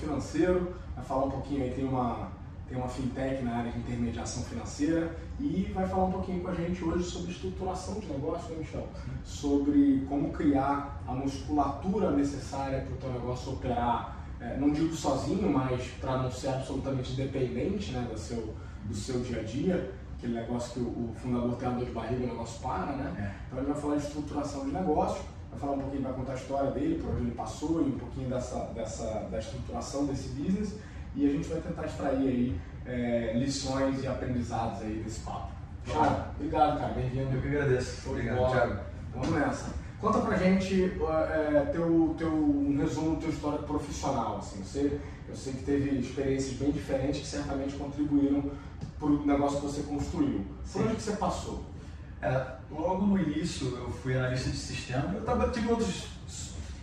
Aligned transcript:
financeiro, 0.00 0.74
vai 0.96 1.04
falar 1.04 1.26
um 1.26 1.30
pouquinho 1.30 1.62
aí, 1.62 1.70
tem 1.70 1.84
uma, 1.84 2.28
tem 2.68 2.76
uma 2.76 2.88
fintech 2.88 3.42
na 3.42 3.56
área 3.56 3.72
de 3.72 3.78
intermediação 3.78 4.42
financeira 4.44 5.16
e 5.38 5.70
vai 5.74 5.86
falar 5.88 6.04
um 6.06 6.12
pouquinho 6.12 6.42
com 6.42 6.48
a 6.48 6.54
gente 6.54 6.84
hoje 6.84 7.04
sobre 7.04 7.30
estruturação 7.32 8.00
de 8.00 8.06
negócio, 8.06 8.50
né, 8.50 8.58
Michel? 8.58 8.86
Sobre 9.24 10.04
como 10.08 10.32
criar 10.32 11.02
a 11.06 11.12
musculatura 11.12 12.10
necessária 12.10 12.80
para 12.80 12.94
o 12.94 12.96
teu 12.96 13.12
negócio 13.12 13.52
operar, 13.52 14.16
é, 14.40 14.56
não 14.56 14.70
digo 14.70 14.94
sozinho, 14.94 15.50
mas 15.50 15.82
para 16.00 16.18
não 16.18 16.30
ser 16.30 16.48
absolutamente 16.48 17.12
dependente 17.12 17.92
né, 17.92 18.06
do, 18.10 18.18
seu, 18.18 18.54
do 18.84 18.94
seu 18.94 19.20
dia 19.20 19.40
a 19.40 19.42
dia, 19.42 19.92
aquele 20.16 20.34
negócio 20.34 20.72
que 20.74 20.80
o, 20.80 21.14
fundador 21.14 21.56
tem 21.56 21.68
a 21.68 21.72
dor 21.72 21.84
de 21.84 21.92
barriga, 21.92 22.24
o 22.24 22.26
negócio 22.28 22.60
para, 22.60 22.92
né? 22.92 23.14
É. 23.18 23.46
Então 23.46 23.58
ele 23.58 23.72
vai 23.72 23.80
falar 23.80 23.96
de 23.96 24.06
estruturação 24.06 24.66
de 24.66 24.72
negócio, 24.72 25.22
vai 25.50 25.60
falar 25.60 25.72
um 25.72 25.78
pouquinho, 25.80 26.02
vai 26.02 26.12
contar 26.12 26.32
a 26.32 26.36
história 26.36 26.70
dele, 26.70 27.02
por 27.02 27.10
onde 27.10 27.22
ele 27.22 27.32
passou 27.32 27.82
e 27.82 27.86
um 27.86 27.98
pouquinho 27.98 28.28
dessa, 28.28 28.58
dessa, 28.74 29.04
da 29.30 29.38
estruturação 29.38 30.06
desse 30.06 30.28
business 30.28 30.74
e 31.14 31.26
a 31.26 31.32
gente 31.32 31.48
vai 31.48 31.60
tentar 31.60 31.86
extrair 31.86 32.28
aí 32.28 32.60
é, 32.86 33.32
lições 33.34 34.02
e 34.02 34.06
aprendizados 34.06 34.80
aí 34.82 35.02
desse 35.04 35.20
papo. 35.20 35.50
Thiago, 35.84 36.24
obrigado, 36.36 36.78
cara, 36.78 36.92
bem-vindo. 36.92 37.34
Eu 37.34 37.42
que 37.42 37.48
agradeço. 37.48 38.10
Obrigado, 38.10 38.50
Thiago. 38.50 38.80
Vamos 39.14 39.30
nessa. 39.30 39.74
Conta 40.00 40.20
pra 40.20 40.36
gente 40.36 40.84
é, 40.84 41.60
teu, 41.72 42.14
teu, 42.16 42.32
um 42.32 42.78
resumo 42.78 43.16
da 43.16 43.20
tua 43.20 43.30
história 43.30 43.58
profissional. 43.60 44.38
Assim. 44.38 44.62
Você, 44.62 45.00
eu 45.28 45.36
sei 45.36 45.52
que 45.54 45.64
teve 45.64 45.98
experiências 45.98 46.54
bem 46.54 46.70
diferentes 46.70 47.20
que 47.20 47.26
certamente 47.26 47.74
contribuíram 47.74 48.50
para 48.98 49.08
o 49.08 49.26
negócio 49.26 49.60
que 49.60 49.66
você 49.66 49.82
construiu. 49.82 50.44
Por 50.72 50.82
onde 50.82 50.96
que 50.96 51.02
você 51.02 51.12
passou? 51.12 51.64
É, 52.22 52.46
logo 52.70 53.06
no 53.06 53.18
início 53.18 53.76
eu 53.76 53.90
fui 53.90 54.16
analista 54.16 54.50
de 54.50 54.56
sistema. 54.56 55.12
Eu 55.14 55.22
tava, 55.22 55.48
tive 55.48 55.68
outros 55.68 56.08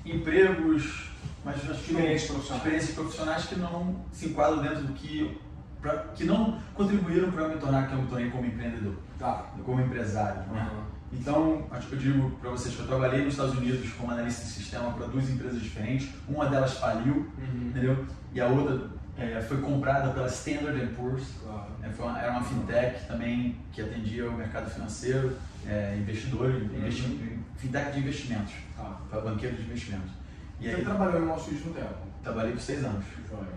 empregos, 0.05 1.11
mas 1.45 1.57
experiências 1.57 2.31
profissionais. 2.31 2.63
experiências 2.63 2.95
profissionais 2.95 3.45
que 3.45 3.55
não 3.55 4.05
se 4.11 4.27
enquadram 4.27 4.63
dentro 4.63 4.83
do 4.83 4.93
que 4.93 5.39
pra, 5.81 5.97
que 6.15 6.23
não 6.23 6.59
contribuíram 6.73 7.31
para 7.31 7.47
me 7.49 7.57
tornar 7.57 7.87
que 7.87 7.93
eu 7.93 8.01
me 8.01 8.07
tornei 8.07 8.29
como 8.29 8.45
empreendedor, 8.45 8.95
tá. 9.19 9.45
como 9.63 9.81
empresário. 9.81 10.41
Né? 10.51 10.69
Então, 11.13 11.65
acho 11.71 11.87
que 11.87 11.93
eu 11.93 11.99
digo 11.99 12.31
para 12.41 12.49
vocês 12.49 12.75
que 12.75 12.81
eu 12.81 12.87
trabalhei 12.87 13.23
nos 13.23 13.33
Estados 13.33 13.55
Unidos 13.57 13.89
como 13.93 14.11
analista 14.11 14.43
de 14.43 14.51
sistema 14.51 14.91
para 14.91 15.07
duas 15.07 15.29
empresas 15.29 15.61
diferentes. 15.61 16.09
Uma 16.27 16.47
delas 16.47 16.77
faliu, 16.77 17.31
uhum. 17.37 17.67
entendeu? 17.69 18.05
E 18.33 18.41
a 18.41 18.47
outra 18.47 18.89
é, 19.17 19.41
foi 19.41 19.57
comprada 19.61 20.11
pela 20.11 20.27
Standard 20.27 20.87
Poor's. 20.95 21.23
Claro. 21.43 21.71
É, 21.81 22.03
uma, 22.03 22.19
era 22.19 22.31
uma 22.31 22.43
fintech 22.43 23.07
também 23.07 23.57
que 23.71 23.81
atendia 23.81 24.29
o 24.29 24.33
mercado 24.33 24.69
financeiro, 24.69 25.35
é, 25.65 25.97
investidor, 25.97 26.49
uhum. 26.49 27.39
fintech 27.57 27.91
de 27.91 27.99
investimentos, 27.99 28.53
ah. 28.77 28.97
para 29.09 29.21
banqueiro 29.21 29.55
de 29.55 29.63
investimentos. 29.63 30.11
E 30.59 30.69
Você 30.69 30.75
aí, 30.75 30.83
trabalhou 30.83 31.23
em 31.23 31.27
Wall 31.27 31.37
Street 31.37 31.65
no 31.65 31.73
tempo? 31.73 31.95
Trabalhei 32.23 32.51
por 32.51 32.61
seis 32.61 32.83
anos. 32.83 33.05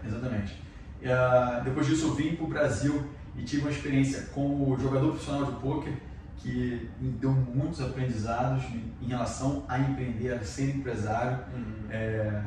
Exatamente. 0.04 0.62
E, 1.02 1.08
uh, 1.08 1.64
depois 1.64 1.86
disso 1.86 2.08
eu 2.08 2.14
vim 2.14 2.36
para 2.36 2.44
o 2.44 2.48
Brasil 2.48 3.10
e 3.36 3.42
tive 3.42 3.62
uma 3.62 3.70
experiência 3.70 4.28
como 4.34 4.78
jogador 4.78 5.10
profissional 5.10 5.46
de 5.46 5.60
pôquer 5.60 5.94
que 6.36 6.88
me 6.98 7.10
deu 7.12 7.32
muitos 7.32 7.80
aprendizados 7.80 8.64
em 9.00 9.06
relação 9.06 9.64
a 9.68 9.78
empreender, 9.78 10.32
a 10.32 10.42
ser 10.42 10.74
empresário. 10.76 11.38
Uhum. 11.54 11.90
É, 11.90 12.42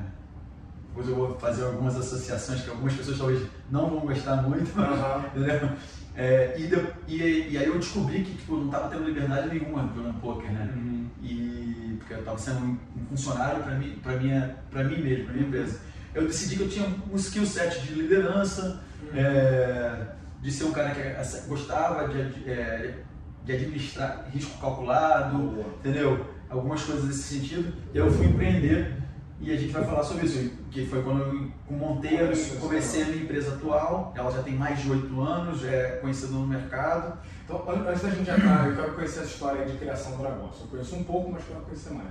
depois 0.93 1.09
eu 1.09 1.15
vou 1.15 1.35
fazer 1.39 1.63
algumas 1.63 1.95
associações 1.95 2.61
que 2.61 2.69
algumas 2.69 2.93
pessoas 2.93 3.17
talvez 3.17 3.47
não 3.71 3.89
vão 3.89 4.01
gostar 4.01 4.43
muito, 4.43 4.71
uhum. 4.77 5.75
É, 6.15 6.53
e, 6.55 6.67
de, 6.67 6.75
e, 7.07 7.53
e, 7.53 7.57
aí 7.57 7.65
eu 7.65 7.79
descobri 7.79 8.23
que 8.23 8.35
tipo, 8.35 8.55
não 8.55 8.67
estava 8.67 8.87
tendo 8.87 9.05
liberdade 9.05 9.49
nenhuma 9.49 9.91
jogando 9.95 10.21
poker, 10.21 10.51
né? 10.51 10.71
Uhum. 10.75 11.07
E 11.23 11.97
porque 11.97 12.13
eu 12.13 12.19
estava 12.19 12.37
sendo 12.37 12.59
um, 12.59 12.77
funcionário 13.09 13.63
para 13.63 13.75
mim, 13.75 13.99
para 14.03 14.15
minha, 14.17 14.57
para 14.69 14.83
mim 14.83 14.97
mesmo, 15.01 15.25
para 15.25 15.33
minha 15.33 15.47
empresa. 15.47 15.79
Eu 16.13 16.27
decidi 16.27 16.57
que 16.57 16.61
eu 16.61 16.69
tinha 16.69 16.87
um 17.11 17.15
skill 17.15 17.45
set 17.47 17.81
de 17.81 17.93
liderança, 17.95 18.83
uhum. 19.01 19.19
é, 19.19 20.07
de 20.39 20.51
ser 20.51 20.65
um 20.65 20.71
cara 20.71 20.91
que 20.91 21.47
gostava 21.47 22.07
de, 22.09 22.29
de, 22.29 22.51
é, 22.51 22.99
de 23.43 23.51
administrar 23.51 24.29
risco 24.31 24.59
calculado, 24.59 25.37
Boa. 25.39 25.65
entendeu? 25.79 26.27
Algumas 26.47 26.83
coisas 26.83 27.05
nesse 27.05 27.23
sentido. 27.23 27.73
E 27.91 27.97
eu 27.97 28.11
fui 28.11 28.27
empreender 28.27 29.02
e 29.43 29.51
a 29.51 29.57
gente 29.57 29.73
vai 29.73 29.83
falar 29.83 30.03
sobre 30.03 30.25
isso, 30.25 30.51
que 30.71 30.85
foi 30.85 31.03
quando 31.03 31.21
eu 31.21 31.75
montei, 31.75 32.19
eu 32.21 32.59
comecei 32.59 33.03
a 33.03 33.05
minha 33.07 33.23
empresa 33.23 33.55
atual, 33.55 34.13
ela 34.15 34.31
já 34.31 34.41
tem 34.41 34.55
mais 34.55 34.81
de 34.81 34.89
oito 34.89 35.21
anos, 35.21 35.59
já 35.59 35.69
é 35.69 35.83
conhecida 36.01 36.31
no 36.31 36.47
mercado. 36.47 37.17
Então, 37.43 37.63
antes 37.67 38.01
da 38.01 38.09
gente 38.09 38.29
entrar, 38.29 38.69
eu 38.69 38.75
quero 38.75 38.93
conhecer 38.93 39.19
a 39.19 39.23
história 39.23 39.65
de 39.65 39.77
criação 39.77 40.15
do 40.15 40.23
negócio. 40.23 40.63
Eu 40.63 40.67
conheço 40.69 40.95
um 40.95 41.03
pouco, 41.03 41.31
mas 41.31 41.43
quero 41.43 41.59
conhecer 41.59 41.93
mais. 41.93 42.07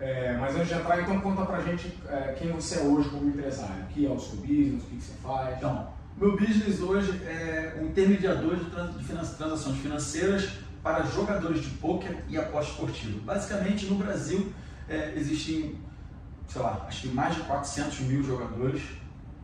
É, 0.00 0.34
mas 0.38 0.56
antes 0.56 0.68
de 0.68 0.74
entrar, 0.74 1.02
então 1.02 1.20
conta 1.20 1.44
pra 1.44 1.60
gente 1.60 1.92
é, 2.08 2.34
quem 2.38 2.50
você 2.50 2.78
é 2.78 2.82
hoje 2.82 3.10
como 3.10 3.28
empresário, 3.28 3.84
o 3.84 3.86
que 3.88 4.06
é 4.06 4.10
o 4.10 4.18
seu 4.18 4.38
business, 4.38 4.82
o 4.82 4.86
que, 4.86 4.96
que 4.96 5.02
você 5.02 5.12
faz. 5.22 5.58
Então, 5.58 5.88
meu 6.16 6.36
business 6.36 6.80
hoje 6.80 7.10
é 7.26 7.78
um 7.78 7.86
intermediador 7.86 8.56
de, 8.56 8.64
trans, 8.70 8.96
de 8.96 9.04
transações 9.36 9.76
financeiras 9.76 10.50
para 10.82 11.02
jogadores 11.04 11.62
de 11.62 11.70
pôquer 11.70 12.24
e 12.28 12.38
aposta 12.38 12.72
esportiva. 12.72 13.20
Basicamente, 13.24 13.84
no 13.86 13.96
Brasil, 13.96 14.50
é, 14.88 15.12
existem, 15.16 15.76
sei 16.50 16.60
lá, 16.60 16.84
acho 16.88 17.02
que 17.02 17.08
mais 17.08 17.34
de 17.34 17.42
400 17.42 18.00
mil 18.00 18.22
jogadores, 18.22 18.82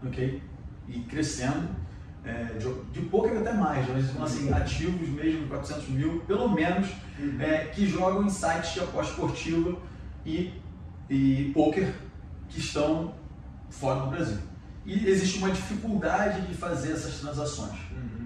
ok? 0.05 0.43
E 0.89 1.01
crescendo. 1.01 1.69
É, 2.25 2.59
de, 2.59 2.69
de 2.91 3.07
pôquer 3.07 3.37
até 3.37 3.53
mais, 3.53 3.89
mas 3.89 4.07
são 4.07 4.25
assim, 4.25 4.53
ativos 4.53 5.09
mesmo, 5.11 5.47
400 5.47 5.89
mil, 5.91 6.19
pelo 6.27 6.49
menos, 6.49 6.89
uhum. 7.21 7.41
é, 7.41 7.67
que 7.67 7.89
jogam 7.89 8.25
em 8.25 8.29
sites 8.29 8.75
de 8.75 8.81
aposta 8.81 9.13
esportiva 9.13 9.79
e, 10.25 10.53
e 11.09 11.53
pôquer 11.55 11.95
que 12.49 12.59
estão 12.59 13.15
fora 13.71 14.01
do 14.01 14.11
Brasil. 14.11 14.39
E 14.85 15.09
existe 15.09 15.39
uma 15.39 15.53
dificuldade 15.53 16.49
de 16.49 16.55
fazer 16.55 16.95
essas 16.95 17.21
transações. 17.21 17.79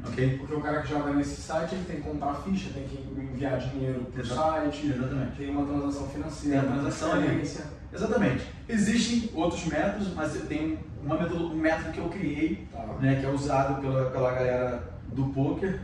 Okay? 0.09 0.39
Porque 0.39 0.55
o 0.55 0.61
cara 0.61 0.83
que 0.83 0.89
joga 0.89 1.13
nesse 1.13 1.41
site 1.41 1.75
ele 1.75 1.85
tem 1.85 1.97
que 1.97 2.03
comprar 2.03 2.35
ficha, 2.37 2.71
tem 2.73 2.85
que 2.85 2.97
enviar 3.21 3.59
dinheiro 3.59 4.07
para 4.13 4.23
o 4.23 4.27
site, 4.27 4.87
Exatamente. 4.87 5.37
tem 5.37 5.51
uma 5.51 5.67
transação 5.67 6.09
financeira, 6.09 6.61
tem 6.61 6.69
a 6.69 6.73
transação 6.73 7.13
ali. 7.13 7.51
Exatamente. 7.93 8.47
Existem 8.69 9.31
outros 9.35 9.65
métodos, 9.67 10.15
mas 10.15 10.33
tem 10.49 10.79
uma 11.03 11.19
método, 11.19 11.47
um 11.47 11.57
método 11.57 11.93
que 11.93 11.99
eu 11.99 12.09
criei, 12.09 12.69
tá. 12.73 12.85
né, 13.01 13.17
que 13.21 13.27
é 13.27 13.29
usado 13.29 13.81
pela, 13.81 14.11
pela 14.11 14.33
galera 14.33 14.91
do 15.13 15.27
poker 15.27 15.81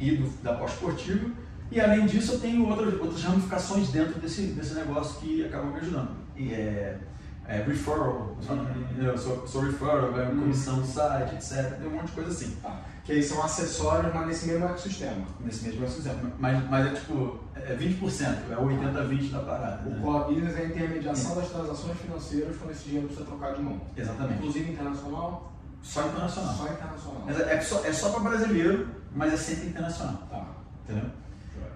e 0.00 0.16
do, 0.16 0.28
da 0.42 0.54
pós-esportiva. 0.54 1.30
E 1.70 1.80
além 1.80 2.06
disso, 2.06 2.32
eu 2.32 2.40
tenho 2.40 2.68
outras, 2.68 2.94
outras 3.00 3.22
ramificações 3.22 3.90
dentro 3.90 4.18
desse, 4.20 4.42
desse 4.48 4.74
negócio 4.74 5.20
que 5.20 5.44
acabam 5.44 5.72
me 5.72 5.80
ajudando. 5.80 6.10
E 6.36 6.52
é, 6.52 6.98
é 7.46 7.56
referral, 7.58 8.36
uhum. 8.48 9.02
eu 9.02 9.18
sou, 9.18 9.46
sou 9.46 9.62
referral, 9.62 10.12
ganho 10.12 10.30
uhum. 10.30 10.40
comissão 10.40 10.80
do 10.80 10.86
site, 10.86 11.34
etc. 11.34 11.78
Tem 11.78 11.88
um 11.88 11.90
monte 11.90 12.06
de 12.06 12.12
coisa 12.12 12.30
assim. 12.30 12.56
Tá 12.62 12.80
que 13.04 13.12
aí 13.12 13.22
são 13.22 13.42
acessórios, 13.42 14.12
mas 14.14 14.26
nesse 14.26 14.46
mesmo 14.46 14.64
ecossistema. 14.64 15.26
Nesse 15.40 15.64
mesmo 15.64 15.84
ecossistema. 15.84 16.32
Mas, 16.38 16.70
mas 16.70 16.86
é 16.86 16.94
tipo, 16.94 17.38
é 17.54 17.76
20%, 17.76 18.36
é 18.50 18.56
80-20 18.56 19.30
da 19.30 19.40
parada. 19.40 19.86
O 19.86 19.90
né? 19.90 20.00
core 20.02 20.34
business 20.34 20.56
é 20.56 20.62
a 20.62 20.66
intermediação 20.66 21.36
das 21.36 21.50
transações 21.50 21.98
financeiras 21.98 22.56
quando 22.56 22.70
esse 22.70 22.84
dinheiro 22.84 23.06
precisa 23.06 23.26
trocar 23.26 23.54
de 23.54 23.62
mão. 23.62 23.78
Exatamente. 23.94 24.38
Inclusive 24.38 24.72
internacional? 24.72 25.52
Só 25.82 26.06
internacional. 26.06 26.54
Só 26.54 26.72
internacional. 26.72 27.22
É, 27.28 27.54
é 27.54 27.60
só, 27.60 27.84
é 27.84 27.92
só 27.92 28.08
para 28.08 28.20
brasileiro, 28.20 28.88
mas 29.14 29.34
é 29.34 29.36
sempre 29.36 29.68
internacional. 29.68 30.22
Tá. 30.30 30.46
Entendeu? 30.84 31.10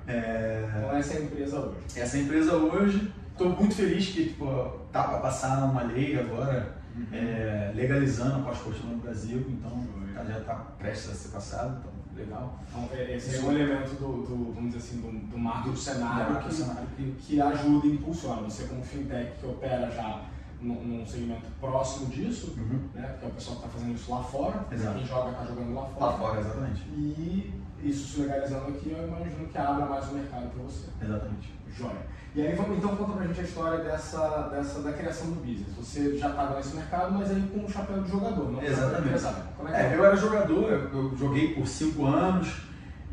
É... 0.06 0.65
Então 0.78 0.97
essa 0.97 1.12
é 1.12 1.16
a 1.19 1.21
empresa 1.21 1.60
hoje. 1.60 1.77
Essa 1.95 2.16
é 2.16 2.21
a 2.21 2.22
empresa 2.22 2.56
hoje. 2.56 3.12
Estou 3.33 3.50
muito 3.50 3.75
feliz 3.75 4.06
que 4.06 4.28
tipo, 4.31 4.47
tá 4.91 5.05
para 5.05 5.19
passar 5.19 5.62
uma 5.65 5.83
lei 5.83 6.19
agora 6.19 6.78
uhum. 6.98 7.06
é, 7.12 7.72
legalizando 7.75 8.36
a 8.36 8.38
pós-esportiva 8.41 8.88
no 8.88 8.98
Brasil, 8.98 9.44
então 9.48 9.86
já 10.26 10.38
está 10.38 10.54
prestes 10.78 11.10
a 11.10 11.14
ser 11.14 11.28
passado, 11.28 11.78
então 11.78 11.98
legal. 12.16 12.59
Então, 12.68 12.89
é, 12.92 13.16
esse 13.16 13.36
é 13.36 13.41
um 13.41 13.53
elemento 13.53 13.95
do, 13.95 14.27
do, 14.27 14.53
vamos 14.53 14.74
dizer 14.74 14.78
assim, 14.78 15.00
do, 15.00 15.30
do 15.30 15.39
marco 15.39 15.71
do 15.71 15.77
cenário, 15.77 16.42
que, 16.42 16.54
cenário 16.54 16.89
que, 16.97 17.15
que 17.21 17.41
ajuda 17.41 17.86
e 17.86 17.92
impulsiona. 17.92 18.42
Você 18.42 18.65
como 18.65 18.83
fintech 18.83 19.39
que 19.39 19.47
opera 19.47 19.91
já 19.91 20.24
num, 20.60 21.07
segmento 21.07 21.47
próximo 21.60 22.07
disso, 22.07 22.55
uhum. 22.57 22.89
né? 22.95 23.09
Porque 23.09 23.27
é 23.27 23.28
o 23.28 23.33
pessoal 23.33 23.57
que 23.57 23.66
está 23.66 23.78
fazendo 23.78 23.95
isso 23.95 24.10
lá 24.10 24.22
fora, 24.22 24.66
Exato. 24.72 24.99
quem 24.99 25.07
joga 25.07 25.31
está 25.31 25.45
jogando 25.45 25.75
lá 25.75 25.87
fora. 25.87 26.05
Lá 26.05 26.19
fora, 26.19 26.41
exatamente. 26.41 26.83
E 26.91 27.55
isso 27.83 28.15
se 28.15 28.21
legalizando 28.22 28.69
aqui, 28.69 28.91
eu 28.91 29.07
imagino 29.07 29.49
que 29.49 29.59
abra 29.59 29.87
mais 29.87 30.09
o 30.09 30.15
mercado 30.15 30.51
para 30.51 30.63
você. 30.65 30.87
Exatamente. 31.03 31.59
Joia. 31.77 32.19
E 32.34 32.47
aí, 32.47 32.55
vamos, 32.55 32.77
então, 32.77 32.95
conta 32.95 33.13
pra 33.13 33.27
gente 33.27 33.41
a 33.41 33.45
história 33.45 33.78
dessa, 33.84 34.49
dessa, 34.49 34.81
da 34.81 34.93
criação 34.93 35.31
do 35.31 35.41
business. 35.41 35.75
Você 35.77 36.16
já 36.19 36.28
estava 36.28 36.57
nesse 36.57 36.77
mercado, 36.77 37.13
mas 37.13 37.31
aí 37.31 37.43
com 37.53 37.65
o 37.65 37.71
chapéu 37.71 38.03
de 38.03 38.11
jogador, 38.11 38.53
não 38.53 38.63
Exatamente. 38.63 39.25
Como 39.57 39.69
é 39.69 39.72
que 39.72 39.78
é, 39.78 39.93
é? 39.93 39.97
Eu 39.97 40.04
era 40.04 40.16
jogador, 40.16 40.71
eu 40.72 41.16
joguei 41.16 41.54
por 41.54 41.66
cinco 41.66 42.04
anos 42.04 42.63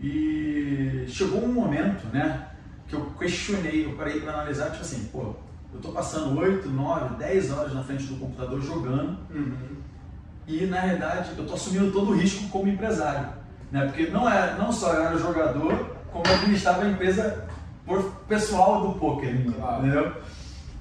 e 0.01 1.05
chegou 1.07 1.43
um 1.43 1.51
momento, 1.51 2.05
né, 2.07 2.49
que 2.87 2.95
eu 2.95 3.05
questionei, 3.17 3.85
eu 3.85 3.95
parei 3.95 4.19
para 4.19 4.33
analisar, 4.33 4.69
tipo 4.71 4.81
assim, 4.81 5.05
pô, 5.05 5.33
eu 5.75 5.81
tô 5.81 5.89
passando 5.89 6.39
8, 6.39 6.69
9, 6.69 7.15
10 7.15 7.51
horas 7.51 7.73
na 7.73 7.83
frente 7.83 8.05
do 8.05 8.15
computador 8.15 8.61
jogando 8.61 9.17
uhum. 9.29 9.75
e, 10.47 10.65
na 10.65 10.79
realidade, 10.79 11.31
eu 11.37 11.45
tô 11.45 11.53
assumindo 11.53 11.91
todo 11.91 12.11
o 12.11 12.15
risco 12.15 12.47
como 12.49 12.69
empresário, 12.69 13.27
né, 13.71 13.85
porque 13.85 14.07
não, 14.07 14.29
é, 14.29 14.55
não 14.57 14.71
só 14.71 14.93
eu 14.93 15.03
era 15.03 15.17
jogador, 15.17 15.97
como 16.11 16.25
eu 16.25 16.33
administrava 16.33 16.83
a 16.83 16.89
empresa 16.89 17.45
por 17.85 18.03
pessoal 18.27 18.87
do 18.87 18.99
poker, 18.99 19.53
claro. 19.53 19.85
entendeu? 19.85 20.13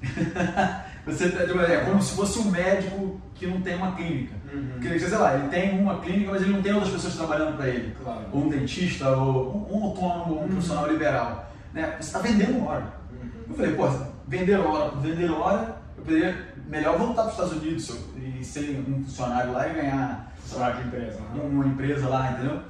Você 1.05 1.29
tá, 1.29 1.45
tipo, 1.45 1.59
é 1.59 1.77
como 1.85 2.01
se 2.01 2.15
fosse 2.15 2.39
um 2.39 2.49
médico 2.49 3.21
que 3.35 3.45
não 3.45 3.61
tem 3.61 3.75
uma 3.75 3.91
clínica. 3.91 4.33
Uhum. 4.51 4.79
Que, 4.79 4.99
sei 4.99 5.15
lá, 5.15 5.35
ele 5.35 5.49
tem 5.49 5.79
uma 5.79 5.99
clínica, 5.99 6.31
mas 6.31 6.41
ele 6.41 6.53
não 6.53 6.63
tem 6.63 6.73
outras 6.73 6.93
pessoas 6.93 7.15
trabalhando 7.15 7.57
para 7.57 7.67
ele. 7.67 7.95
Claro. 8.03 8.21
Ou 8.31 8.45
um 8.45 8.49
dentista, 8.49 9.09
ou 9.09 9.67
um, 9.69 9.77
um 9.77 9.83
autônomo, 9.83 10.33
ou 10.33 10.39
um 10.39 10.41
uhum. 10.41 10.47
profissional 10.47 10.87
liberal. 10.87 11.51
Né? 11.75 11.95
Você 11.99 12.07
está 12.07 12.19
vendendo 12.19 12.65
hora. 12.65 12.91
Uhum. 13.11 13.29
Eu 13.49 13.55
falei, 13.55 13.71
pô, 13.73 13.87
vender 14.27 14.55
hora 14.55 14.91
por 14.91 15.01
vender 15.01 15.31
hora, 15.31 15.77
eu 15.97 16.03
poderia 16.03 16.55
melhor 16.67 16.97
voltar 16.97 17.23
para 17.23 17.27
os 17.27 17.33
Estados 17.33 17.53
Unidos 17.53 17.97
e 18.17 18.43
ser 18.43 18.83
um 18.87 19.03
funcionário 19.03 19.51
lá 19.51 19.67
e 19.69 19.73
ganhar 19.73 20.33
salário 20.45 20.81
de 20.81 20.87
empresa, 20.87 21.19
né? 21.19 21.41
uma 21.43 21.65
empresa 21.65 22.07
lá, 22.07 22.31
entendeu? 22.31 22.61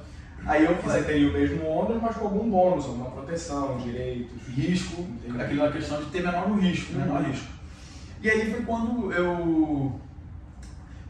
Aí 0.46 0.64
eu 0.64 0.76
falei, 0.76 1.00
você 1.00 1.06
teria 1.06 1.28
o 1.28 1.32
mesmo 1.32 1.66
ônus, 1.66 2.00
mas 2.00 2.16
com 2.16 2.26
algum 2.26 2.48
bônus, 2.48 2.84
alguma 2.84 3.10
proteção, 3.10 3.78
direitos, 3.78 4.30
risco, 4.54 5.02
entendi. 5.02 5.42
aquela 5.42 5.72
questão 5.72 5.98
de 5.98 6.06
ter 6.10 6.22
menor 6.22 6.56
risco, 6.58 6.92
uhum. 6.92 7.00
menor 7.00 7.22
risco. 7.22 7.48
E 8.22 8.30
aí 8.30 8.50
foi 8.50 8.62
quando 8.62 9.12
eu 9.12 10.00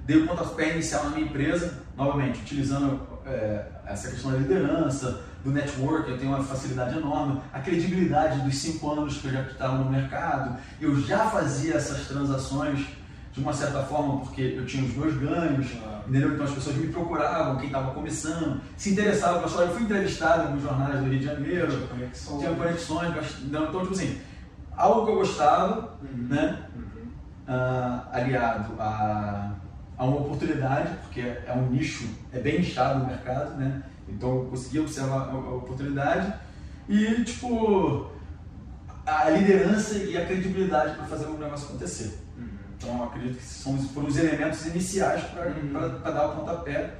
dei 0.07 0.23
o 0.23 0.27
pontapé 0.27 0.73
inicial 0.73 1.05
na 1.05 1.11
minha 1.11 1.27
empresa, 1.27 1.83
novamente, 1.97 2.41
utilizando 2.41 3.01
é, 3.27 3.67
essa 3.85 4.11
questão 4.11 4.31
da 4.33 4.39
liderança, 4.39 5.23
do 5.47 5.53
network, 5.53 6.11
eu 6.11 6.19
tenho 6.19 6.33
uma 6.33 6.43
facilidade 6.43 6.99
enorme, 6.99 7.41
a 7.53 7.61
credibilidade 7.61 8.41
dos 8.41 8.57
cinco 8.57 8.91
anos 8.91 9.19
que 9.19 9.29
eu 9.29 9.33
já 9.33 9.43
estava 9.43 9.79
no 9.79 9.89
mercado, 9.89 10.59
eu 10.81 11.01
já 11.01 11.31
fazia 11.31 11.75
essas 11.75 12.09
transações 12.09 12.85
de 13.33 13.41
uma 13.41 13.53
certa 13.53 13.83
forma 13.85 14.21
porque 14.21 14.57
eu 14.57 14.67
tinha 14.67 14.85
os 14.85 14.95
meus 14.97 15.17
ganhos, 15.17 15.69
ah. 15.85 16.01
entendeu? 16.09 16.33
Então 16.33 16.47
as 16.47 16.53
pessoas 16.53 16.77
me 16.77 16.89
procuravam, 16.89 17.59
quem 17.59 17.67
estava 17.67 17.93
começando, 17.93 18.61
se 18.77 18.91
interessavam 18.91 19.37
pela 19.37 19.47
história. 19.47 19.69
Eu 19.69 19.75
fui 19.75 19.83
entrevistado 19.85 20.43
em 20.43 20.47
alguns 20.47 20.63
jornais 20.63 20.99
do 20.99 21.11
Rio 21.11 21.19
de 21.19 21.25
Janeiro, 21.25 21.69
tinha 21.69 21.87
conexões, 21.87 22.41
tinha 22.41 22.55
conexões 22.55 23.37
então, 23.45 23.67
tipo 23.83 23.93
assim, 23.93 24.19
algo 24.77 25.05
que 25.05 25.13
eu 25.13 25.17
gostava, 25.17 25.97
uhum. 26.03 26.27
né? 26.29 26.59
Uhum. 26.75 27.55
Uh, 27.55 28.03
aliado 28.11 28.73
a, 28.81 29.53
a 29.97 30.05
uma 30.05 30.17
oportunidade, 30.17 30.91
porque 31.03 31.21
é 31.21 31.53
um 31.55 31.71
nicho, 31.71 32.09
é 32.33 32.41
bem 32.41 32.59
nichado 32.59 33.01
no 33.01 33.07
mercado, 33.07 33.57
né? 33.57 33.83
Então 34.09 34.37
eu 34.37 34.45
consegui 34.47 34.81
observar 34.81 35.29
a 35.29 35.55
oportunidade 35.55 36.33
e, 36.89 37.25
tipo, 37.25 38.11
a 39.05 39.31
liderança 39.31 39.97
e 39.97 40.17
a 40.17 40.25
credibilidade 40.25 40.97
para 40.97 41.07
fazer 41.07 41.27
o 41.27 41.39
negócio 41.39 41.69
acontecer. 41.69 42.19
Uhum. 42.37 42.49
Então 42.77 43.05
acredito 43.05 43.39
que 43.39 43.45
são, 43.45 43.77
foram 43.79 44.09
os 44.09 44.17
elementos 44.17 44.65
iniciais 44.67 45.23
para 45.25 45.49
uhum. 45.49 45.73
dar 46.03 46.29
o 46.29 46.37
pontapé 46.37 46.95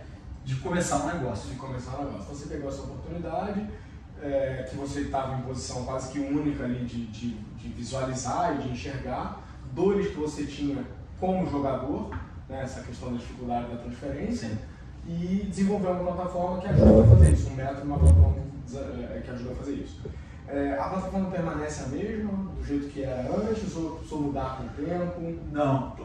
de 0.45 0.57
começar 0.57 0.99
um 0.99 1.07
negócio. 1.07 1.49
De 1.51 1.57
começar 1.57 1.97
um 1.99 2.05
negócio. 2.05 2.23
Então 2.23 2.35
você 2.35 2.47
pegou 2.47 2.69
essa 2.69 2.83
oportunidade, 2.83 3.67
é, 4.23 4.67
que 4.69 4.77
você 4.77 5.01
estava 5.01 5.37
em 5.37 5.43
posição 5.43 5.85
quase 5.85 6.11
que 6.11 6.19
única 6.19 6.65
ali 6.65 6.85
de, 6.85 7.07
de, 7.07 7.31
de, 7.35 7.69
visualizar 7.69 8.57
e 8.57 8.63
de 8.63 8.69
enxergar, 8.71 9.43
dores 9.73 10.09
que 10.09 10.17
você 10.17 10.45
tinha 10.45 10.83
como 11.21 11.49
jogador, 11.51 12.11
né, 12.49 12.63
essa 12.63 12.81
questão 12.83 13.13
da 13.13 13.19
dificuldade 13.19 13.69
da 13.69 13.77
transferência. 13.77 14.49
Sim 14.49 14.59
e 15.09 15.47
desenvolver 15.49 15.89
uma 15.89 16.13
plataforma 16.13 16.61
que 16.61 16.69
ajuda 16.69 17.03
a 17.03 17.17
fazer 17.17 17.33
isso, 17.33 17.51
um 17.51 17.55
método, 17.55 17.83
uma 17.83 17.99
plataforma 17.99 18.37
que 19.25 19.31
ajuda 19.31 19.53
a 19.53 19.55
fazer 19.57 19.75
isso. 19.75 20.01
É, 20.49 20.79
a 20.79 20.85
plataforma 20.85 21.31
permanece 21.31 21.83
a 21.85 21.87
mesma, 21.89 22.33
do 22.57 22.65
jeito 22.65 22.89
que 22.89 23.03
era 23.03 23.23
antes, 23.23 23.77
ou 23.77 23.97
precisou 23.97 24.23
mudar 24.23 24.59
com 24.59 24.65
o 24.65 24.87
tempo? 24.87 25.41
Não, 25.51 25.97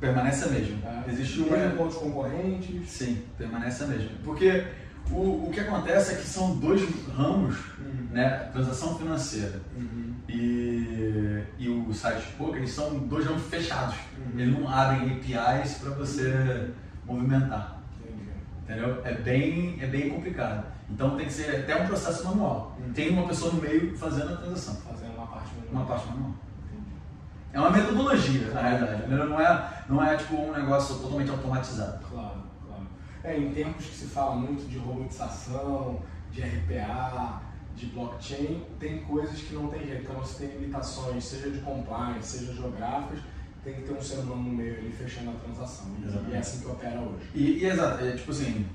permanece 0.00 0.44
a 0.44 0.48
mesma. 0.48 0.78
É, 0.88 1.10
Existe 1.10 1.40
um 1.40 1.50
mesmo 1.50 1.80
outros 1.80 2.00
concorrentes? 2.00 2.88
Sim, 2.88 3.22
permanece 3.36 3.84
a 3.84 3.86
mesma. 3.86 4.10
Porque 4.24 4.64
o, 5.10 5.46
o 5.46 5.50
que 5.52 5.60
acontece 5.60 6.14
é 6.14 6.16
que 6.16 6.26
são 6.26 6.56
dois 6.56 6.82
ramos, 7.14 7.56
uhum. 7.78 8.08
né? 8.12 8.48
Transação 8.52 8.96
financeira 8.98 9.60
uhum. 9.76 10.14
e, 10.28 11.42
e 11.58 11.68
o 11.68 11.92
site 11.92 12.32
poker, 12.38 12.56
eles 12.56 12.72
são 12.72 12.98
dois 13.00 13.26
ramos 13.26 13.42
fechados. 13.42 13.96
Uhum. 14.18 14.40
Eles 14.40 14.58
não 14.58 14.68
abrem 14.68 15.12
APIs 15.12 15.74
para 15.74 15.90
você 15.90 16.70
movimentar. 17.04 17.75
Entendeu? 18.66 19.00
É 19.04 19.14
bem, 19.14 19.78
é 19.80 19.86
bem 19.86 20.10
complicado. 20.10 20.66
Então 20.90 21.16
tem 21.16 21.26
que 21.26 21.32
ser 21.32 21.54
até 21.54 21.80
um 21.80 21.86
processo 21.86 22.24
manual. 22.24 22.76
Hum. 22.80 22.92
Tem 22.92 23.10
uma 23.10 23.28
pessoa 23.28 23.52
no 23.52 23.62
meio 23.62 23.96
fazendo 23.96 24.34
a 24.34 24.36
transação. 24.36 24.74
Fazendo 24.88 25.14
uma 25.14 25.26
parte 25.28 25.50
manual. 25.54 25.72
Uma 25.72 25.86
parte 25.86 26.06
manual. 26.08 26.32
É 27.52 27.60
uma 27.60 27.70
metodologia, 27.70 28.50
na 28.50 28.60
realidade. 28.60 29.08
Não 29.08 29.40
é, 29.40 29.84
não 29.88 30.04
é 30.04 30.16
tipo 30.16 30.34
um 30.34 30.52
negócio 30.52 30.96
totalmente 30.96 31.30
automatizado. 31.30 32.04
Claro, 32.10 32.42
claro. 32.66 32.86
É, 33.22 33.38
em 33.38 33.52
tempos 33.52 33.86
que 33.86 33.94
se 33.94 34.06
fala 34.06 34.34
muito 34.34 34.68
de 34.68 34.78
robotização, 34.78 36.02
de 36.32 36.42
RPA, 36.42 37.42
de 37.76 37.86
blockchain, 37.86 38.64
tem 38.80 39.04
coisas 39.04 39.40
que 39.42 39.54
não 39.54 39.68
tem 39.68 39.86
jeito. 39.86 40.02
Então 40.02 40.16
você 40.16 40.44
tem 40.44 40.58
limitações, 40.58 41.24
seja 41.24 41.50
de 41.50 41.60
compliance, 41.60 42.38
seja 42.38 42.52
geográficas 42.52 43.20
tem 43.66 43.74
que 43.74 43.82
ter 43.82 43.94
um 43.94 44.00
ser 44.00 44.18
humano 44.18 44.44
no 44.44 44.50
meio 44.50 44.78
ali 44.78 44.92
fechando 44.92 45.30
a 45.30 45.34
transação. 45.34 45.86
Exatamente. 46.00 46.30
E 46.30 46.34
é 46.34 46.38
assim 46.38 46.60
que 46.60 46.66
opera 46.68 47.00
hoje. 47.00 47.30
E, 47.34 47.42
e 47.58 47.66
exato, 47.66 48.04
é 48.04 48.12
tipo 48.12 48.30
assim. 48.30 48.66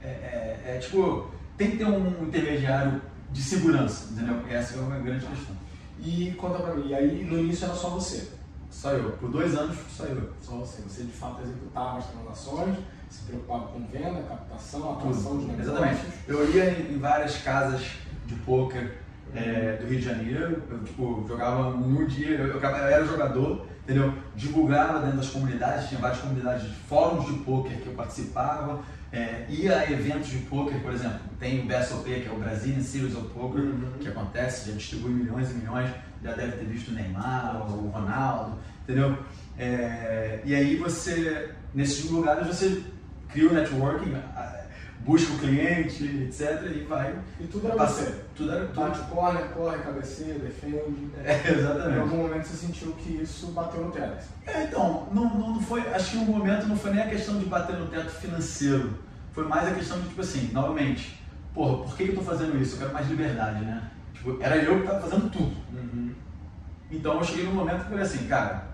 É, 0.00 0.06
é, 0.06 0.62
é, 0.66 0.78
tipo, 0.78 1.30
tem 1.58 1.72
que 1.72 1.76
ter 1.76 1.84
um 1.84 2.24
intermediário 2.24 3.02
de 3.30 3.42
segurança, 3.42 4.12
entendeu? 4.12 4.42
Essa 4.48 4.78
é 4.78 4.80
uma 4.80 4.98
grande 4.98 5.26
questão. 5.26 5.54
E 5.98 6.32
conta 6.38 6.58
pra 6.60 6.74
mim, 6.74 6.88
e 6.88 6.94
aí 6.94 7.24
no 7.24 7.38
início 7.38 7.66
era 7.66 7.74
só 7.74 7.90
você? 7.90 8.30
Só 8.70 8.92
eu. 8.92 9.12
Por 9.12 9.30
dois 9.30 9.54
anos 9.54 9.76
só 9.90 10.04
eu. 10.04 10.32
Só 10.40 10.52
você. 10.52 10.80
Você 10.82 11.02
de 11.02 11.12
fato 11.12 11.42
executava 11.42 11.98
as 11.98 12.06
transações, 12.06 12.78
se 13.10 13.24
preocupava 13.24 13.66
com 13.68 13.86
venda, 13.86 14.22
captação, 14.22 14.92
atuação 14.92 15.38
de 15.38 15.44
negócios. 15.44 15.68
Exatamente. 15.68 16.00
Eu 16.26 16.50
ia 16.50 16.70
em 16.70 16.98
várias 16.98 17.36
casas 17.42 17.82
de 18.26 18.34
poker 18.36 19.03
é, 19.34 19.78
do 19.80 19.86
Rio 19.86 19.98
de 19.98 20.04
Janeiro. 20.04 20.62
Eu 20.70 20.78
tipo, 20.84 21.24
jogava 21.26 21.68
um 21.68 22.06
dia, 22.06 22.30
eu, 22.30 22.46
eu, 22.46 22.60
eu, 22.60 22.76
era 22.76 23.04
jogador, 23.04 23.66
entendeu? 23.82 24.14
Divulgava 24.34 25.00
dentro 25.00 25.18
das 25.18 25.28
comunidades, 25.28 25.88
tinha 25.88 26.00
várias 26.00 26.20
comunidades 26.20 26.62
de 26.62 26.74
fóruns 26.88 27.26
de 27.26 27.32
poker 27.40 27.76
que 27.78 27.86
eu 27.86 27.94
participava. 27.94 28.82
É, 29.12 29.46
ia 29.48 29.78
a 29.78 29.92
eventos 29.92 30.28
de 30.28 30.38
poker, 30.38 30.80
por 30.80 30.92
exemplo, 30.92 31.20
tem 31.38 31.60
o 31.60 31.66
BSOP, 31.66 32.04
que 32.04 32.28
é 32.28 32.32
o 32.32 32.36
Brazilian 32.36 32.80
Series 32.80 33.14
of 33.14 33.28
Poker, 33.28 33.62
uhum. 33.62 33.92
que 34.00 34.08
acontece, 34.08 34.68
já 34.68 34.76
distribui 34.76 35.12
milhões 35.12 35.52
e 35.52 35.54
milhões, 35.54 35.88
já 36.20 36.32
deve 36.32 36.56
ter 36.56 36.64
visto 36.64 36.88
o 36.88 36.94
Neymar, 36.94 37.64
o 37.70 37.88
Ronaldo, 37.90 38.58
entendeu? 38.82 39.16
É, 39.56 40.40
e 40.44 40.52
aí 40.52 40.76
você, 40.76 41.50
nesses 41.72 42.10
lugares, 42.10 42.44
você 42.44 42.82
cria 43.28 43.48
o 43.48 43.54
networking, 43.54 44.14
busca 45.04 45.32
o 45.34 45.38
cliente, 45.38 46.04
etc. 46.04 46.62
E 46.74 46.84
vai. 46.84 47.14
E 47.38 47.44
tudo 47.46 47.66
era 47.66 47.76
passa, 47.76 48.04
você. 48.04 48.24
Tudo 48.34 48.52
era 48.52 48.66
tudo. 48.66 48.80
Bate, 48.80 49.00
corre, 49.10 49.42
corre, 49.54 49.78
cabeceia, 49.78 50.38
defende. 50.38 51.10
É, 51.24 51.50
exatamente. 51.50 51.96
Em 51.96 52.00
algum 52.00 52.16
momento 52.16 52.44
você 52.44 52.66
sentiu 52.66 52.92
que 52.92 53.22
isso 53.22 53.48
bateu 53.48 53.84
no 53.84 53.92
teto. 53.92 54.24
É, 54.46 54.64
então, 54.64 55.08
não, 55.12 55.38
não 55.38 55.60
foi. 55.60 55.80
Acho 55.92 56.12
que 56.12 56.16
no 56.18 56.24
momento 56.24 56.66
não 56.66 56.76
foi 56.76 56.92
nem 56.92 57.02
a 57.02 57.08
questão 57.08 57.38
de 57.38 57.44
bater 57.46 57.76
no 57.76 57.86
teto 57.86 58.10
financeiro. 58.10 58.94
Foi 59.32 59.46
mais 59.46 59.68
a 59.68 59.74
questão 59.74 60.00
de, 60.00 60.08
tipo 60.08 60.20
assim, 60.20 60.50
novamente, 60.52 61.20
porra, 61.52 61.84
por 61.84 61.96
que 61.96 62.04
eu 62.04 62.08
estou 62.10 62.24
fazendo 62.24 62.60
isso? 62.60 62.74
Eu 62.74 62.78
quero 62.80 62.92
mais 62.92 63.08
liberdade, 63.08 63.64
né? 63.64 63.90
Tipo, 64.14 64.38
era 64.40 64.56
eu 64.56 64.76
que 64.76 64.86
estava 64.86 65.00
fazendo 65.00 65.30
tudo. 65.30 65.56
Uhum. 65.72 66.12
Então 66.90 67.18
eu 67.18 67.24
cheguei 67.24 67.44
num 67.44 67.54
momento 67.54 67.82
que 67.82 67.88
falei 67.88 68.04
assim, 68.04 68.26
cara, 68.26 68.68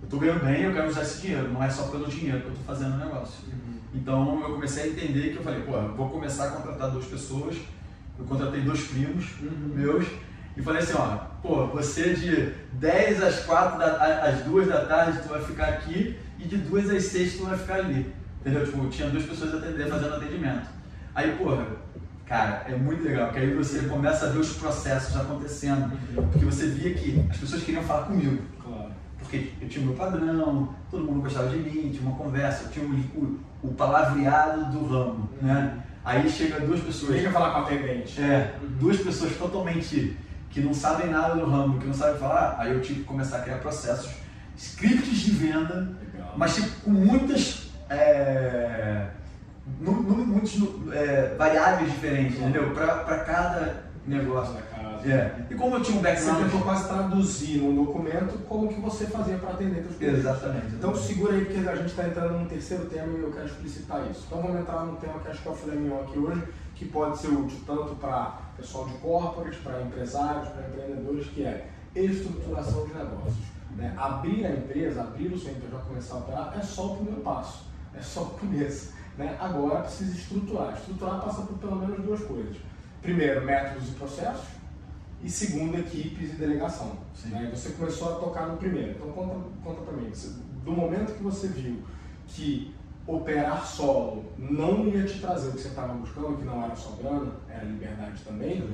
eu 0.00 0.04
estou 0.04 0.20
ganhando 0.20 0.44
bem, 0.44 0.62
eu 0.62 0.72
quero 0.72 0.88
usar 0.88 1.02
esse 1.02 1.20
dinheiro, 1.22 1.52
não 1.52 1.62
é 1.62 1.68
só 1.68 1.88
pelo 1.88 2.06
dinheiro 2.06 2.40
que 2.40 2.46
eu 2.46 2.52
estou 2.52 2.64
fazendo 2.64 2.94
o 2.94 2.98
negócio. 2.98 3.48
Uhum. 3.48 3.77
Então 3.94 4.40
eu 4.42 4.54
comecei 4.54 4.84
a 4.84 4.86
entender 4.88 5.30
que 5.30 5.36
eu 5.36 5.42
falei, 5.42 5.62
pô, 5.62 5.72
vou 5.96 6.10
começar 6.10 6.48
a 6.48 6.50
contratar 6.50 6.90
duas 6.90 7.06
pessoas. 7.06 7.56
Eu 8.18 8.24
contratei 8.24 8.60
dois 8.60 8.82
primos 8.82 9.26
uhum. 9.40 9.72
meus 9.74 10.06
e 10.56 10.62
falei 10.62 10.82
assim, 10.82 10.94
ó, 10.94 11.16
pô, 11.40 11.66
você 11.68 12.14
de 12.14 12.52
10 12.72 13.22
às 13.22 13.44
4 13.44 13.78
da, 13.78 14.24
às 14.24 14.42
2 14.42 14.66
da 14.66 14.84
tarde 14.86 15.20
tu 15.22 15.28
vai 15.28 15.42
ficar 15.42 15.68
aqui 15.68 16.18
e 16.38 16.44
de 16.44 16.56
2 16.56 16.90
às 16.90 17.04
6 17.04 17.36
tu 17.36 17.44
vai 17.44 17.56
ficar 17.56 17.76
ali. 17.76 18.12
Entendeu? 18.40 18.64
Tipo, 18.64 18.88
tinha 18.88 19.08
duas 19.08 19.24
pessoas 19.24 19.54
atendendo, 19.54 19.90
fazendo 19.90 20.14
atendimento. 20.14 20.68
Aí, 21.14 21.32
porra, 21.36 21.66
cara, 22.26 22.66
é 22.68 22.76
muito 22.76 23.02
legal, 23.02 23.26
porque 23.26 23.40
aí 23.40 23.54
você 23.54 23.80
começa 23.82 24.26
a 24.26 24.28
ver 24.30 24.38
os 24.38 24.52
processos 24.54 25.16
acontecendo. 25.16 25.92
Uhum. 26.16 26.28
Porque 26.28 26.44
você 26.44 26.66
via 26.66 26.94
que 26.94 27.24
as 27.30 27.36
pessoas 27.36 27.62
queriam 27.62 27.82
falar 27.82 28.06
comigo. 28.06 28.42
Claro. 28.62 28.92
Porque 29.28 29.50
eu 29.60 29.68
tinha 29.68 29.84
o 29.84 29.88
meu 29.88 29.94
padrão, 29.94 30.74
todo 30.90 31.04
mundo 31.04 31.20
gostava 31.20 31.50
de 31.50 31.58
mim, 31.58 31.90
tinha 31.90 32.00
uma 32.08 32.16
conversa, 32.16 32.64
eu 32.64 32.70
tinha 32.70 32.86
o, 32.86 33.38
o 33.62 33.74
palavreado 33.74 34.72
do 34.72 34.86
ramo, 34.86 35.28
né? 35.42 35.84
Aí 36.02 36.26
chega 36.30 36.60
duas 36.60 36.80
pessoas. 36.80 37.12
Deixa 37.12 37.30
falar 37.30 37.50
com 37.50 37.58
a 37.58 37.62
atendente. 37.64 38.22
É, 38.22 38.54
duas 38.80 38.96
pessoas 38.96 39.36
totalmente 39.36 40.16
que 40.48 40.62
não 40.62 40.72
sabem 40.72 41.10
nada 41.10 41.34
do 41.34 41.44
ramo, 41.44 41.78
que 41.78 41.86
não 41.86 41.92
sabem 41.92 42.18
falar, 42.18 42.56
aí 42.58 42.72
eu 42.72 42.80
tive 42.80 43.00
que 43.00 43.04
começar 43.04 43.36
a 43.36 43.40
criar 43.42 43.58
processos, 43.58 44.14
scripts 44.56 45.18
de 45.18 45.32
venda, 45.32 45.92
Legal. 46.14 46.32
mas 46.34 46.54
tipo, 46.54 46.80
com 46.80 46.90
muitas. 46.90 47.70
É, 47.90 49.08
muitos 49.78 50.58
é, 50.90 51.34
variáveis 51.36 51.92
diferentes, 51.92 52.38
entendeu? 52.38 52.70
Para 52.70 53.18
cada 53.18 53.84
negócio. 54.06 54.54
É. 55.04 55.34
E 55.50 55.54
como 55.54 55.76
eu 55.76 55.82
tinha 55.82 55.98
um 55.98 56.02
background. 56.02 56.38
Você 56.38 56.44
tentou 56.44 56.60
quase 56.62 56.88
traduzir 56.88 57.58
num 57.58 57.84
documento 57.84 58.38
como 58.48 58.68
que 58.68 58.80
você 58.80 59.06
fazia 59.06 59.36
para 59.38 59.50
atender 59.50 59.86
os 59.86 59.96
clientes. 59.96 60.20
Exatamente. 60.20 60.74
Então 60.74 60.94
segura 60.94 61.34
aí, 61.34 61.44
porque 61.44 61.68
a 61.68 61.76
gente 61.76 61.90
está 61.90 62.06
entrando 62.06 62.38
num 62.38 62.46
terceiro 62.46 62.86
tema 62.86 63.18
e 63.18 63.22
eu 63.22 63.32
quero 63.32 63.46
explicitar 63.46 64.06
isso. 64.10 64.24
Então 64.26 64.42
vamos 64.42 64.60
entrar 64.60 64.84
num 64.84 64.96
tema 64.96 65.18
que 65.20 65.28
acho 65.28 65.42
que 65.42 65.48
é 65.48 65.50
o 65.50 65.54
filé 65.54 65.74
mignon 65.76 66.00
aqui 66.00 66.18
hoje, 66.18 66.42
que 66.74 66.84
pode 66.86 67.18
ser 67.18 67.28
útil 67.28 67.58
tanto 67.66 67.94
para 67.96 68.48
pessoal 68.56 68.86
de 68.86 68.94
corporate, 68.94 69.56
para 69.58 69.82
empresários, 69.82 70.48
para 70.48 70.68
empreendedores, 70.68 71.26
que 71.28 71.44
é 71.44 71.68
estruturação 71.94 72.86
de 72.86 72.94
negócios. 72.94 73.46
Né? 73.76 73.94
Abrir 73.96 74.46
a 74.46 74.50
empresa, 74.50 75.02
abrir 75.02 75.32
o 75.32 75.38
seu 75.38 75.54
já 75.54 75.78
começar 75.78 76.14
a 76.14 76.18
operar, 76.18 76.54
é 76.58 76.62
só 76.62 76.92
o 76.92 76.96
primeiro 76.96 77.20
passo, 77.20 77.64
é 77.94 78.00
só 78.00 78.22
o 78.22 78.30
começo. 78.30 78.92
Né? 79.16 79.36
Agora 79.40 79.82
precisa 79.82 80.16
estruturar. 80.16 80.74
Estruturar 80.74 81.20
passa 81.20 81.42
por 81.42 81.58
pelo 81.58 81.76
menos 81.76 82.04
duas 82.04 82.20
coisas. 82.22 82.56
Primeiro, 83.02 83.44
métodos 83.44 83.88
e 83.88 83.92
processos, 83.92 84.46
e 85.22 85.30
segundo, 85.30 85.78
equipes 85.78 86.32
e 86.32 86.36
delegação. 86.36 86.92
Né? 87.26 87.50
Você 87.54 87.70
começou 87.70 88.16
a 88.16 88.20
tocar 88.20 88.46
no 88.46 88.56
primeiro. 88.56 88.92
Então 88.92 89.10
conta, 89.10 89.36
conta 89.64 89.80
para 89.82 89.94
mim, 89.94 90.12
do 90.64 90.72
momento 90.72 91.14
que 91.14 91.22
você 91.22 91.48
viu 91.48 91.82
que 92.26 92.74
operar 93.06 93.66
solo 93.66 94.26
não 94.38 94.86
ia 94.86 95.04
te 95.04 95.18
trazer 95.18 95.48
o 95.48 95.52
que 95.52 95.60
você 95.60 95.68
estava 95.68 95.94
buscando, 95.94 96.36
que 96.36 96.44
não 96.44 96.62
era 96.62 96.76
só 96.76 96.90
grana, 96.90 97.32
era 97.48 97.64
liberdade 97.64 98.22
também, 98.22 98.68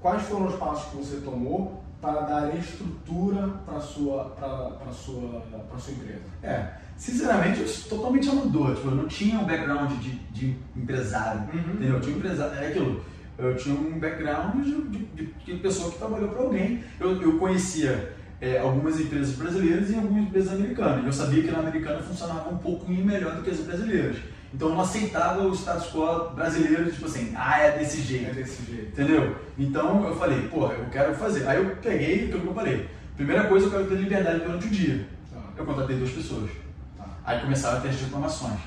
quais 0.00 0.22
foram 0.22 0.48
os 0.48 0.56
passos 0.56 0.90
que 0.90 0.96
você 0.96 1.20
tomou 1.20 1.82
para 2.00 2.20
dar 2.22 2.56
estrutura 2.56 3.48
para 3.64 3.80
sua, 3.80 4.24
pra, 4.30 4.92
sua, 4.92 5.42
sua 5.78 5.92
empresa? 5.92 6.22
É, 6.42 6.72
sinceramente, 6.96 7.60
eu 7.60 7.88
totalmente 7.88 8.28
amador. 8.28 8.74
Tipo, 8.74 8.88
eu 8.88 8.94
não 8.94 9.08
tinha 9.08 9.38
um 9.38 9.44
background 9.44 9.92
de, 10.00 10.10
de 10.10 10.56
empresário, 10.76 11.42
uhum. 11.52 11.74
entendeu? 11.74 11.94
Eu 11.94 12.00
tinha 12.00 12.14
um 12.14 12.18
empresário, 12.18 12.58
é 12.58 12.68
aquilo. 12.68 13.04
Eu 13.38 13.56
tinha 13.56 13.74
um 13.74 13.98
background 14.00 14.64
de, 14.64 14.98
de, 14.98 15.26
de 15.26 15.54
pessoa 15.58 15.92
que 15.92 15.98
trabalhou 15.98 16.28
para 16.28 16.42
alguém. 16.42 16.82
Eu, 16.98 17.22
eu 17.22 17.38
conhecia 17.38 18.12
é, 18.40 18.58
algumas 18.58 18.98
empresas 19.00 19.34
brasileiras 19.36 19.90
e 19.90 19.94
algumas 19.94 20.24
empresas 20.24 20.52
americanas. 20.54 21.04
Eu 21.04 21.12
sabia 21.12 21.42
que 21.44 21.50
na 21.50 21.60
americana 21.60 22.02
funcionava 22.02 22.50
um 22.50 22.58
pouquinho 22.58 23.04
melhor 23.04 23.36
do 23.36 23.42
que 23.42 23.50
as 23.50 23.60
brasileiras. 23.60 24.16
Então 24.52 24.70
eu 24.70 24.74
não 24.74 24.80
aceitava 24.80 25.42
o 25.46 25.54
status 25.54 25.92
quo 25.92 26.30
brasileiro, 26.34 26.90
tipo 26.90 27.06
assim, 27.06 27.32
ah, 27.36 27.60
é 27.60 27.78
desse 27.78 28.00
jeito. 28.00 28.30
É 28.30 28.32
desse 28.32 28.64
jeito. 28.64 28.88
Entendeu? 28.88 29.36
Então 29.56 30.04
eu 30.08 30.16
falei, 30.16 30.48
pô, 30.48 30.72
eu 30.72 30.86
quero 30.90 31.14
fazer. 31.14 31.46
Aí 31.46 31.58
eu 31.58 31.76
peguei 31.76 32.24
aquilo 32.24 32.40
que 32.40 32.46
eu 32.46 32.54
falei. 32.54 32.88
Primeira 33.16 33.44
coisa, 33.44 33.66
eu 33.66 33.70
quero 33.70 33.86
ter 33.86 33.96
liberdade 33.96 34.40
durante 34.40 34.66
o 34.66 34.70
dia. 34.70 35.06
Tá. 35.32 35.40
Eu 35.56 35.66
contratei 35.66 35.96
duas 35.96 36.10
pessoas. 36.10 36.50
Tá. 36.96 37.04
Aí 37.24 37.40
começaram 37.40 37.78
a 37.78 37.80
ter 37.80 37.88
as 37.88 38.00
reclamações. 38.00 38.58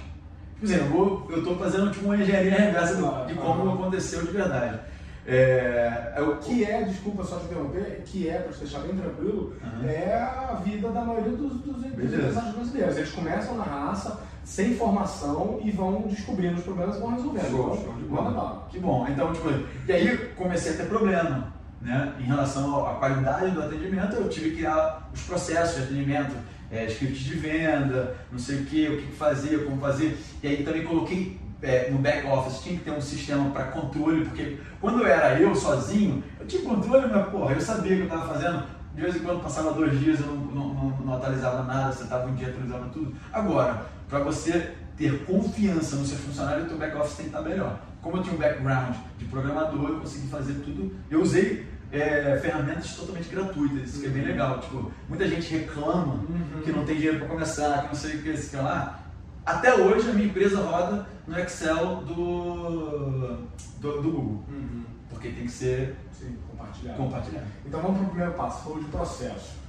Exemplo, 0.62 1.28
eu 1.30 1.40
estou 1.40 1.58
fazendo 1.58 1.92
tipo, 1.92 2.06
uma 2.06 2.18
engenharia 2.18 2.52
reversa 2.52 2.96
de 3.28 3.34
como 3.34 3.74
aconteceu 3.74 4.26
de 4.26 4.32
verdade. 4.32 4.80
É, 5.26 6.14
é, 6.16 6.22
o 6.22 6.38
que 6.38 6.64
é, 6.64 6.84
desculpa 6.84 7.24
só 7.24 7.38
te 7.38 7.46
interromper, 7.46 8.02
que 8.06 8.28
é, 8.28 8.40
para 8.40 8.52
te 8.52 8.60
deixar 8.60 8.80
bem 8.80 8.96
tranquilo, 8.96 9.54
uhum. 9.64 9.88
é 9.88 10.16
a 10.16 10.56
vida 10.64 10.90
da 10.90 11.02
maioria 11.02 11.32
dos, 11.32 11.54
dos 11.62 11.86
empresários 11.86 12.56
brasileiros. 12.56 12.98
Eles 12.98 13.12
começam 13.12 13.56
na 13.56 13.64
raça, 13.64 14.20
sem 14.44 14.76
formação 14.76 15.60
e 15.64 15.70
vão 15.70 16.02
descobrindo 16.08 16.56
os 16.56 16.64
problemas 16.64 16.98
e 16.98 17.00
vão 17.00 17.14
resolvendo. 17.14 17.50
Show, 17.50 17.82
show 17.84 17.94
de 17.94 18.04
bola. 18.04 18.68
Que 18.70 18.80
bom. 18.80 19.08
Então, 19.08 19.32
tipo, 19.32 19.50
e 19.88 19.92
aí 19.92 20.18
comecei 20.36 20.74
a 20.74 20.78
ter 20.78 20.88
problema. 20.88 21.54
Né? 21.82 22.14
Em 22.20 22.24
relação 22.24 22.86
à 22.86 22.96
qualidade 22.96 23.52
do 23.52 23.62
atendimento, 23.62 24.16
eu 24.16 24.30
tive 24.30 24.52
que 24.52 24.58
criar 24.58 25.10
os 25.14 25.22
processos 25.24 25.78
de 25.78 25.84
atendimento, 25.84 26.34
é, 26.72 26.86
script 26.86 27.24
de 27.24 27.36
venda, 27.36 28.16
não 28.32 28.40
sei 28.40 28.62
o 28.62 28.66
que, 28.66 28.88
o 28.88 29.02
que 29.02 29.12
fazer, 29.12 29.66
como 29.66 29.80
fazer. 29.82 30.18
E 30.42 30.48
aí 30.48 30.64
também 30.64 30.84
coloquei 30.84 31.38
é, 31.62 31.90
no 31.92 32.00
back 32.00 32.26
office 32.26 32.64
tinha 32.64 32.78
que 32.78 32.84
ter 32.84 32.92
um 32.92 33.02
sistema 33.02 33.52
para 33.52 33.66
controle, 33.66 34.26
porque 34.26 34.58
quando 34.80 35.06
era 35.06 35.40
eu 35.40 35.56
sozinho, 35.56 36.24
eu 36.40 36.48
tinha 36.48 36.64
controle, 36.64 37.08
mas 37.12 37.28
porra, 37.30 37.54
eu 37.54 37.62
sabia 37.62 37.94
o 37.94 37.96
que 37.98 38.02
eu 38.02 38.06
estava 38.06 38.34
fazendo. 38.34 38.64
De 38.96 39.02
vez 39.02 39.16
em 39.16 39.20
quando 39.20 39.42
passava 39.42 39.72
dois 39.74 39.98
dias, 40.00 40.20
eu 40.20 40.28
não, 40.28 40.36
não, 40.36 40.74
não, 40.74 40.90
não 40.98 41.14
atualizava 41.14 41.64
nada, 41.64 41.94
você 41.94 42.04
estava 42.04 42.28
um 42.28 42.36
dia 42.36 42.50
atualizando 42.50 42.90
tudo. 42.90 43.16
Agora, 43.32 43.86
para 44.10 44.20
você 44.20 44.74
ter 44.98 45.24
confiança 45.26 45.96
no 45.96 46.06
seu 46.06 46.18
funcionário, 46.18 46.66
o 46.66 46.68
teu 46.68 46.78
back 46.78 46.98
office 46.98 47.16
tem 47.16 47.30
que 47.30 47.36
estar 47.36 47.48
melhor. 47.48 47.80
Como 48.02 48.18
eu 48.18 48.24
tinha 48.24 48.36
um 48.36 48.40
background 48.40 48.96
de 49.18 49.26
programador, 49.26 49.90
eu 49.90 50.00
consegui 50.00 50.28
fazer 50.28 50.54
tudo. 50.56 50.94
Eu 51.10 51.22
usei 51.22 51.66
é, 51.92 52.40
ferramentas 52.42 52.96
totalmente 52.96 53.30
gratuitas, 53.30 53.90
isso 53.90 54.02
que 54.02 54.08
é 54.08 54.10
bem 54.10 54.24
legal. 54.24 54.60
Tipo, 54.60 54.92
muita 55.10 55.28
gente 55.28 55.54
reclama 55.54 56.14
uhum. 56.14 56.62
que 56.64 56.72
não 56.72 56.86
tem 56.86 56.96
dinheiro 56.96 57.20
para 57.20 57.28
começar, 57.28 57.82
que 57.82 57.88
não 57.88 57.96
sei 57.96 58.16
o 58.16 58.24
que, 58.24 58.34
que 58.34 58.56
lá. 58.56 59.00
Até 59.46 59.76
hoje 59.76 60.10
a 60.10 60.14
minha 60.14 60.28
empresa 60.28 60.62
roda 60.62 61.08
no 61.28 61.40
Excel 61.40 61.96
do, 62.08 63.48
do, 63.80 64.02
do 64.02 64.02
Google. 64.02 64.44
Uhum. 64.48 64.84
Porque 65.10 65.30
tem 65.30 65.46
que 65.46 65.52
ser 65.52 65.96
Sim, 66.14 66.38
compartilhado. 66.50 66.98
compartilhado. 66.98 67.48
Então 67.66 67.82
vamos 67.82 67.98
para 67.98 68.06
o 68.06 68.10
primeiro 68.10 68.34
passo, 68.34 68.64
falou 68.64 68.80
de 68.80 68.86
processo. 68.86 69.60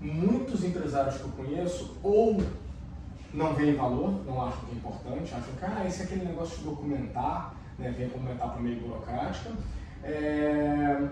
Muitos 0.00 0.64
empresários 0.64 1.16
que 1.16 1.24
eu 1.24 1.30
conheço 1.30 1.96
ou 2.02 2.42
não 3.32 3.54
veem 3.54 3.76
valor, 3.76 4.24
não 4.26 4.42
acham 4.42 4.60
que 4.60 4.72
é 4.72 4.74
importante, 4.74 5.34
acham 5.34 5.54
que 5.54 5.64
ah, 5.64 5.86
esse 5.86 6.02
é 6.02 6.04
aquele 6.04 6.24
negócio 6.24 6.58
de 6.58 6.64
documentar, 6.64 7.54
né, 7.78 7.94
vem 7.96 8.08
como 8.08 8.28
etapa 8.30 8.58
meio 8.58 8.80
burocrática, 8.80 9.50
é, 10.02 11.08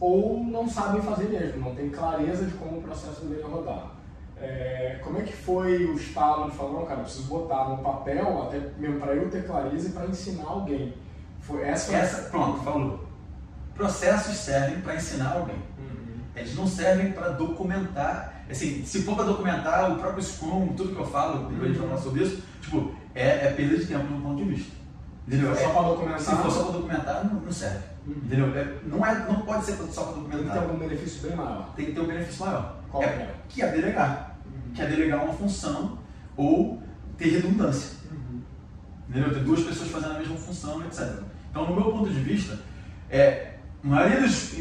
ou 0.00 0.42
não 0.42 0.68
sabem 0.68 1.00
fazer 1.00 1.28
mesmo, 1.28 1.60
não 1.60 1.74
tem 1.74 1.88
clareza 1.90 2.44
de 2.44 2.52
como 2.54 2.78
o 2.78 2.82
processo 2.82 3.20
deveria 3.22 3.46
rodar. 3.46 3.92
É, 4.40 4.98
como 5.04 5.18
é 5.18 5.22
que 5.22 5.32
foi 5.32 5.84
o 5.86 5.94
estalo 5.94 6.50
de 6.50 6.56
falar, 6.56 6.72
não, 6.72 6.84
cara, 6.84 7.00
eu 7.00 7.04
preciso 7.04 7.28
botar 7.28 7.68
no 7.68 7.78
papel, 7.78 8.42
até 8.42 8.58
mesmo 8.76 8.98
para 8.98 9.14
eu 9.14 9.30
ter 9.30 9.46
clareza 9.46 9.88
e 9.88 9.92
para 9.92 10.06
ensinar 10.06 10.44
alguém? 10.44 10.94
Foi 11.40 11.62
essa, 11.62 11.94
essa 11.94 12.28
Pronto, 12.30 12.60
falou. 12.64 13.06
Processos 13.74 14.36
servem 14.36 14.80
para 14.80 14.96
ensinar 14.96 15.36
alguém. 15.36 15.56
Uhum. 15.78 16.20
Eles 16.34 16.56
não 16.56 16.66
servem 16.66 17.12
para 17.12 17.28
documentar. 17.28 18.42
Assim, 18.50 18.84
se 18.84 19.02
for 19.02 19.14
para 19.14 19.26
documentar 19.26 19.92
o 19.92 19.98
próprio 19.98 20.22
Scrum, 20.22 20.74
tudo 20.76 20.94
que 20.94 21.00
eu 21.00 21.06
falo, 21.06 21.48
depois 21.48 21.58
uhum. 21.58 21.64
a 21.64 21.68
gente 21.68 21.78
vai 21.78 21.88
falar 21.88 22.00
sobre 22.00 22.24
isso, 22.24 22.42
tipo, 22.60 22.92
é, 23.14 23.46
é 23.46 23.52
perda 23.52 23.76
de 23.76 23.86
tempo 23.86 24.06
do 24.06 24.20
ponto 24.20 24.36
de 24.36 24.50
vista. 24.50 24.81
Entendeu? 25.26 25.54
Se 25.54 25.62
for 25.62 25.68
só 25.68 25.72
para 25.72 25.88
documentar. 25.88 26.20
Se 26.20 26.36
for 26.36 26.50
só 26.50 26.62
para 26.64 26.72
documentar, 26.72 27.24
não, 27.24 27.40
não 27.40 27.52
serve. 27.52 27.84
Uhum. 28.06 28.14
Entendeu? 28.24 28.56
É, 28.56 28.74
não, 28.84 29.06
é, 29.06 29.26
não 29.28 29.40
pode 29.42 29.64
ser 29.64 29.76
só 29.76 30.04
para 30.04 30.12
documentar. 30.14 30.38
Tem 30.38 30.48
que 30.48 30.52
ter 30.52 30.58
algum 30.58 30.78
benefício 30.78 31.28
bem 31.28 31.36
maior. 31.36 31.72
Tem 31.76 31.86
que 31.86 31.92
ter 31.92 32.00
um 32.00 32.06
benefício 32.06 32.44
maior. 32.44 32.76
Qual 32.90 33.02
é? 33.02 33.06
é? 33.06 33.34
Que 33.48 33.62
é 33.62 33.70
delegar 33.70 34.32
que 34.74 34.82
é 34.82 34.86
delegar 34.86 35.24
uma 35.24 35.34
função 35.34 35.98
ou 36.36 36.82
ter 37.16 37.28
redundância. 37.28 37.96
Uhum. 38.10 38.40
Entendeu? 39.08 39.34
Ter 39.34 39.44
duas 39.44 39.60
pessoas 39.62 39.90
fazendo 39.90 40.16
a 40.16 40.18
mesma 40.18 40.36
função, 40.36 40.82
etc. 40.84 41.22
Então, 41.50 41.66
no 41.66 41.74
meu 41.74 41.92
ponto 41.92 42.10
de 42.10 42.20
vista, 42.20 42.58
é, 43.10 43.54
a 43.84 43.86
maioria 43.86 44.20
dos. 44.22 44.52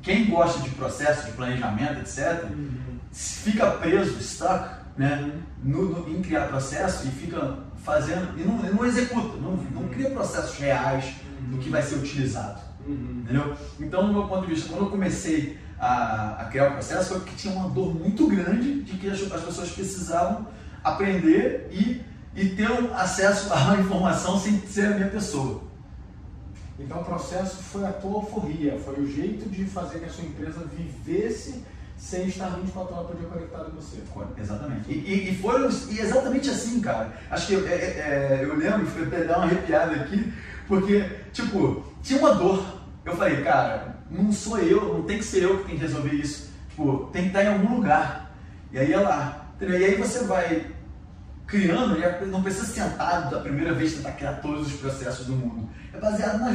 Quem 0.00 0.30
gosta 0.30 0.62
de 0.62 0.70
processo, 0.70 1.26
de 1.26 1.32
planejamento, 1.32 2.00
etc., 2.00 2.44
uhum. 2.50 2.98
fica 3.12 3.72
preso, 3.72 4.22
stuck, 4.22 4.76
né, 4.96 5.42
no, 5.62 5.86
no, 5.86 6.08
em 6.08 6.22
criar 6.22 6.46
processo 6.46 7.06
e 7.08 7.10
fica 7.10 7.58
fazendo. 7.82 8.38
e 8.38 8.44
não, 8.44 8.56
não 8.56 8.84
executa, 8.84 9.36
não, 9.36 9.56
não 9.56 9.82
uhum. 9.82 9.88
cria 9.88 10.10
processos 10.10 10.58
reais 10.58 11.14
do 11.50 11.58
que 11.58 11.70
vai 11.70 11.82
ser 11.82 11.96
utilizado. 11.96 12.60
Uhum. 12.86 13.22
Entendeu? 13.22 13.56
Então, 13.80 14.06
no 14.06 14.12
meu 14.12 14.28
ponto 14.28 14.46
de 14.46 14.54
vista, 14.54 14.68
quando 14.68 14.84
eu 14.84 14.90
comecei 14.90 15.58
a, 15.78 16.42
a, 16.42 16.44
criar 16.46 16.70
o 16.70 16.72
processo 16.72 17.10
foi 17.10 17.20
porque 17.20 17.36
tinha 17.36 17.54
uma 17.54 17.68
dor 17.68 17.94
muito 17.94 18.26
grande 18.26 18.82
de 18.82 18.96
que 18.96 19.08
as, 19.08 19.20
as 19.20 19.42
pessoas 19.42 19.70
precisavam 19.70 20.46
aprender 20.82 21.68
e, 21.70 22.02
e 22.34 22.48
ter 22.50 22.70
um 22.70 22.94
acesso 22.94 23.52
à 23.54 23.76
informação 23.76 24.38
sem 24.38 24.58
ser 24.60 24.86
a 24.86 24.90
minha 24.90 25.08
pessoa. 25.08 25.62
Então 26.78 27.00
o 27.00 27.04
processo 27.04 27.56
foi 27.56 27.84
a 27.84 27.92
tua 27.92 28.16
alforria, 28.16 28.78
foi 28.84 29.00
o 29.00 29.06
jeito 29.10 29.48
de 29.48 29.64
fazer 29.64 29.98
que 29.98 30.04
a 30.04 30.08
sua 30.08 30.24
empresa 30.24 30.64
vivesse 30.72 31.64
sem 31.98 32.28
estar 32.28 32.50
24 32.50 32.94
horas 32.94 33.06
por 33.08 33.16
dia 33.16 33.28
conectado 33.28 33.70
em 33.70 33.74
você. 33.74 34.02
Exatamente. 34.38 34.90
E, 34.90 34.94
e, 34.94 35.30
e 35.30 35.36
foram 35.36 35.68
e 35.68 35.98
exatamente 35.98 36.48
assim, 36.48 36.80
cara. 36.80 37.12
Acho 37.28 37.48
que 37.48 37.54
eu, 37.54 37.66
é, 37.66 37.72
é, 37.72 38.40
eu 38.44 38.56
lembro, 38.56 38.86
foi 38.86 39.02
até 39.02 39.24
dar 39.24 39.38
uma 39.38 39.46
arrepiada 39.46 39.96
aqui, 39.96 40.32
porque, 40.68 41.04
tipo, 41.32 41.84
tinha 42.02 42.20
uma 42.20 42.34
dor. 42.34 42.64
Eu 43.04 43.16
falei, 43.16 43.42
cara, 43.42 43.96
não 44.10 44.32
sou 44.32 44.58
eu, 44.58 44.94
não 44.94 45.02
tem 45.02 45.18
que 45.18 45.24
ser 45.24 45.42
eu 45.42 45.58
que 45.58 45.64
tem 45.64 45.76
que 45.76 45.82
resolver 45.82 46.14
isso. 46.14 46.50
Tipo, 46.70 47.10
tem 47.12 47.22
que 47.22 47.28
estar 47.28 47.42
em 47.42 47.48
algum 47.48 47.76
lugar. 47.76 48.32
E 48.72 48.78
aí 48.78 48.92
é 48.92 49.00
lá. 49.00 49.52
E 49.60 49.66
aí 49.66 49.96
você 49.96 50.24
vai 50.24 50.66
criando, 51.48 51.98
e 51.98 52.26
não 52.26 52.42
precisa 52.42 52.66
sentar 52.66 53.30
da 53.30 53.40
primeira 53.40 53.72
vez 53.72 53.94
tentar 53.94 54.12
criar 54.12 54.34
todos 54.34 54.68
os 54.68 54.74
processos 54.74 55.26
do 55.26 55.32
mundo. 55.32 55.68
É 55.92 55.98
baseado 55.98 56.38
na, 56.38 56.50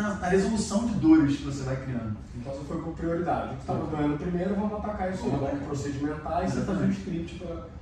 na, 0.00 0.14
na 0.14 0.28
resolução 0.28 0.86
de 0.86 0.94
dores 0.94 1.36
que 1.36 1.44
você 1.44 1.62
vai 1.64 1.76
criando. 1.76 2.16
Então 2.36 2.52
você 2.52 2.64
foi 2.64 2.80
com 2.80 2.92
prioridade. 2.92 3.52
O 3.52 3.56
que 3.56 3.60
estava 3.60 3.86
doendo 3.86 4.16
primeiro, 4.16 4.54
vamos 4.54 4.72
atacar 4.72 5.12
isso. 5.12 5.28
Vamos 5.28 5.62
procedimentar 5.64 6.44
e 6.44 6.50
você 6.50 6.60
fazer 6.60 6.84
um 6.84 6.90
script 6.90 7.34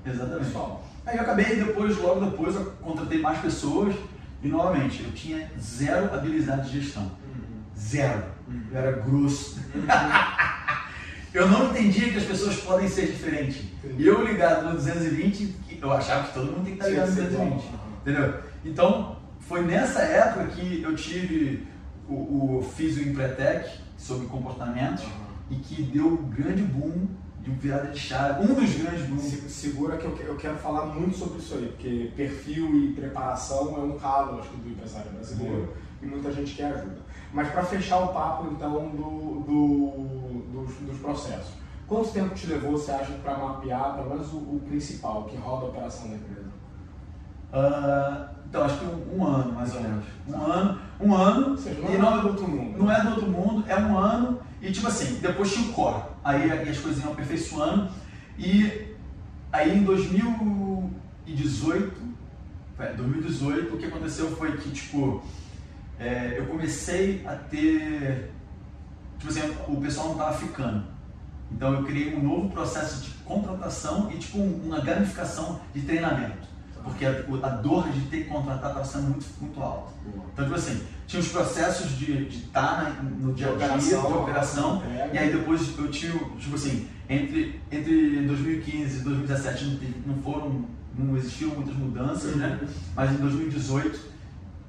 para 0.05 0.13
o 0.13 0.39
pessoal. 0.39 0.85
Aí 1.05 1.17
eu 1.17 1.23
acabei 1.23 1.57
depois, 1.57 1.97
logo 1.99 2.25
depois, 2.25 2.55
eu 2.55 2.73
contratei 2.83 3.21
mais 3.21 3.39
pessoas 3.39 3.95
e 4.43 4.49
novamente 4.49 5.05
eu 5.05 5.13
tinha 5.13 5.49
zero 5.61 6.13
habilidade 6.15 6.71
de 6.71 6.81
gestão. 6.81 7.03
Uhum. 7.03 7.79
Zero. 7.79 8.25
Eu 8.73 8.79
era 8.79 8.93
grosso. 8.93 9.61
eu 11.35 11.49
não 11.49 11.71
entendia 11.71 12.11
que 12.11 12.19
as 12.19 12.25
pessoas 12.25 12.57
podem 12.57 12.89
ser 12.89 13.07
diferentes. 13.07 13.63
E 13.99 14.07
eu 14.07 14.25
ligado 14.27 14.71
no 14.71 14.73
220, 14.73 15.57
eu 15.81 15.93
achava 15.93 16.27
que 16.29 16.35
todo 16.35 16.53
mundo 16.53 16.65
tem 16.65 16.77
que 16.77 16.83
estar 16.83 16.89
ligado 16.89 17.09
no 17.09 17.15
220. 17.15 17.65
Entendeu? 18.01 18.35
Então, 18.65 19.17
foi 19.41 19.63
nessa 19.63 20.01
época 20.01 20.47
que 20.49 20.83
eu 20.83 20.95
tive 20.97 21.67
o, 22.09 22.59
o 22.59 22.63
fiz 22.63 22.97
o 22.97 23.01
Empretec 23.01 23.81
sobre 23.97 24.27
comportamentos 24.27 25.05
e 25.51 25.57
que 25.57 25.83
deu 25.83 26.07
um 26.07 26.29
grande 26.29 26.63
boom 26.63 27.09
de 27.41 27.51
virada 27.53 27.89
de 27.93 27.99
chave, 27.99 28.43
um 28.43 28.55
dos 28.55 28.75
grandes 28.75 29.07
booms. 29.07 29.53
Segura 29.53 29.97
que 29.97 30.05
eu, 30.05 30.17
eu 30.27 30.37
quero 30.37 30.57
falar 30.57 30.87
muito 30.87 31.17
sobre 31.17 31.39
isso 31.39 31.55
aí, 31.55 31.69
porque 31.69 32.13
perfil 32.17 32.75
e 32.77 32.93
preparação 32.93 33.77
é 33.77 33.81
um 33.81 33.99
calo, 33.99 34.41
acho 34.41 34.51
que, 34.51 34.57
do 34.57 34.71
empresário 34.71 35.11
brasileiro 35.13 35.73
e 36.03 36.07
muita 36.07 36.33
gente 36.33 36.55
quer 36.55 36.73
ajuda. 36.73 36.99
Mas 37.33 37.49
para 37.51 37.63
fechar 37.63 37.99
o 37.99 38.09
papo 38.09 38.49
então 38.51 38.89
do, 38.91 39.41
do 39.41 40.47
dos, 40.53 40.75
dos, 40.77 40.99
processos, 40.99 41.55
Quanto 41.87 42.11
tempo 42.11 42.35
te 42.35 42.49
levou, 42.49 42.73
você 42.73 42.91
acha, 42.91 43.13
para 43.13 43.39
mapear 43.39 43.95
pelo 43.95 44.11
menos 44.11 44.33
o, 44.33 44.39
o, 44.39 44.63
principal, 44.67 45.25
que 45.25 45.37
roda 45.37 45.67
a 45.67 45.69
operação 45.69 46.09
da 46.09 46.17
empresa? 46.17 46.51
Uh, 47.53 48.36
então, 48.49 48.65
acho 48.65 48.79
que 48.79 48.87
um, 48.87 49.19
um, 49.19 49.27
ano, 49.27 49.53
mais 49.53 49.75
ou 49.75 49.81
menos. 49.81 50.05
Um 50.29 50.41
ano, 50.41 50.79
um 51.01 51.13
ano. 51.15 51.59
Seja, 51.59 51.81
não 51.81 51.91
e 51.91 51.95
é 51.95 51.99
não, 51.99 52.21
do 52.21 52.29
outro 52.29 52.49
mundo. 52.49 52.79
Não 52.79 52.89
é 52.91 53.03
do 53.03 53.11
outro 53.11 53.29
mundo, 53.29 53.65
é 53.69 53.77
um 53.77 53.99
ano. 53.99 54.41
E 54.63 54.73
tipo 54.73 54.87
assim, 54.87 55.19
depois 55.21 55.53
tinha 55.53 55.69
o 55.69 55.73
core. 55.73 56.05
Aí, 56.25 56.51
aí 56.51 56.67
as 56.69 56.79
coisas 56.79 57.03
iam 57.03 57.13
aperfeiçoando. 57.13 57.91
E 58.39 58.95
aí 59.53 59.77
em 59.77 59.83
2018, 59.83 62.01
2018, 62.97 63.75
o 63.75 63.79
que 63.79 63.87
aconteceu 63.87 64.31
foi 64.37 64.57
que, 64.57 64.71
tipo, 64.71 65.21
é, 65.99 66.37
eu 66.39 66.47
comecei 66.47 67.27
a 67.27 67.35
ter. 67.35 68.31
Tipo 69.19 69.31
assim, 69.31 69.41
o 69.67 69.81
pessoal 69.81 70.07
não 70.09 70.15
estava 70.15 70.37
ficando. 70.37 70.85
Então 71.51 71.75
eu 71.75 71.83
criei 71.85 72.15
um 72.15 72.23
novo 72.23 72.51
processo 72.51 73.03
de 73.03 73.11
contratação 73.25 74.13
e 74.13 74.19
tipo 74.19 74.39
uma 74.39 74.79
gamificação 74.81 75.61
de 75.75 75.81
treinamento. 75.83 76.56
Porque 76.87 77.05
a, 77.05 77.11
a 77.11 77.49
dor 77.51 77.89
de 77.91 78.01
ter 78.03 78.25
que 78.25 78.31
contratar 78.31 78.71
estava 78.71 78.85
sendo 78.85 79.09
muito, 79.09 79.27
muito 79.41 79.61
alta. 79.61 79.93
Então, 80.33 80.45
tipo 80.45 80.57
assim, 80.57 80.83
tinha 81.07 81.21
os 81.21 81.29
processos 81.29 81.99
de 81.99 82.29
estar 82.29 83.03
no 83.03 83.35
dia 83.35 83.53
a 83.53 83.77
dia, 83.77 83.79
de 83.79 83.95
operação, 83.95 84.83
é, 84.85 85.11
e 85.13 85.19
aí 85.19 85.33
depois 85.33 85.77
eu 85.77 85.91
tinha, 85.91 86.13
tipo 86.39 86.55
assim, 86.55 86.89
entre, 87.09 87.61
entre 87.71 88.27
2015 88.27 88.99
e 88.99 89.03
2017 89.03 90.03
não, 90.07 90.17
foram, 90.23 90.65
não 90.97 91.17
existiam 91.17 91.51
muitas 91.51 91.75
mudanças, 91.75 92.37
né? 92.37 92.59
Mas 92.95 93.13
em 93.13 93.17
2018 93.17 94.17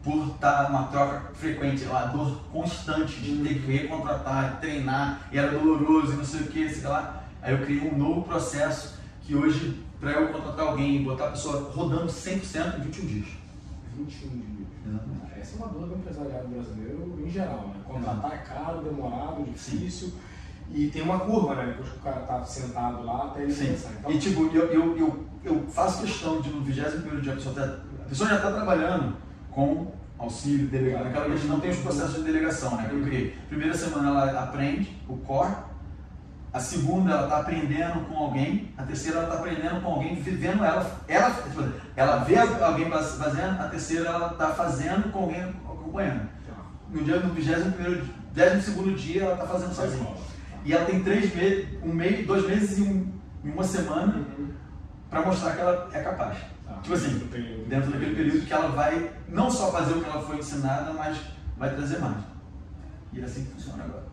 por 0.07 0.27
estar 0.36 0.69
uma 0.69 0.83
troca 0.83 1.33
frequente, 1.33 1.83
uma 1.83 2.05
dor 2.05 2.41
constante 2.51 3.19
de 3.19 3.43
ter 3.43 3.55
que 3.55 3.71
recontratar, 3.71 4.57
treinar, 4.62 5.27
e 5.33 5.38
era 5.38 5.51
doloroso 5.51 6.13
e 6.13 6.15
não 6.15 6.24
sei 6.24 6.41
o 6.41 6.47
que, 6.47 6.69
sei 6.69 6.88
lá. 6.88 7.24
Aí 7.41 7.53
eu 7.53 7.65
criei 7.65 7.89
um 7.89 7.97
novo 7.97 8.21
processo 8.21 8.95
que 9.24 9.36
hoje, 9.36 9.83
para 10.00 10.12
eu 10.12 10.27
contratar 10.27 10.68
alguém 10.68 10.98
e 10.98 11.04
botar 11.04 11.27
a 11.27 11.32
pessoa 11.32 11.72
rodando 11.72 12.08
100% 12.08 12.80
em 12.80 12.82
21 12.82 13.06
dias. 13.06 13.27
21 13.98 14.30
dias. 14.30 14.68
Exatamente. 14.86 15.39
Essa 15.39 15.56
é 15.56 15.58
uma 15.58 15.68
dor 15.68 15.88
do 15.88 15.96
empresariado 15.96 16.48
brasileiro 16.48 17.20
em 17.20 17.30
geral, 17.30 17.68
né? 17.70 17.75
Contratar 17.86 18.34
é 18.34 18.38
caro, 18.38 18.82
demorado, 18.82 19.44
difícil. 19.44 20.10
Sim. 20.10 20.18
E 20.72 20.88
tem 20.89 21.01
uma 21.01 21.20
curva, 21.20 21.56
né? 21.56 21.68
Depois 21.68 21.89
que 21.89 21.98
o 21.98 22.01
cara 22.01 22.22
tá 22.22 22.44
sentado 22.44 23.04
lá 23.04 23.25
até 23.25 23.44
ele 23.44 23.54
Sim. 23.54 23.68
começar. 23.68 23.92
Então... 24.00 24.12
E 24.12 24.20
tipo, 24.20 24.46
eu, 24.54 24.66
eu, 24.66 24.98
eu, 24.98 25.25
eu 25.44 25.68
faço 25.68 26.01
questão 26.01 26.42
de 26.42 26.50
no 26.50 26.62
21 26.62 27.22
dia 27.22 27.34
a 27.34 27.36
pessoa, 27.36 27.56
tá, 27.56 27.63
a 28.06 28.10
pessoa 28.10 28.30
já 28.30 28.36
está 28.36 28.51
trabalhando 28.51 29.16
com 29.51 29.92
auxílio, 30.18 30.68
delegação. 30.68 31.06
Naquela 31.06 31.27
vez 31.27 31.46
não 31.46 31.60
tem 31.60 31.72
os 31.72 31.77
processos 31.77 32.16
de 32.16 32.24
delegação, 32.24 32.75
né? 32.75 32.88
Que 32.89 32.96
eu 32.96 33.04
criei. 33.04 33.38
Primeira 33.48 33.74
semana 33.74 34.10
ela 34.10 34.44
aprende 34.44 34.98
o 35.08 35.18
core, 35.18 35.56
a 36.57 36.59
segunda 36.59 37.11
ela 37.11 37.23
está 37.23 37.39
aprendendo 37.39 38.05
com 38.07 38.17
alguém, 38.17 38.73
a 38.75 38.83
terceira 38.83 39.19
ela 39.19 39.27
está 39.27 39.39
aprendendo 39.39 39.81
com 39.81 39.93
alguém, 39.93 40.15
vivendo 40.15 40.63
ela, 40.63 40.99
ela, 41.07 41.43
ela 41.95 42.17
vê 42.23 42.35
alguém 42.37 42.89
fazendo, 42.89 43.61
a 43.61 43.67
terceira 43.69 44.09
ela 44.09 44.31
está 44.31 44.49
fazendo 44.49 45.11
com 45.11 45.19
alguém 45.19 45.41
acompanhando. 45.43 46.27
No 46.89 47.03
dia 47.03 47.19
do 47.19 47.31
21 47.33 48.07
décimo 48.33 48.61
segundo 48.61 48.95
dia 48.95 49.23
ela 49.23 49.33
está 49.33 49.45
fazendo 49.45 49.73
sozinha. 49.73 50.15
E 50.65 50.73
ela 50.73 50.85
tem 50.85 51.03
três 51.03 51.33
meses, 51.33 51.67
um 51.83 51.93
mês, 51.93 52.25
dois 52.25 52.47
meses 52.47 52.79
e 52.79 52.81
um, 52.81 53.11
uma 53.43 53.63
semana 53.63 54.25
para 55.09 55.25
mostrar 55.25 55.55
que 55.55 55.61
ela 55.61 55.89
é 55.93 56.01
capaz. 56.01 56.37
Tipo 56.81 56.95
assim, 56.95 57.19
dentro 57.67 57.91
daquele 57.91 58.15
período 58.15 58.45
que 58.45 58.53
ela 58.53 58.69
vai 58.69 59.11
não 59.29 59.49
só 59.51 59.71
fazer 59.71 59.93
o 59.93 60.01
que 60.01 60.09
ela 60.09 60.23
foi 60.23 60.37
ensinada, 60.37 60.91
mas 60.93 61.19
vai 61.55 61.69
trazer 61.75 61.99
mais. 61.99 62.17
E 63.13 63.21
é 63.21 63.23
assim 63.23 63.45
que 63.45 63.51
funciona 63.51 63.83
agora. 63.83 64.06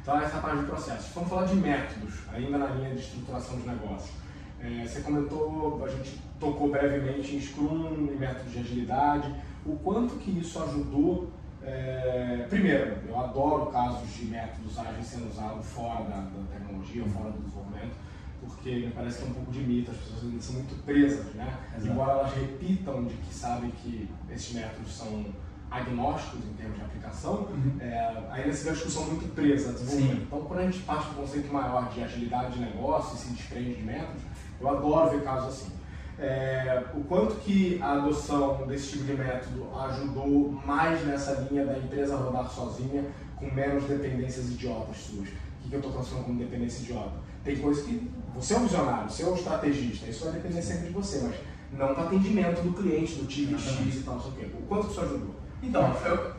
Então, 0.00 0.18
essa 0.20 0.38
parte 0.38 0.58
do 0.62 0.66
processo. 0.66 1.12
Vamos 1.14 1.30
falar 1.30 1.46
de 1.46 1.56
métodos, 1.56 2.14
ainda 2.32 2.58
na 2.58 2.66
linha 2.68 2.94
de 2.94 3.00
estruturação 3.00 3.58
de 3.58 3.68
negócio. 3.68 4.12
É, 4.60 4.86
você 4.86 5.00
comentou, 5.00 5.82
a 5.84 5.88
gente 5.88 6.20
tocou 6.38 6.70
brevemente 6.70 7.36
em 7.36 7.40
Scrum, 7.40 8.08
em 8.10 8.16
métodos 8.16 8.52
de 8.52 8.58
agilidade. 8.58 9.34
O 9.64 9.76
quanto 9.76 10.16
que 10.16 10.30
isso 10.38 10.62
ajudou 10.62 11.30
é, 11.62 12.46
primeiro, 12.48 12.96
eu 13.06 13.20
adoro 13.20 13.66
casos 13.66 14.08
de 14.14 14.24
métodos 14.24 14.78
ágeis 14.78 15.06
sendo 15.06 15.28
usados 15.28 15.66
fora 15.66 16.04
da, 16.04 16.16
da 16.16 16.58
tecnologia, 16.58 17.04
fora 17.04 17.30
do 17.30 17.38
desenvolvimento 17.38 18.10
porque 18.40 18.70
me 18.70 18.90
parece 18.90 19.18
que 19.18 19.24
é 19.24 19.26
um 19.28 19.34
pouco 19.34 19.52
de 19.52 19.60
mito, 19.60 19.90
as 19.90 19.96
pessoas 19.98 20.22
ainda 20.24 20.42
são 20.42 20.54
muito 20.54 20.84
presas, 20.84 21.26
né? 21.34 21.58
Exato. 21.76 21.92
Embora 21.92 22.12
elas 22.12 22.34
repitam 22.34 23.04
de 23.04 23.14
que 23.14 23.34
sabem 23.34 23.70
que 23.70 24.08
esses 24.30 24.54
métodos 24.54 24.92
são 24.92 25.26
agnósticos 25.70 26.40
em 26.44 26.52
termos 26.54 26.76
de 26.76 26.84
aplicação, 26.84 27.48
uhum. 27.50 27.76
é, 27.80 28.22
ainda 28.30 28.52
se 28.52 28.64
vê 28.64 28.70
a 28.70 28.72
discussão 28.72 29.04
muito 29.04 29.32
presa 29.34 29.72
desenvolvimento. 29.72 30.22
Então, 30.22 30.40
quando 30.42 30.60
a 30.60 30.64
gente 30.64 30.78
parte 30.80 31.10
um 31.10 31.14
conceito 31.14 31.52
maior 31.52 31.88
de 31.90 32.02
agilidade 32.02 32.54
de 32.54 32.60
negócio 32.60 33.14
e 33.14 33.18
se 33.18 33.34
desprende 33.34 33.74
de 33.74 33.82
métodos, 33.82 34.22
eu 34.60 34.68
adoro 34.68 35.10
ver 35.10 35.22
casos 35.22 35.48
assim. 35.48 35.72
É, 36.18 36.84
o 36.94 37.02
quanto 37.04 37.36
que 37.36 37.80
a 37.80 37.92
adoção 37.92 38.66
desse 38.66 38.90
tipo 38.90 39.04
de 39.04 39.14
método 39.14 39.66
ajudou 39.74 40.52
mais 40.66 41.02
nessa 41.06 41.46
linha 41.50 41.64
da 41.64 41.78
empresa 41.78 42.16
rodar 42.16 42.50
sozinha 42.50 43.04
com 43.36 43.50
menos 43.54 43.84
dependências 43.84 44.50
idiotas 44.50 44.98
suas. 44.98 45.28
O 45.28 45.62
que, 45.62 45.68
que 45.70 45.74
eu 45.74 45.78
estou 45.78 45.92
transformando 45.92 46.26
como 46.26 46.38
dependência 46.38 46.82
idiota? 46.82 47.12
Tem 47.42 47.56
coisas 47.56 47.86
que 47.86 48.10
você 48.34 48.52
é 48.52 48.58
um 48.58 48.64
visionário, 48.64 49.10
você 49.10 49.22
é 49.22 49.26
um 49.26 49.34
estrategista, 49.34 50.10
isso 50.10 50.24
vai 50.24 50.34
depender 50.34 50.60
sempre 50.60 50.88
de 50.88 50.92
você, 50.92 51.20
mas 51.22 51.36
não 51.72 51.94
para 51.94 52.04
atendimento 52.04 52.60
do 52.62 52.72
cliente, 52.74 53.14
do 53.14 53.26
time 53.26 53.58
X 53.58 53.94
e 53.94 54.02
tal, 54.02 54.16
não 54.16 54.22
sei 54.22 54.30
o 54.30 54.34
quê. 54.34 54.46
O 54.58 54.66
quanto 54.66 54.86
que 54.86 54.92
isso 54.92 55.00
ajudou? 55.00 55.39
Então, 55.62 55.96
eu, 56.04 56.34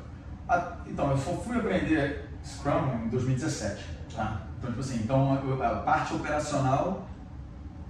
a, 0.47 0.77
então, 0.87 1.11
eu 1.11 1.17
fui 1.17 1.57
aprender 1.57 2.29
Scrum 2.43 3.05
em 3.05 3.09
2017. 3.09 3.83
Tá? 4.15 4.41
Então, 4.57 4.69
tipo 4.69 4.81
assim, 4.81 4.99
então 5.03 5.33
a 5.61 5.75
parte 5.77 6.13
operacional, 6.13 7.07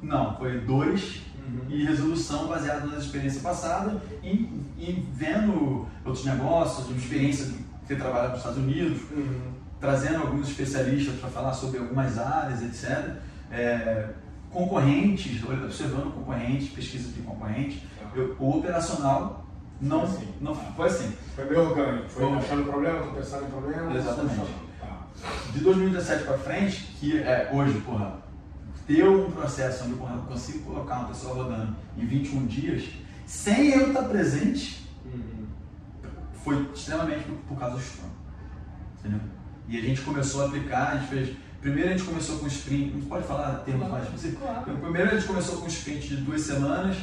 não, 0.01 0.35
foi 0.37 0.59
dois 0.61 1.21
uhum. 1.37 1.69
e 1.69 1.85
resolução 1.85 2.47
baseada 2.47 2.85
na 2.87 2.97
experiência 2.97 3.41
passada 3.41 4.01
e, 4.23 4.29
e 4.77 5.07
vendo 5.13 5.87
outros 6.05 6.25
negócios, 6.25 6.89
experiência 6.95 7.45
de 7.45 7.63
ter 7.87 7.97
trabalhado 7.97 8.29
nos 8.29 8.39
Estados 8.39 8.59
Unidos. 8.59 9.01
Uhum 9.11 9.61
trazendo 9.81 10.21
alguns 10.21 10.47
especialistas 10.47 11.15
para 11.15 11.29
falar 11.29 11.53
sobre 11.53 11.79
algumas 11.79 12.17
áreas, 12.19 12.61
etc. 12.61 13.15
É, 13.51 14.09
concorrentes, 14.51 15.43
observando 15.43 16.13
concorrentes, 16.13 16.69
pesquisa 16.69 17.11
de 17.11 17.21
concorrentes. 17.21 17.81
Eu, 18.15 18.35
o 18.39 18.59
operacional 18.59 19.43
não 19.81 20.07
foi 20.07 20.17
assim. 20.17 20.33
Não, 20.39 20.55
foi 20.55 20.87
assim. 20.87 21.13
Foi 21.35 21.45
meio 21.45 21.61
orgânico, 21.61 22.09
foi, 22.09 22.23
foi 22.23 22.37
achando 22.37 22.63
problema, 22.65 22.97
estou 22.99 23.13
pensando 23.13 23.45
em 23.45 23.49
problema. 23.49 23.97
Exatamente. 23.97 24.51
Tá. 24.79 25.07
De 25.51 25.59
2017 25.59 26.23
para 26.23 26.37
frente, 26.37 26.81
que 26.99 27.17
é 27.17 27.49
hoje, 27.51 27.79
porra, 27.81 28.19
ter 28.85 29.07
um 29.07 29.31
processo 29.31 29.85
onde 29.85 29.95
porra, 29.95 30.15
eu 30.15 30.21
consigo 30.21 30.59
colocar 30.59 30.99
uma 30.99 31.07
pessoa 31.07 31.35
rodando 31.35 31.75
em 31.97 32.05
21 32.05 32.45
dias, 32.45 32.89
sem 33.25 33.71
eu 33.71 33.87
estar 33.87 34.03
presente, 34.03 34.87
uhum. 35.05 35.47
foi 36.43 36.69
extremamente 36.73 37.23
por, 37.23 37.35
por 37.47 37.57
causa 37.57 37.75
do 37.75 37.81
Scrum. 37.81 38.09
Entendeu? 38.99 39.19
E 39.67 39.79
a 39.79 39.81
gente 39.81 40.01
começou 40.01 40.43
a 40.43 40.45
aplicar, 40.47 40.91
a 40.91 40.97
gente 40.97 41.09
fez. 41.09 41.37
Primeiro 41.59 41.89
a 41.89 41.91
gente 41.93 42.03
começou 42.03 42.39
com 42.39 42.47
sprint, 42.47 42.93
não 42.93 43.05
pode 43.05 43.25
falar 43.25 43.59
termos 43.59 43.87
mais 43.87 44.03
específicos. 44.03 44.43
Claro. 44.43 44.77
Primeiro 44.77 45.09
a 45.09 45.13
gente 45.13 45.27
começou 45.27 45.57
com 45.57 45.65
um 45.65 45.67
sprint 45.67 46.07
de 46.07 46.17
duas 46.17 46.41
semanas 46.41 46.97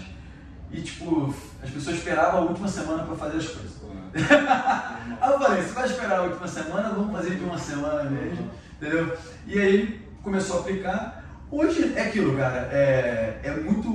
e 0.70 0.80
tipo, 0.80 1.34
as 1.62 1.70
pessoas 1.70 1.96
esperavam 1.96 2.40
a 2.40 2.44
última 2.44 2.68
semana 2.68 3.04
para 3.04 3.16
fazer 3.16 3.38
as 3.38 3.48
coisas. 3.48 3.78
aí 5.20 5.32
eu 5.32 5.38
falei, 5.38 5.62
você 5.62 5.72
vai 5.72 5.86
esperar 5.86 6.18
a 6.20 6.22
última 6.22 6.48
semana, 6.48 6.88
vamos 6.90 7.12
fazer 7.12 7.36
de 7.36 7.44
uma 7.44 7.58
semana 7.58 8.10
mesmo, 8.10 8.50
entendeu? 8.80 9.16
E 9.46 9.58
aí 9.58 10.08
começou 10.22 10.58
a 10.58 10.60
aplicar. 10.60 11.24
Hoje 11.50 11.94
é 11.94 12.02
aquilo, 12.02 12.36
cara, 12.36 12.68
é, 12.72 13.40
é 13.42 13.56
muito 13.56 13.88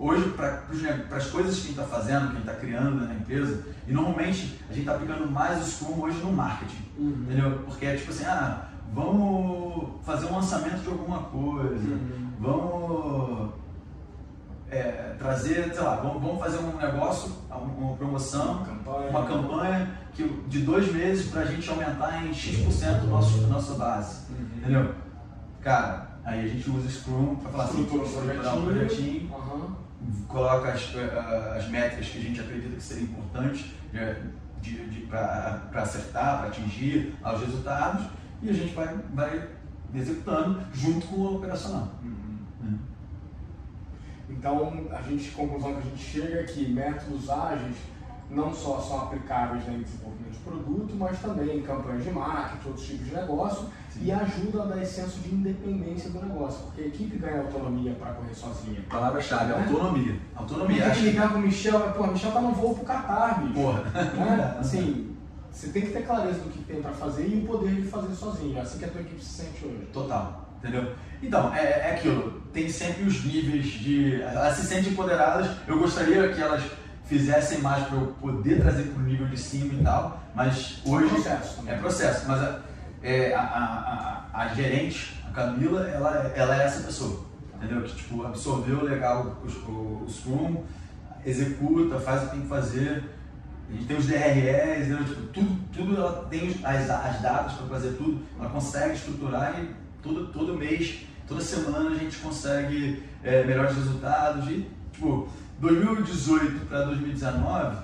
hoje, 0.00 0.30
para 0.30 1.16
as 1.16 1.26
coisas 1.26 1.54
que 1.54 1.60
a 1.60 1.68
gente 1.68 1.80
está 1.80 1.84
fazendo, 1.84 2.20
que 2.20 2.26
a 2.26 2.30
gente 2.30 2.48
está 2.48 2.54
criando 2.54 3.06
na 3.06 3.14
empresa, 3.14 3.64
e 3.86 3.92
normalmente 3.92 4.58
a 4.68 4.72
gente 4.72 4.80
está 4.80 4.94
aplicando 4.94 5.30
mais 5.30 5.60
o 5.60 5.70
Scrum 5.70 6.02
hoje 6.02 6.18
no 6.18 6.32
marketing, 6.32 6.84
uhum. 6.98 7.24
entendeu? 7.24 7.60
Porque 7.64 7.86
é 7.86 7.96
tipo 7.96 8.10
assim, 8.10 8.24
ah, 8.24 8.68
vamos 8.92 10.04
fazer 10.04 10.26
um 10.26 10.34
lançamento 10.34 10.82
de 10.82 10.88
alguma 10.88 11.22
coisa, 11.24 11.94
uhum. 11.94 12.30
vamos 12.40 13.52
é, 14.72 15.14
trazer, 15.18 15.72
sei 15.72 15.82
lá, 15.82 15.96
vamos, 15.96 16.22
vamos, 16.22 16.40
fazer 16.40 16.58
um 16.58 16.76
negócio, 16.76 17.32
uma 17.50 17.96
promoção, 17.96 18.56
uma 18.56 18.64
campanha, 18.64 19.10
uma 19.10 19.26
campanha 19.26 19.90
que, 20.12 20.26
de 20.48 20.60
dois 20.60 20.90
meses 20.92 21.30
para 21.30 21.42
a 21.42 21.44
gente 21.44 21.68
aumentar 21.68 22.24
em 22.24 22.32
X% 22.32 23.04
nosso, 23.04 23.38
da 23.42 23.46
nossa 23.48 23.74
base, 23.74 24.26
uhum. 24.30 24.56
entendeu? 24.56 24.94
Cara, 25.60 26.08
aí 26.24 26.44
a 26.44 26.48
gente 26.48 26.68
usa 26.70 26.88
Scrum 26.88 27.36
para 27.36 27.50
falar 27.52 27.64
assim, 27.64 27.82
estruturar 27.82 28.56
um 28.56 28.64
projetinho, 28.64 29.30
uhum 29.30 29.82
coloca 30.28 30.72
as, 30.72 30.94
eh, 30.94 31.54
as 31.56 31.68
métricas 31.68 32.08
que 32.08 32.18
a 32.18 32.22
gente 32.22 32.40
acredita 32.40 32.76
que 32.76 32.82
seriam 32.82 33.08
importantes 33.08 33.66
para 35.08 35.82
acertar, 35.82 36.38
para 36.38 36.48
atingir 36.48 37.14
os 37.24 37.40
resultados, 37.40 38.06
e 38.42 38.50
a 38.50 38.52
gente 38.52 38.74
vai, 38.74 38.96
vai 39.12 39.48
executando 39.94 40.60
junto 40.72 41.06
com 41.06 41.16
o 41.16 41.36
operacional. 41.36 41.94
Uhum. 42.02 42.31
Então, 44.28 44.86
a 44.90 45.02
gente, 45.02 45.30
conclusão 45.30 45.74
que 45.74 45.78
a 45.78 45.90
gente 45.90 46.02
chega 46.02 46.40
é 46.40 46.42
que 46.44 46.68
métodos 46.68 47.28
ágeis 47.28 47.76
não 48.32 48.52
só 48.52 48.80
são 48.80 49.02
aplicáveis 49.02 49.64
né, 49.66 49.74
em 49.74 49.82
desenvolvimento 49.82 50.32
de 50.32 50.38
produto, 50.38 50.94
mas 50.96 51.20
também 51.20 51.58
em 51.58 51.62
campanhas 51.62 52.02
de 52.02 52.10
marketing, 52.10 52.68
outros 52.68 52.86
tipos 52.86 53.06
de 53.06 53.14
negócio, 53.14 53.68
Sim. 53.90 54.04
e 54.04 54.12
ajuda 54.12 54.62
a 54.62 54.66
dar 54.66 54.82
esse 54.82 54.94
senso 54.94 55.20
de 55.20 55.34
independência 55.34 56.10
do 56.10 56.20
negócio, 56.24 56.64
porque 56.64 56.82
a 56.82 56.86
equipe 56.86 57.18
ganha 57.18 57.42
autonomia 57.42 57.94
para 57.94 58.12
correr 58.14 58.34
sozinha. 58.34 58.80
Palavra-chave, 58.88 59.52
né? 59.52 59.66
autonomia. 59.66 60.18
Autonomia. 60.34 60.84
Tem 60.84 60.94
que 60.94 61.00
ligar 61.00 61.32
com 61.32 61.38
o 61.38 61.42
Michel, 61.42 61.80
pô, 61.92 62.06
Michel 62.06 62.32
tá 62.32 62.40
no 62.40 62.52
voo 62.52 62.74
pro 62.74 62.84
Catar, 62.84 63.42
bicho. 63.42 63.54
Porra. 63.54 63.82
Né? 63.82 64.56
Assim, 64.58 65.14
você 65.50 65.68
tem 65.68 65.82
que 65.82 65.90
ter 65.90 66.06
clareza 66.06 66.40
do 66.40 66.50
que 66.50 66.64
tem 66.64 66.80
para 66.80 66.92
fazer 66.92 67.28
e 67.28 67.42
o 67.42 67.46
poder 67.46 67.74
de 67.74 67.82
fazer 67.82 68.14
sozinho. 68.14 68.56
É 68.56 68.62
assim 68.62 68.78
que 68.78 68.84
a 68.86 68.88
tua 68.88 69.02
equipe 69.02 69.22
se 69.22 69.42
sente 69.42 69.66
hoje. 69.66 69.86
Total. 69.92 70.41
Entendeu? 70.62 70.94
Então, 71.20 71.52
é, 71.54 71.60
é 71.60 71.94
aquilo. 71.96 72.40
Tem 72.52 72.68
sempre 72.68 73.02
os 73.02 73.24
níveis 73.24 73.66
de. 73.66 74.22
Elas 74.22 74.56
se 74.56 74.66
sentem 74.66 74.92
empoderadas. 74.92 75.50
Eu 75.66 75.78
gostaria 75.78 76.32
que 76.32 76.40
elas 76.40 76.62
fizessem 77.04 77.58
mais 77.58 77.84
para 77.86 77.98
eu 77.98 78.06
poder 78.20 78.60
trazer 78.60 78.84
para 78.84 79.02
o 79.02 79.04
nível 79.04 79.26
de 79.26 79.36
cima 79.36 79.74
e 79.74 79.82
tal, 79.82 80.22
mas 80.34 80.80
hoje. 80.86 81.06
É 81.06 81.08
processo. 81.08 81.56
Também. 81.56 81.74
É 81.74 81.78
processo, 81.78 82.28
mas 82.28 82.40
a, 82.40 82.60
é, 83.02 83.34
a, 83.34 83.40
a, 83.40 84.28
a, 84.32 84.42
a, 84.44 84.48
gerente, 84.54 85.20
a 85.28 85.32
Camila, 85.32 85.88
ela, 85.88 86.32
ela 86.34 86.62
é 86.62 86.64
essa 86.64 86.84
pessoa. 86.84 87.26
Entendeu? 87.56 87.82
Que 87.82 87.96
tipo, 87.96 88.24
absorveu 88.24 88.84
legal 88.84 89.38
os, 89.44 89.56
o, 89.56 90.04
o 90.04 90.06
Scrum, 90.08 90.62
executa, 91.26 91.98
faz 91.98 92.22
o 92.22 92.26
que 92.26 92.30
tem 92.32 92.40
que 92.42 92.48
fazer. 92.48 93.04
A 93.68 93.72
gente 93.72 93.86
tem 93.86 93.96
os 93.96 94.06
DREs, 94.06 94.88
né? 94.88 95.04
tipo, 95.08 95.22
tudo, 95.28 95.58
tudo 95.72 95.96
ela 95.96 96.26
tem 96.28 96.50
as, 96.62 96.90
as 96.90 97.20
datas 97.20 97.52
para 97.54 97.66
fazer 97.66 97.92
tudo, 97.96 98.20
ela 98.38 98.50
consegue 98.50 98.94
estruturar 98.94 99.58
e 99.58 99.82
todo, 100.02 100.26
todo 100.28 100.56
mês, 100.56 101.00
toda 101.26 101.40
semana 101.40 101.90
a 101.90 101.94
gente 101.94 102.18
consegue 102.18 103.02
é, 103.22 103.44
melhores 103.44 103.76
resultados 103.76 104.48
e 104.48 104.66
tipo, 104.92 105.28
2018 105.60 106.66
para 106.66 106.84
2019, 106.86 107.76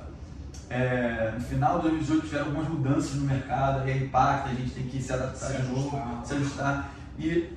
é, 0.71 1.33
no 1.35 1.41
final 1.41 1.77
de 1.77 1.89
2018 1.89 2.27
tiveram 2.27 2.47
algumas 2.47 2.69
mudanças 2.69 3.15
no 3.15 3.27
mercado, 3.27 3.85
aí 3.85 4.05
impacta, 4.05 4.51
a 4.51 4.55
gente 4.55 4.71
tem 4.71 4.87
que 4.87 5.01
se 5.01 5.13
adaptar 5.13 5.47
se 5.47 5.63
de 5.63 5.69
novo, 5.69 6.21
se 6.25 6.35
ajustar. 6.35 6.91
E 7.19 7.57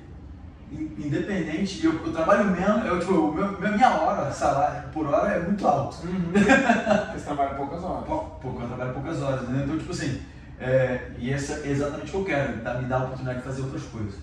independente, 0.72 1.84
eu, 1.84 1.92
eu 1.92 2.12
trabalho 2.12 2.50
menos, 2.50 2.86
eu, 2.86 2.98
tipo, 2.98 3.32
meu, 3.32 3.72
minha 3.72 3.90
hora, 3.90 4.32
salário 4.32 4.88
por 4.88 5.06
hora 5.06 5.34
é 5.34 5.40
muito 5.40 5.66
alto. 5.66 6.06
Uhum. 6.06 6.32
Você 7.12 7.24
trabalha 7.24 7.54
poucas 7.54 7.84
horas. 7.84 8.04
Pouco, 8.06 8.62
eu 8.62 8.68
trabalho 8.68 8.94
poucas 8.94 9.20
horas, 9.20 9.48
né? 9.48 9.62
Então, 9.64 9.78
tipo 9.78 9.92
assim, 9.92 10.22
é, 10.58 11.10
e 11.18 11.30
essa 11.30 11.66
é 11.66 11.70
exatamente 11.70 12.08
o 12.08 12.10
que 12.10 12.16
eu 12.16 12.24
quero, 12.24 12.60
tá? 12.60 12.74
me 12.74 12.86
dar 12.86 12.96
a 12.96 13.04
oportunidade 13.04 13.38
de 13.38 13.44
fazer 13.44 13.62
outras 13.62 13.82
coisas. 13.84 14.14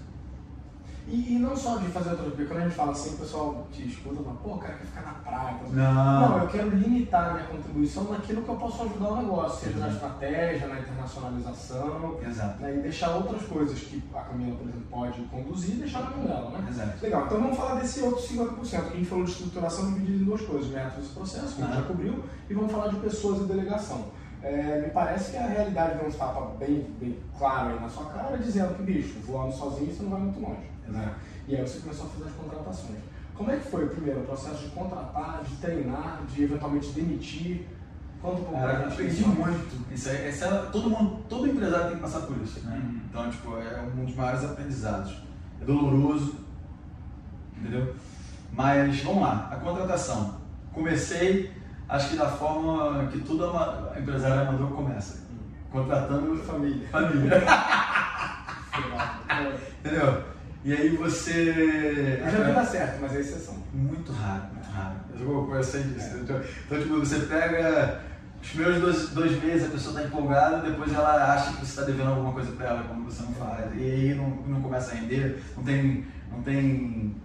E, 1.11 1.35
e, 1.35 1.39
não 1.39 1.55
só 1.55 1.77
de 1.77 1.87
fazer 1.87 2.11
outro 2.11 2.25
porque 2.25 2.45
quando 2.45 2.59
a 2.59 2.63
gente 2.65 2.75
fala 2.75 2.91
assim, 2.91 3.15
o 3.15 3.17
pessoal 3.17 3.67
te 3.71 3.87
escuta 3.87 4.21
e 4.21 4.23
fala, 4.23 4.37
pô, 4.43 4.49
o 4.53 4.57
cara 4.59 4.73
quer 4.75 4.85
ficar 4.85 5.01
na 5.01 5.13
praia. 5.13 5.57
Não. 5.71 6.29
não, 6.29 6.37
eu 6.43 6.47
quero 6.47 6.69
limitar 6.69 7.29
a 7.29 7.33
minha 7.33 7.45
contribuição 7.47 8.03
naquilo 8.03 8.43
que 8.43 8.49
eu 8.49 8.55
posso 8.55 8.83
ajudar 8.83 9.09
o 9.09 9.15
negócio, 9.17 9.59
seja 9.59 9.77
Exato. 9.77 9.89
na 9.89 9.95
estratégia, 9.95 10.67
na 10.67 10.79
internacionalização. 10.79 12.19
Exato. 12.25 12.61
Né, 12.61 12.75
e 12.77 12.81
deixar 12.81 13.15
outras 13.15 13.41
coisas 13.43 13.79
que 13.79 14.03
a 14.13 14.21
Camila, 14.21 14.55
por 14.55 14.67
exemplo, 14.67 14.87
pode 14.91 15.21
conduzir 15.23 15.75
e 15.75 15.79
deixar 15.79 16.03
na 16.03 16.09
mão 16.11 16.25
dela, 16.25 16.51
né? 16.51 16.67
Exato. 16.69 16.93
Legal, 17.01 17.25
então 17.25 17.41
vamos 17.41 17.57
falar 17.57 17.81
desse 17.81 18.01
outro 18.01 18.21
50%. 18.21 18.75
A 18.75 18.95
gente 18.95 19.05
falou 19.05 19.25
de 19.25 19.31
estruturação 19.31 19.93
dividido 19.93 20.21
em 20.21 20.25
duas 20.25 20.41
coisas, 20.41 20.69
métodos 20.69 21.09
e 21.09 21.13
processos, 21.13 21.53
que 21.55 21.61
a 21.63 21.65
gente 21.65 21.75
já 21.75 21.81
cobriu, 21.81 22.23
e 22.47 22.53
vamos 22.53 22.71
falar 22.71 22.89
de 22.89 22.97
pessoas 22.97 23.41
e 23.41 23.43
delegação. 23.45 24.05
É, 24.41 24.81
me 24.81 24.89
parece 24.91 25.31
que 25.31 25.37
a 25.37 25.47
realidade 25.47 25.97
deu 25.97 26.07
um 26.07 26.11
tapa 26.11 26.55
bem, 26.57 26.87
bem 26.99 27.17
claro 27.37 27.73
aí 27.73 27.79
na 27.79 27.89
sua 27.89 28.05
cara, 28.05 28.37
dizendo 28.37 28.73
que, 28.75 28.83
bicho, 28.83 29.19
voando 29.25 29.53
sozinho 29.53 29.93
você 29.93 30.03
não 30.03 30.11
vai 30.11 30.21
muito 30.21 30.39
longe. 30.39 30.69
Né? 30.91 31.15
E 31.47 31.55
aí 31.55 31.61
você 31.61 31.79
começou 31.79 32.05
a 32.05 32.09
fazer 32.09 32.25
as 32.25 32.33
contratações. 32.33 32.99
Como 33.33 33.51
é 33.51 33.57
que 33.57 33.69
foi, 33.69 33.87
primeiro, 33.87 34.19
o 34.19 34.25
processo 34.25 34.65
de 34.65 34.71
contratar, 34.71 35.41
de 35.43 35.55
treinar, 35.55 36.21
de 36.27 36.43
eventualmente 36.43 36.91
demitir? 36.91 37.65
Conta 38.21 38.41
um 38.41 38.43
pouco 38.43 38.59
Cara, 38.59 38.83
eu 38.83 38.87
aprendi 38.89 39.25
muito. 39.25 39.93
Isso 39.93 40.09
é, 40.09 40.29
isso 40.29 40.43
é, 40.43 40.49
todo, 40.71 40.89
mundo, 40.89 41.23
todo 41.29 41.47
empresário 41.47 41.87
tem 41.87 41.95
que 41.95 42.01
passar 42.01 42.21
por 42.21 42.37
isso. 42.37 42.59
Né? 42.65 42.75
Uhum. 42.75 43.01
Então, 43.09 43.31
tipo, 43.31 43.57
é 43.57 43.81
um 43.81 44.05
dos 44.05 44.15
maiores 44.15 44.43
aprendizados. 44.43 45.15
É 45.61 45.65
doloroso, 45.65 46.35
entendeu? 47.57 47.95
Mas, 48.51 48.99
vamos 49.01 49.21
lá, 49.21 49.49
a 49.51 49.55
contratação. 49.55 50.37
Comecei, 50.73 51.53
acho 51.87 52.09
que 52.09 52.17
da 52.17 52.27
forma 52.27 53.07
que 53.07 53.21
toda 53.21 53.97
empresária 53.97 54.41
amador 54.41 54.71
começa. 54.71 55.19
Contratando 55.71 56.35
família. 56.43 56.87
Família. 56.89 57.41
entendeu? 59.79 60.23
E 60.63 60.73
aí 60.73 60.89
você. 60.89 62.19
Eu 62.21 62.31
já 62.31 62.43
vi 62.43 62.53
dar 62.53 62.65
certo, 62.65 62.99
mas 63.01 63.15
é 63.15 63.19
exceção. 63.19 63.55
Muito 63.73 64.11
raro, 64.11 64.43
muito 64.53 64.69
raro. 64.69 64.95
Eu, 65.19 65.55
eu 65.55 65.63
sei 65.63 65.83
disso. 65.83 66.17
É. 66.17 66.19
Então, 66.19 66.79
tipo, 66.79 66.99
você 66.99 67.19
pega 67.19 68.01
os 68.41 68.49
primeiros 68.49 68.81
dois, 68.81 69.09
dois 69.09 69.43
meses, 69.43 69.67
a 69.67 69.71
pessoa 69.71 69.95
está 69.95 70.07
empolgada, 70.07 70.69
depois 70.69 70.93
ela 70.93 71.33
acha 71.33 71.51
que 71.53 71.65
você 71.65 71.71
está 71.71 71.83
devendo 71.83 72.09
alguma 72.09 72.33
coisa 72.33 72.51
para 72.53 72.67
ela, 72.67 72.83
como 72.83 73.09
você 73.09 73.21
não 73.23 73.33
faz. 73.33 73.71
E 73.75 73.83
aí 73.83 74.13
não, 74.13 74.29
não 74.47 74.61
começa 74.61 74.91
a 74.91 74.95
render, 74.95 75.41
não 75.55 75.63
tem, 75.63 76.05
não 76.31 76.41
tem 76.41 77.15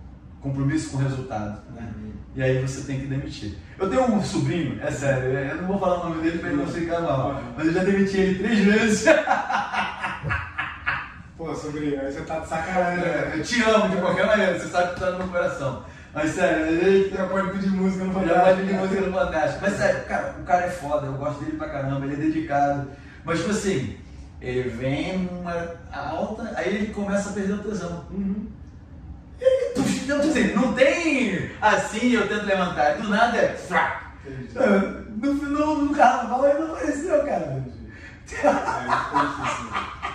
compromisso 0.40 0.90
com 0.90 0.98
o 0.98 1.00
resultado. 1.00 1.62
Né? 1.72 1.92
Uhum. 1.96 2.12
E 2.36 2.42
aí 2.42 2.60
você 2.60 2.82
tem 2.82 3.00
que 3.00 3.06
demitir. 3.06 3.56
Eu 3.78 3.88
tenho 3.88 4.04
um 4.12 4.22
sobrinho, 4.22 4.80
é 4.82 4.90
sério, 4.90 5.28
eu 5.28 5.56
não 5.62 5.68
vou 5.68 5.78
falar 5.78 6.04
o 6.04 6.08
nome 6.10 6.22
dele 6.22 6.38
para 6.38 6.48
ele 6.50 6.58
não 6.58 6.66
ficar 6.66 7.00
mal, 7.00 7.40
mas 7.56 7.66
eu 7.66 7.72
já 7.72 7.84
demiti 7.84 8.16
ele 8.16 8.38
três 8.38 8.58
vezes. 8.58 9.06
Pô, 11.36 11.52
sobrinho, 11.52 12.00
aí 12.00 12.12
você 12.12 12.20
tá 12.20 12.38
de 12.38 12.48
sacanagem. 12.48 13.04
É, 13.04 13.32
eu 13.34 13.42
te 13.42 13.60
amo 13.62 13.88
de 13.88 13.96
qualquer 13.96 14.26
maneira, 14.26 14.56
você 14.56 14.68
sabe 14.68 14.94
que 14.94 15.00
tá 15.00 15.10
no 15.10 15.18
meu 15.18 15.28
coração. 15.28 15.84
Mas 16.12 16.30
sério, 16.30 16.66
ele 16.66 17.10
já 17.10 17.26
pode 17.26 17.50
pedir 17.50 17.70
música 17.70 18.04
no 18.04 18.12
Fantástico. 18.12 18.38
Já 18.38 18.44
pode 18.44 18.60
pedir 18.60 18.74
música 18.74 19.00
no 19.00 19.12
Fantástico. 19.12 19.58
Mas 19.62 19.72
sério, 19.74 20.04
cara, 20.04 20.34
o 20.40 20.44
cara 20.44 20.66
é 20.66 20.70
foda, 20.70 21.06
eu 21.06 21.14
gosto 21.14 21.44
dele 21.44 21.56
pra 21.56 21.70
caramba, 21.70 22.06
ele 22.06 22.14
é 22.14 22.18
dedicado. 22.18 22.88
Mas 23.24 23.40
tipo 23.40 23.50
assim, 23.50 23.98
ele 24.40 24.68
vem 24.68 25.28
uma 25.28 25.74
alta, 25.92 26.52
aí 26.54 26.72
ele 26.72 26.94
começa 26.94 27.30
a 27.30 27.32
perder 27.32 27.54
o 27.54 27.64
tesão. 27.64 28.06
Uhum. 28.12 28.46
E, 29.40 29.74
então, 29.74 30.20
tipo 30.20 30.30
assim, 30.30 30.54
não 30.54 30.72
tem 30.72 31.50
assim, 31.60 32.12
eu 32.12 32.28
tento 32.28 32.46
levantar, 32.46 32.98
do 32.98 33.08
nada 33.08 33.36
é. 33.38 33.56
No, 35.16 35.34
no, 35.34 35.84
no 35.86 35.94
carnaval 35.96 36.46
ele 36.46 36.60
não 36.60 36.76
apareceu, 36.76 37.24
cara. 37.24 37.64
É, 38.32 38.46
é 38.46 40.13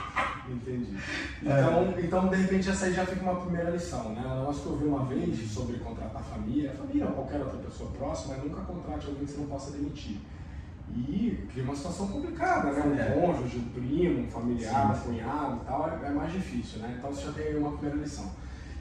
Entendi. 0.50 0.98
Então, 1.42 1.94
é. 1.96 2.02
então, 2.02 2.28
de 2.28 2.36
repente, 2.36 2.70
essa 2.70 2.86
aí 2.86 2.94
já 2.94 3.06
fica 3.06 3.22
uma 3.22 3.42
primeira 3.42 3.70
lição, 3.70 4.14
né? 4.14 4.22
Um 4.26 4.40
negócio 4.40 4.64
que 4.64 4.68
eu 4.70 4.78
vi 4.78 4.86
uma 4.86 5.06
vez 5.06 5.52
sobre 5.52 5.78
contratar 5.78 6.24
família, 6.24 6.74
família 6.74 7.06
ou 7.06 7.14
qualquer 7.14 7.42
outra 7.42 7.60
pessoa 7.60 7.92
próxima, 7.92 8.36
é 8.36 8.38
nunca 8.38 8.62
contrate 8.62 9.08
alguém 9.08 9.26
que 9.26 9.32
você 9.32 9.38
não 9.40 9.48
possa 9.48 9.72
demitir. 9.72 10.18
E 10.96 11.48
cria 11.52 11.64
uma 11.64 11.76
situação 11.76 12.08
complicada, 12.08 12.72
né? 12.72 12.84
Um 12.84 13.00
é. 13.00 13.22
cônjuge, 13.22 13.58
um 13.58 13.70
primo, 13.70 14.22
um 14.22 14.32
familiar, 14.32 14.96
Sim. 14.96 15.02
um 15.02 15.14
cunhado 15.14 15.60
e 15.62 15.66
tal, 15.66 15.90
é, 15.90 16.08
é, 16.08 16.10
mais 16.10 16.34
difícil, 16.34 16.80
né? 16.80 16.96
Então 16.98 17.14
você 17.14 17.26
já 17.26 17.32
tem 17.32 17.48
aí 17.48 17.58
uma 17.58 17.72
primeira 17.74 17.98
lição. 17.98 18.32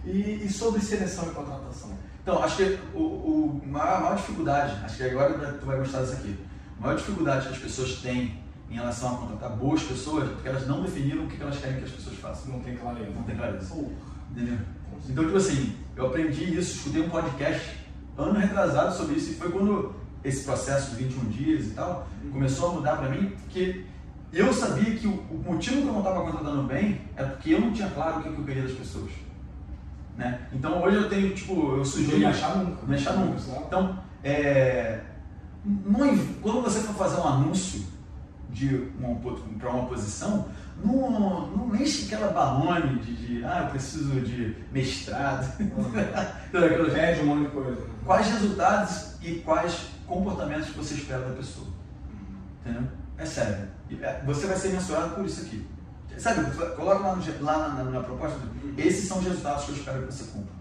E, 0.04 0.44
e 0.44 0.48
sobre 0.50 0.80
seleção 0.80 1.28
e 1.28 1.34
contratação? 1.34 1.90
Então, 2.22 2.42
acho 2.42 2.56
que 2.56 2.78
o, 2.94 3.00
o 3.00 3.62
maior, 3.66 3.96
a 3.96 4.00
maior 4.00 4.16
dificuldade, 4.16 4.84
acho 4.84 4.96
que 4.96 5.02
agora 5.02 5.52
tu 5.54 5.66
vai 5.66 5.78
gostar 5.78 6.02
disso 6.02 6.12
aqui, 6.14 6.38
a 6.78 6.82
maior 6.82 6.96
dificuldade 6.96 7.46
que 7.46 7.54
as 7.54 7.58
pessoas 7.58 7.96
têm 8.00 8.42
em 8.70 8.74
relação 8.74 9.14
a 9.14 9.18
contratar 9.18 9.50
boas 9.56 9.82
pessoas, 9.82 10.28
porque 10.30 10.48
elas 10.48 10.66
não 10.66 10.82
definiram 10.82 11.24
o 11.24 11.26
que 11.26 11.40
elas 11.40 11.58
querem 11.58 11.78
que 11.78 11.84
as 11.84 11.90
pessoas 11.90 12.16
façam. 12.16 12.52
Não 12.52 12.60
tem 12.60 12.76
clareza. 12.76 13.10
Não 13.14 13.22
tem 13.22 13.36
clareza. 13.36 13.74
Entendeu? 14.30 14.58
Então, 15.08 15.24
tipo 15.24 15.36
assim, 15.36 15.76
eu 15.96 16.06
aprendi 16.06 16.44
isso, 16.58 16.76
escutei 16.76 17.02
um 17.02 17.08
podcast 17.08 17.76
ano 18.16 18.38
retrasado 18.38 18.94
sobre 18.96 19.16
isso, 19.16 19.30
e 19.30 19.34
foi 19.34 19.50
quando 19.50 19.94
esse 20.24 20.44
processo 20.44 20.90
de 20.90 21.04
21 21.04 21.24
dias 21.30 21.66
e 21.66 21.70
tal 21.70 22.08
uhum. 22.22 22.30
começou 22.32 22.70
a 22.70 22.72
mudar 22.74 22.96
para 22.96 23.08
mim, 23.08 23.32
porque 23.44 23.84
eu 24.32 24.52
sabia 24.52 24.96
que 24.96 25.06
o, 25.06 25.42
motivo 25.46 25.82
que 25.82 25.88
eu 25.88 25.92
não 25.92 26.00
estava 26.00 26.20
contratando 26.22 26.64
bem 26.64 27.00
é 27.16 27.24
porque 27.24 27.54
eu 27.54 27.60
não 27.60 27.72
tinha 27.72 27.88
claro 27.88 28.18
o 28.18 28.22
que 28.22 28.28
eu 28.28 28.44
queria 28.44 28.62
das 28.62 28.72
pessoas. 28.72 29.10
Né? 30.16 30.48
Então 30.52 30.82
hoje 30.82 30.96
eu 30.96 31.08
tenho, 31.08 31.34
tipo, 31.34 31.76
eu 31.76 31.84
sugiro. 31.84 32.18
Não 32.18 32.28
achar 32.28 32.56
nunca. 32.56 32.86
Não 32.86 32.94
achar 32.94 33.16
nunca. 33.16 33.40
Então, 33.66 33.98
é, 34.22 35.00
não, 35.64 36.18
quando 36.42 36.62
você 36.62 36.80
for 36.80 36.94
fazer 36.94 37.20
um 37.20 37.26
anúncio, 37.26 37.84
para 39.58 39.70
uma 39.70 39.86
posição, 39.86 40.48
não, 40.84 41.48
não 41.48 41.76
enche 41.76 42.06
aquela 42.06 42.32
balone 42.32 42.98
de, 43.00 43.16
de, 43.16 43.44
ah, 43.44 43.64
eu 43.64 43.70
preciso 43.70 44.20
de 44.20 44.56
mestrado. 44.72 45.52
Pede 46.50 47.20
um 47.20 47.26
monte 47.26 47.46
de 47.46 47.50
coisa. 47.50 47.86
Quais 48.04 48.26
resultados 48.28 49.14
e 49.22 49.36
quais 49.36 49.88
comportamentos 50.06 50.68
você 50.70 50.94
espera 50.94 51.20
da 51.20 51.34
pessoa? 51.34 51.66
Entendeu? 52.60 52.88
É 53.16 53.26
sério. 53.26 53.68
É, 54.00 54.22
você 54.24 54.46
vai 54.46 54.56
ser 54.56 54.68
mensurado 54.68 55.14
por 55.14 55.24
isso 55.24 55.42
aqui. 55.42 55.66
Sabe, 56.16 56.50
coloca 56.74 56.98
lá, 57.00 57.16
no, 57.16 57.44
lá 57.44 57.68
na, 57.68 57.84
na, 57.84 58.00
proposta, 58.00 58.38
esses 58.76 59.06
são 59.06 59.18
os 59.18 59.24
resultados 59.24 59.64
que 59.64 59.70
eu 59.70 59.76
espero 59.76 60.06
que 60.06 60.12
você 60.12 60.24
cumpra. 60.32 60.52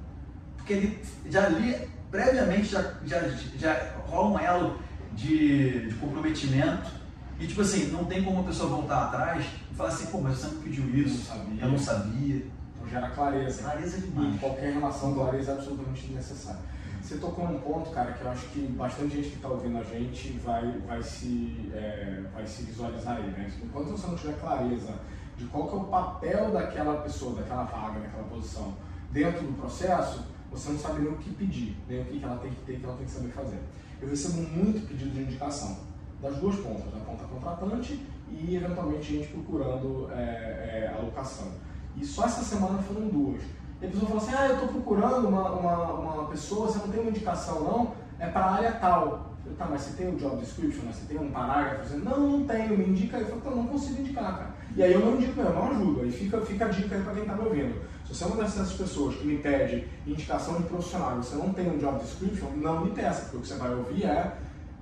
Porque 0.55 0.73
ele, 0.73 1.01
já 1.29 1.45
ali, 1.45 1.89
previamente, 2.11 2.67
já, 2.67 2.93
já, 3.05 3.21
já 3.57 3.95
rola 4.05 4.29
um 4.29 4.39
elo 4.39 4.79
de, 5.13 5.89
de 5.89 5.95
comprometimento 5.95 6.91
e 7.39 7.47
tipo 7.47 7.61
assim, 7.61 7.91
não 7.91 8.05
tem 8.05 8.23
como 8.23 8.41
a 8.41 8.43
pessoa 8.43 8.69
voltar 8.69 9.05
atrás 9.05 9.45
e 9.71 9.75
falar 9.75 9.89
assim, 9.89 10.07
pô, 10.07 10.19
mas 10.19 10.37
você 10.37 10.47
não 10.47 10.61
pediu 10.61 10.85
isso, 10.95 11.31
eu 11.31 11.37
não 11.37 11.43
sabia. 11.45 11.63
Eu 11.63 11.71
não 11.71 11.79
sabia. 11.79 12.45
Então 12.75 12.89
gera 12.89 13.09
clareza. 13.11 13.63
Clareza 13.63 14.01
demais. 14.01 14.35
E 14.35 14.37
qualquer 14.39 14.73
relação, 14.73 15.13
clareza 15.13 15.51
é 15.51 15.53
absolutamente 15.55 16.07
necessária. 16.13 16.61
Você 17.01 17.17
tocou 17.19 17.47
num 17.47 17.59
ponto, 17.59 17.89
cara, 17.91 18.11
que 18.11 18.21
eu 18.21 18.31
acho 18.31 18.45
que 18.47 18.59
bastante 18.77 19.15
gente 19.15 19.29
que 19.29 19.35
está 19.35 19.47
ouvindo 19.47 19.77
a 19.77 19.83
gente 19.83 20.31
vai, 20.39 20.77
vai, 20.85 21.01
se, 21.01 21.71
é, 21.73 22.23
vai 22.33 22.45
se 22.45 22.63
visualizar 22.63 23.17
aí, 23.17 23.27
né? 23.27 23.49
Enquanto 23.63 23.91
você 23.91 24.07
não 24.07 24.15
tiver 24.15 24.37
clareza 24.39 24.93
de 25.37 25.45
qual 25.45 25.67
que 25.67 25.75
é 25.75 25.77
o 25.77 25.83
papel 25.85 26.51
daquela 26.51 27.01
pessoa, 27.01 27.35
daquela 27.35 27.63
vaga, 27.63 27.99
daquela 27.99 28.23
posição 28.23 28.73
dentro 29.11 29.45
do 29.45 29.53
processo, 29.53 30.25
você 30.51 30.71
não 30.71 30.79
sabe 30.79 31.01
nem 31.01 31.11
o 31.13 31.17
que 31.17 31.29
pedir, 31.29 31.77
nem 31.87 32.01
o 32.01 32.05
que 32.05 32.23
ela 32.23 32.37
tem 32.37 32.51
que 32.51 32.61
ter, 32.61 32.79
que 32.79 32.85
ela 32.85 32.97
tem 32.97 33.05
que 33.05 33.11
saber 33.11 33.29
fazer. 33.29 33.59
Eu 34.01 34.09
recebo 34.09 34.41
muito 34.41 34.87
pedido 34.87 35.11
de 35.11 35.21
indicação, 35.21 35.77
das 36.21 36.35
duas 36.37 36.55
pontas, 36.57 36.91
da 36.91 36.99
ponta 36.99 37.23
contratante 37.25 38.05
e 38.29 38.55
eventualmente 38.55 39.17
gente 39.17 39.27
procurando 39.29 40.09
é, 40.11 40.15
é, 40.15 40.95
alocação. 40.97 41.47
E 41.95 42.05
só 42.05 42.25
essa 42.25 42.43
semana 42.43 42.79
foram 42.79 43.07
duas. 43.07 43.41
E 43.81 43.85
a 43.85 43.89
pessoa 43.89 44.07
fala 44.07 44.21
assim, 44.21 44.33
ah, 44.37 44.47
eu 44.47 44.53
estou 44.55 44.69
procurando 44.69 45.27
uma, 45.27 45.51
uma, 45.51 45.93
uma 45.93 46.27
pessoa, 46.27 46.67
você 46.67 46.79
não 46.79 46.89
tem 46.89 47.01
uma 47.01 47.09
indicação 47.09 47.63
não, 47.63 47.93
é 48.19 48.27
para 48.27 48.45
a 48.45 48.53
área 48.55 48.71
tal. 48.73 49.27
Eu 49.45 49.55
falei, 49.55 49.57
tá, 49.57 49.67
mas 49.69 49.81
você 49.81 49.95
tem 49.95 50.13
um 50.13 50.17
job 50.17 50.37
description, 50.37 50.83
né? 50.83 50.91
você 50.91 51.05
tem 51.05 51.17
um 51.17 51.31
parágrafo? 51.31 51.87
Você, 51.87 51.97
não, 51.97 52.19
não 52.19 52.45
tenho, 52.45 52.77
me 52.77 52.85
indica. 52.85 53.17
Eu 53.17 53.39
falei, 53.39 53.59
não 53.59 53.67
consigo 53.67 54.01
indicar, 54.01 54.37
cara. 54.37 54.55
E 54.75 54.83
aí 54.83 54.93
eu 54.93 54.99
não 54.99 55.15
indico 55.15 55.35
mesmo, 55.35 55.53
não 55.53 55.71
ajudo. 55.71 56.01
Aí 56.01 56.11
fica, 56.11 56.41
fica 56.41 56.65
a 56.65 56.69
dica 56.69 56.95
aí 56.95 57.01
para 57.01 57.13
quem 57.13 57.21
está 57.21 57.35
me 57.35 57.45
ouvindo. 57.45 57.81
Se 58.05 58.13
você 58.13 58.23
é 58.23 58.27
uma 58.27 58.43
dessas 58.43 58.73
pessoas 58.73 59.15
que 59.15 59.25
me 59.25 59.37
pede 59.37 59.87
indicação 60.05 60.57
de 60.57 60.63
profissional 60.63 61.13
e 61.13 61.17
você 61.17 61.35
não 61.35 61.53
tem 61.53 61.69
um 61.69 61.77
job 61.77 61.99
description, 61.99 62.47
não 62.57 62.85
me 62.85 62.91
peça, 62.91 63.21
porque 63.21 63.37
o 63.37 63.41
que 63.41 63.47
você 63.47 63.55
vai 63.55 63.73
ouvir 63.73 64.05
é 64.05 64.37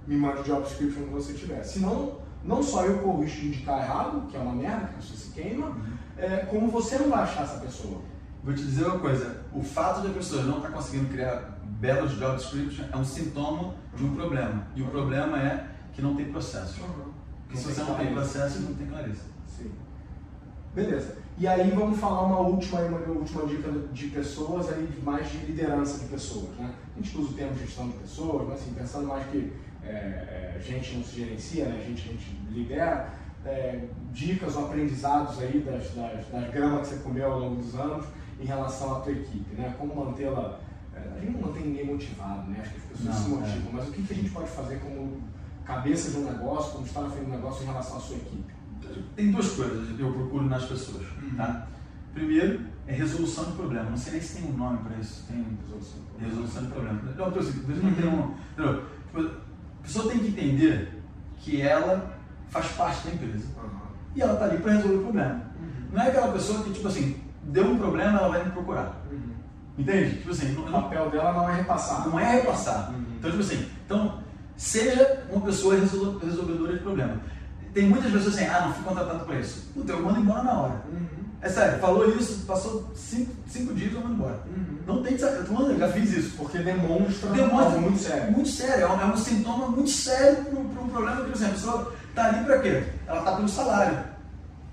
me 0.08 0.16
mande 0.16 0.42
o 0.42 0.44
job 0.44 0.64
description 0.64 1.04
que 1.04 1.10
você 1.10 1.34
tiver. 1.34 1.64
Senão, 1.64 2.20
não 2.44 2.62
só 2.62 2.86
eu 2.86 3.00
corro 3.00 3.20
o 3.20 3.24
risco 3.24 3.42
de 3.42 3.48
indicar 3.48 3.84
errado, 3.84 4.28
que 4.28 4.38
é 4.38 4.40
uma 4.40 4.54
merda, 4.54 4.88
que 4.88 4.94
a 4.94 4.98
pessoa 4.98 5.20
se 5.20 5.32
queima, 5.32 5.68
uhum. 5.68 5.94
é, 6.18 6.38
como 6.46 6.70
você 6.70 6.98
não 6.98 7.10
vai 7.10 7.24
achar 7.24 7.44
essa 7.44 7.60
pessoa. 7.60 8.02
Vou 8.44 8.54
te 8.54 8.62
dizer 8.62 8.86
uma 8.86 9.00
coisa, 9.00 9.44
o 9.54 9.64
fato 9.64 10.02
de 10.02 10.08
a 10.08 10.12
pessoa 10.12 10.44
não 10.44 10.58
estar 10.58 10.70
tá 10.70 10.76
conseguindo 10.76 11.10
criar 11.10 11.60
belos 11.80 12.12
job 12.18 12.38
description 12.38 12.86
é 12.92 12.98
um 12.98 13.04
sintoma 13.04 13.74
de 13.96 14.04
um 14.04 14.16
problema. 14.16 14.68
E 14.76 14.82
o 14.82 14.88
problema 14.88 15.42
é 15.42 15.68
que 15.94 16.02
não 16.02 16.16
tem 16.16 16.32
processo. 16.32 16.82
Uhum. 16.82 17.12
Porque 17.44 17.58
se 17.58 17.74
você 17.74 17.82
não 17.82 17.96
tem 17.96 18.14
processo, 18.14 18.60
não 18.60 18.74
tem 18.76 18.88
clareza. 18.88 19.24
Sim. 19.48 19.72
Beleza. 20.74 21.18
E 21.38 21.48
aí 21.48 21.70
vamos 21.72 22.00
falar 22.00 22.22
uma 22.22 22.40
última, 22.40 22.80
uma 22.80 23.20
última 23.20 23.46
dica 23.46 23.70
de 23.92 24.08
pessoas, 24.08 24.70
aí 24.70 24.88
mais 25.04 25.30
de 25.30 25.38
liderança 25.40 26.00
de 26.00 26.06
pessoas. 26.06 26.50
Né? 26.58 26.74
A 26.96 27.02
gente 27.02 27.18
usa 27.18 27.30
o 27.30 27.34
termo 27.34 27.58
gestão 27.58 27.90
de 27.90 27.98
pessoas, 27.98 28.48
mas 28.48 28.62
assim, 28.62 28.74
pensando 28.74 29.08
mais 29.08 29.26
que 29.28 29.52
é, 29.88 30.56
é, 30.58 30.62
gente 30.62 30.96
não 30.96 31.04
se 31.04 31.16
gerencia, 31.18 31.66
né? 31.66 31.84
gente, 31.86 32.10
a 32.10 32.12
gente 32.12 32.38
lidera, 32.52 33.14
é, 33.46 33.84
dicas 34.12 34.56
ou 34.56 34.66
aprendizados 34.66 35.40
aí 35.40 35.60
das, 35.60 35.92
das, 35.94 36.28
das 36.28 36.52
gramas 36.52 36.88
que 36.88 36.96
você 36.96 37.04
comeu 37.04 37.32
ao 37.32 37.40
longo 37.40 37.62
dos 37.62 37.76
anos 37.76 38.06
em 38.40 38.46
relação 38.46 38.98
à 38.98 39.00
tua 39.02 39.12
equipe, 39.12 39.56
né? 39.56 39.76
Como 39.78 39.96
mantê-la. 39.96 40.60
É, 40.94 41.18
a 41.18 41.20
gente 41.20 41.34
não 41.34 41.48
mantém 41.48 41.68
ninguém 41.68 41.86
motivado, 41.86 42.50
né? 42.50 42.60
Acho 42.62 42.72
que 42.72 42.78
as 42.78 42.84
pessoas 42.84 43.06
não, 43.06 43.24
se 43.24 43.30
motivam, 43.30 43.70
é. 43.70 43.74
mas 43.74 43.90
o 43.90 43.92
que, 43.92 44.04
que 44.04 44.14
a 44.14 44.16
gente 44.16 44.30
pode 44.32 44.50
fazer 44.50 44.80
como 44.80 45.22
cabeça 45.64 46.12
de 46.12 46.18
um 46.18 46.26
negócio, 46.26 46.72
como 46.74 46.86
estar 46.86 47.02
na 47.02 47.10
frente 47.10 47.26
do 47.26 47.32
negócio 47.32 47.64
em 47.64 47.68
relação 47.68 47.98
à 47.98 48.00
sua 48.00 48.16
equipe? 48.16 48.56
Tem 49.16 49.32
duas 49.32 49.52
coisas 49.52 49.96
que 49.96 50.02
eu 50.02 50.14
procuro 50.14 50.46
nas 50.46 50.66
pessoas, 50.66 51.06
uhum. 51.22 51.36
tá? 51.36 51.68
Primeiro, 52.14 52.62
é 52.88 52.94
resolução 52.94 53.46
de 53.46 53.52
problema. 53.54 53.90
Não 53.90 53.98
sei 53.98 54.14
nem 54.14 54.22
se 54.22 54.42
tem 54.42 54.52
um 54.52 54.58
nome 54.58 54.78
para 54.80 54.98
isso. 54.98 55.26
Tem 55.28 55.46
resolução 55.60 56.00
de 56.00 56.06
problema. 56.06 56.30
Resolução 56.30 56.64
de 56.64 56.72
problema. 56.72 57.02
Não, 57.04 57.12
então, 57.12 57.40
assim, 57.40 57.84
não 57.84 57.94
tem 57.94 58.08
um. 58.08 58.34
Tipo, 59.08 59.46
pessoa 59.86 60.10
tem 60.10 60.20
que 60.20 60.28
entender 60.28 61.02
que 61.40 61.62
ela 61.62 62.18
faz 62.50 62.68
parte 62.70 63.08
da 63.08 63.14
empresa. 63.14 63.48
Uhum. 63.58 63.70
E 64.16 64.22
ela 64.22 64.34
está 64.34 64.46
ali 64.46 64.58
para 64.58 64.74
resolver 64.74 64.96
o 64.96 65.04
problema. 65.04 65.34
Uhum. 65.34 65.88
Não 65.94 66.02
é 66.02 66.08
aquela 66.08 66.32
pessoa 66.32 66.64
que, 66.64 66.74
tipo 66.74 66.88
assim, 66.88 67.22
deu 67.44 67.66
um 67.66 67.78
problema, 67.78 68.18
ela 68.18 68.30
vai 68.30 68.44
me 68.44 68.52
procurar. 68.52 69.02
Uhum. 69.12 69.36
Entende? 69.78 70.18
Tipo 70.18 70.32
assim, 70.32 70.58
o 70.58 70.72
papel 70.72 71.10
dela 71.10 71.34
não 71.34 71.50
é 71.50 71.56
repassar. 71.56 72.08
Não 72.08 72.20
é 72.20 72.36
repassar. 72.36 72.92
Uhum. 72.92 73.06
Então, 73.18 73.32
tipo 73.32 73.44
assim, 73.44 73.70
então, 73.86 74.20
seja 74.58 75.26
uma 75.30 75.42
pessoa 75.42 75.76
resolvedora 75.76 76.74
de 76.74 76.80
problema. 76.80 77.22
Tem 77.74 77.90
muitas 77.90 78.12
pessoas 78.12 78.36
assim, 78.36 78.46
ah, 78.46 78.68
não 78.68 78.74
fui 78.74 78.84
contratado 78.86 79.26
para 79.26 79.40
isso. 79.40 79.70
Puta, 79.74 79.92
eu 79.92 80.02
mando 80.02 80.20
embora 80.20 80.44
na 80.44 80.54
hora. 80.54 80.84
É 81.46 81.50
sério, 81.50 81.78
falou 81.78 82.10
isso, 82.10 82.44
passou 82.48 82.92
cinco, 82.96 83.32
cinco 83.48 83.76
dias 83.76 83.94
eu 83.94 84.02
mando 84.02 84.16
embora. 84.16 84.40
Uhum. 84.48 84.78
Não 84.88 85.04
tem 85.04 85.16
de 85.16 85.22
eu 85.22 85.46
tô 85.46 85.54
mandando, 85.54 85.78
já 85.78 85.90
fiz 85.90 86.12
isso. 86.12 86.36
Porque 86.38 86.58
demonstra, 86.58 87.30
demonstra 87.30 87.80
muito 87.82 88.00
sério. 88.00 88.32
Muito 88.32 88.50
sério, 88.50 88.84
é 88.84 88.88
um, 88.88 89.02
é 89.02 89.06
um 89.06 89.16
sintoma 89.16 89.68
muito 89.68 89.92
sério 89.92 90.44
para 90.44 90.60
um 90.60 90.90
problema 90.90 91.18
que, 91.18 91.24
por 91.26 91.36
exemplo, 91.36 91.54
a 91.54 91.56
pessoa 91.56 91.94
está 92.10 92.26
ali 92.26 92.46
para 92.46 92.60
quê? 92.62 92.84
Ela 93.06 93.20
está 93.20 93.36
pelo 93.36 93.48
salário. 93.48 94.00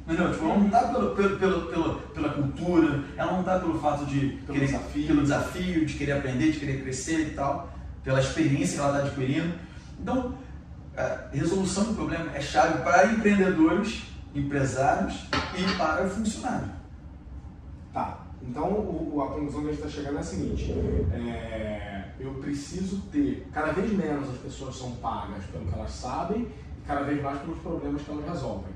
Entendeu? 0.07 0.33
Tipo, 0.33 0.45
ela 0.47 0.57
não 0.57 0.65
está 0.65 0.79
pelo, 0.81 1.15
pelo, 1.15 1.39
pelo, 1.39 1.61
pelo, 1.67 1.95
pela 1.95 2.29
cultura, 2.31 3.05
ela 3.19 3.33
não 3.33 3.41
está 3.41 3.59
pelo 3.59 3.79
fato 3.79 4.07
de 4.07 4.29
pelo 4.47 4.59
querer, 4.59 4.67
desafio. 4.69 5.07
pelo 5.07 5.23
desafio, 5.23 5.85
de 5.85 5.95
querer 5.95 6.13
aprender, 6.13 6.53
de 6.53 6.59
querer 6.59 6.83
crescer 6.83 7.21
e 7.21 7.31
tal, 7.33 7.71
pela 8.03 8.19
experiência 8.19 8.77
que 8.77 8.81
ela 8.81 8.97
está 8.97 9.09
adquirindo. 9.09 9.53
Então, 10.01 10.35
a 10.97 11.19
resolução 11.35 11.85
do 11.85 11.95
problema 11.95 12.35
é 12.35 12.41
chave 12.41 12.83
para 12.83 13.13
empreendedores, 13.13 14.05
empresários 14.35 15.27
e 15.57 15.77
para 15.77 16.09
funcionários. 16.09 16.71
Tá. 17.93 18.27
Então, 18.43 18.65
o, 18.65 19.23
a 19.23 19.35
conclusão 19.35 19.63
que 19.63 19.69
a 19.69 19.73
gente 19.73 19.85
está 19.85 19.89
chegando 19.89 20.17
é 20.17 20.21
a 20.21 20.25
seguinte: 20.25 20.73
é, 21.13 22.09
eu 22.19 22.35
preciso 22.35 23.03
ter, 23.13 23.47
cada 23.53 23.73
vez 23.73 23.93
menos 23.93 24.29
as 24.31 24.39
pessoas 24.39 24.77
são 24.77 24.93
pagas 24.97 25.45
pelo 25.45 25.67
que 25.67 25.75
elas 25.75 25.93
sabem 25.93 26.49
e 26.79 26.87
cada 26.87 27.03
vez 27.03 27.23
mais 27.23 27.41
pelos 27.41 27.59
problemas 27.59 28.03
que 28.03 28.11
elas 28.11 28.27
resolvem. 28.27 28.73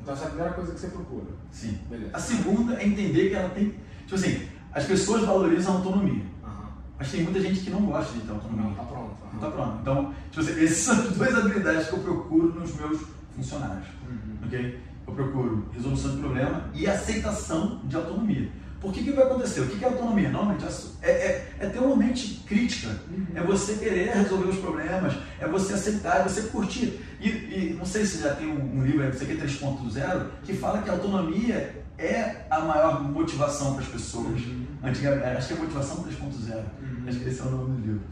Então 0.00 0.14
essa 0.14 0.24
é 0.24 0.26
a 0.26 0.30
primeira 0.30 0.54
coisa 0.54 0.72
que 0.72 0.80
você 0.80 0.88
procura. 0.88 1.26
Sim. 1.50 1.78
Beleza. 1.90 2.10
A 2.14 2.18
segunda 2.20 2.80
é 2.80 2.86
entender 2.86 3.30
que 3.30 3.34
ela 3.34 3.48
tem. 3.50 3.74
Tipo 4.02 4.14
assim, 4.14 4.48
as 4.72 4.84
pessoas 4.84 5.24
valorizam 5.24 5.74
a 5.74 5.76
autonomia. 5.78 6.24
Uhum. 6.44 6.66
Mas 6.98 7.10
tem 7.10 7.22
muita 7.22 7.40
gente 7.40 7.60
que 7.60 7.70
não 7.70 7.82
gosta 7.86 8.12
de 8.12 8.20
ter 8.20 8.30
autonomia. 8.30 8.64
Não 8.64 8.70
está 8.70 8.84
pronto. 8.84 9.10
Uhum. 9.10 9.28
Não 9.32 9.34
está 9.34 9.50
pronto. 9.50 9.78
Então, 9.80 10.14
tipo 10.30 10.40
assim, 10.40 10.52
essas 10.64 10.76
são 10.78 10.94
as 10.94 11.16
duas 11.16 11.34
habilidades 11.34 11.88
que 11.88 11.92
eu 11.92 11.98
procuro 11.98 12.60
nos 12.60 12.74
meus 12.76 13.02
funcionários. 13.34 13.86
Uhum. 14.08 14.38
Ok? 14.46 14.80
Eu 15.08 15.14
procuro 15.14 15.64
resolução 15.72 16.10
de 16.12 16.18
problema 16.18 16.70
e 16.74 16.86
aceitação 16.86 17.80
de 17.84 17.96
autonomia. 17.96 18.50
Por 18.80 18.92
que, 18.92 19.02
que 19.02 19.10
vai 19.10 19.24
acontecer? 19.24 19.60
O 19.62 19.66
que, 19.66 19.76
que 19.76 19.84
é 19.84 19.88
autonomia? 19.88 20.28
Normalmente 20.28 20.64
é, 21.02 21.10
é, 21.10 21.52
é 21.58 21.66
ter 21.66 21.80
uma 21.80 21.96
mente 21.96 22.44
crítica, 22.46 22.88
uhum. 23.10 23.26
é 23.34 23.42
você 23.42 23.74
querer 23.74 24.12
resolver 24.12 24.50
os 24.50 24.58
problemas, 24.58 25.14
é 25.40 25.48
você 25.48 25.72
aceitar, 25.72 26.20
é 26.20 26.22
você 26.22 26.42
curtir. 26.42 27.00
E, 27.20 27.28
e 27.28 27.76
não 27.76 27.84
sei 27.84 28.06
se 28.06 28.22
já 28.22 28.34
tem 28.34 28.46
um, 28.46 28.78
um 28.78 28.84
livro 28.84 29.02
aí, 29.02 29.10
você 29.10 29.24
quer 29.24 29.36
3.0, 29.36 30.26
que 30.44 30.52
fala 30.52 30.82
que 30.82 30.90
a 30.90 30.92
autonomia 30.92 31.84
é 31.98 32.46
a 32.48 32.60
maior 32.60 33.02
motivação 33.02 33.72
para 33.72 33.82
as 33.82 33.88
pessoas. 33.88 34.40
Uhum. 34.42 34.66
Antigamente, 34.84 35.24
acho 35.24 35.48
que 35.48 35.54
é 35.54 35.56
motivação 35.56 36.04
3.0, 36.04 36.54
uhum. 36.54 37.08
acho 37.08 37.18
que 37.18 37.28
esse 37.28 37.40
é 37.40 37.44
o 37.44 37.50
nome 37.50 37.80
do 37.80 37.86
livro. 37.86 38.02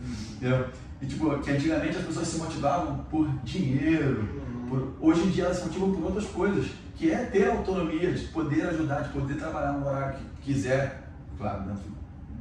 Uhum. 0.42 0.64
E 1.00 1.06
tipo, 1.06 1.38
que 1.38 1.50
antigamente 1.50 1.96
as 1.96 2.04
pessoas 2.06 2.26
se 2.26 2.38
motivavam 2.38 3.04
por 3.10 3.28
dinheiro, 3.44 4.20
uhum. 4.20 4.68
por, 4.68 5.08
hoje 5.08 5.22
em 5.22 5.30
dia 5.30 5.44
elas 5.44 5.58
se 5.58 5.66
motivam 5.66 5.92
por 5.92 6.04
outras 6.06 6.24
coisas 6.24 6.66
que 6.96 7.12
é 7.12 7.24
ter 7.26 7.48
autonomia, 7.48 8.12
de 8.12 8.24
poder 8.28 8.66
ajudar, 8.68 9.02
de 9.02 9.08
poder 9.10 9.34
trabalhar 9.34 9.72
no 9.72 9.86
horário 9.86 10.18
que 10.18 10.52
quiser, 10.52 11.02
claro, 11.36 11.64
dentro 11.64 11.92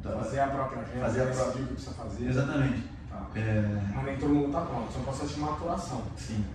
da, 0.02 0.12
fazer 0.12 0.40
a 0.40 0.48
própria 0.48 0.82
agenda, 0.82 1.00
fazer 1.02 1.22
a 1.24 1.26
própria 1.26 1.64
o 1.64 1.68
que 1.68 1.74
precisa 1.74 1.96
fazer. 1.96 2.30
Exatamente. 2.30 2.84
Tá. 3.10 3.28
É... 3.36 3.82
Mas 3.94 4.06
nem 4.06 4.18
todo 4.18 4.34
mundo 4.34 4.48
está 4.48 4.62
pronto, 4.62 4.92
é 4.96 5.00
um 5.00 5.04
processo 5.04 5.34
de 5.34 5.40
maturação. 5.40 6.04
Sim. 6.16 6.46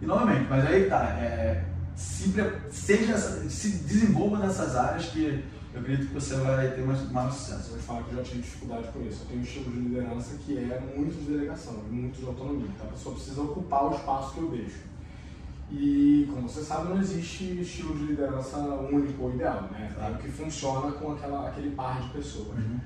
E 0.00 0.06
novamente, 0.06 0.46
mas 0.48 0.66
aí 0.66 0.88
tá, 0.88 1.04
é, 1.20 1.64
se, 1.94 2.32
seja, 2.70 3.18
se 3.18 3.68
desenvolva 3.84 4.38
nessas 4.38 4.74
áreas 4.74 5.06
que 5.06 5.44
eu 5.74 5.80
acredito 5.80 6.08
que 6.08 6.14
você 6.14 6.34
vai 6.36 6.70
ter 6.70 6.84
mais, 6.84 7.10
mais 7.10 7.34
sucesso. 7.34 7.74
Eu 7.74 7.78
falar 7.78 8.02
que 8.02 8.12
eu 8.12 8.18
já 8.18 8.24
tive 8.24 8.42
dificuldade 8.42 8.88
com 8.88 9.00
isso. 9.02 9.22
Eu 9.22 9.26
tenho 9.28 9.40
um 9.40 9.42
estilo 9.42 9.70
de 9.70 9.78
liderança 9.78 10.36
que 10.44 10.58
é 10.58 10.80
muito 10.96 11.18
de 11.18 11.32
delegação, 11.32 11.74
muito 11.90 12.18
de 12.18 12.26
autonomia. 12.26 12.68
Então 12.74 12.88
a 12.88 12.92
pessoa 12.92 13.14
precisa 13.14 13.40
ocupar 13.40 13.84
o 13.84 13.94
espaço 13.94 14.34
que 14.34 14.40
eu 14.40 14.50
deixo. 14.50 14.91
E, 15.74 16.28
como 16.30 16.46
você 16.46 16.62
sabe, 16.62 16.90
não 16.90 17.00
existe 17.00 17.60
estilo 17.60 17.96
de 17.96 18.04
liderança 18.04 18.58
único 18.58 19.22
ou 19.22 19.34
ideal, 19.34 19.70
né? 19.72 19.90
É 19.98 20.10
o 20.10 20.18
que 20.18 20.28
funciona 20.28 20.92
com 20.92 21.12
aquela, 21.12 21.48
aquele 21.48 21.70
par 21.70 22.02
de 22.02 22.08
pessoas. 22.10 22.58
Uhum. 22.58 22.78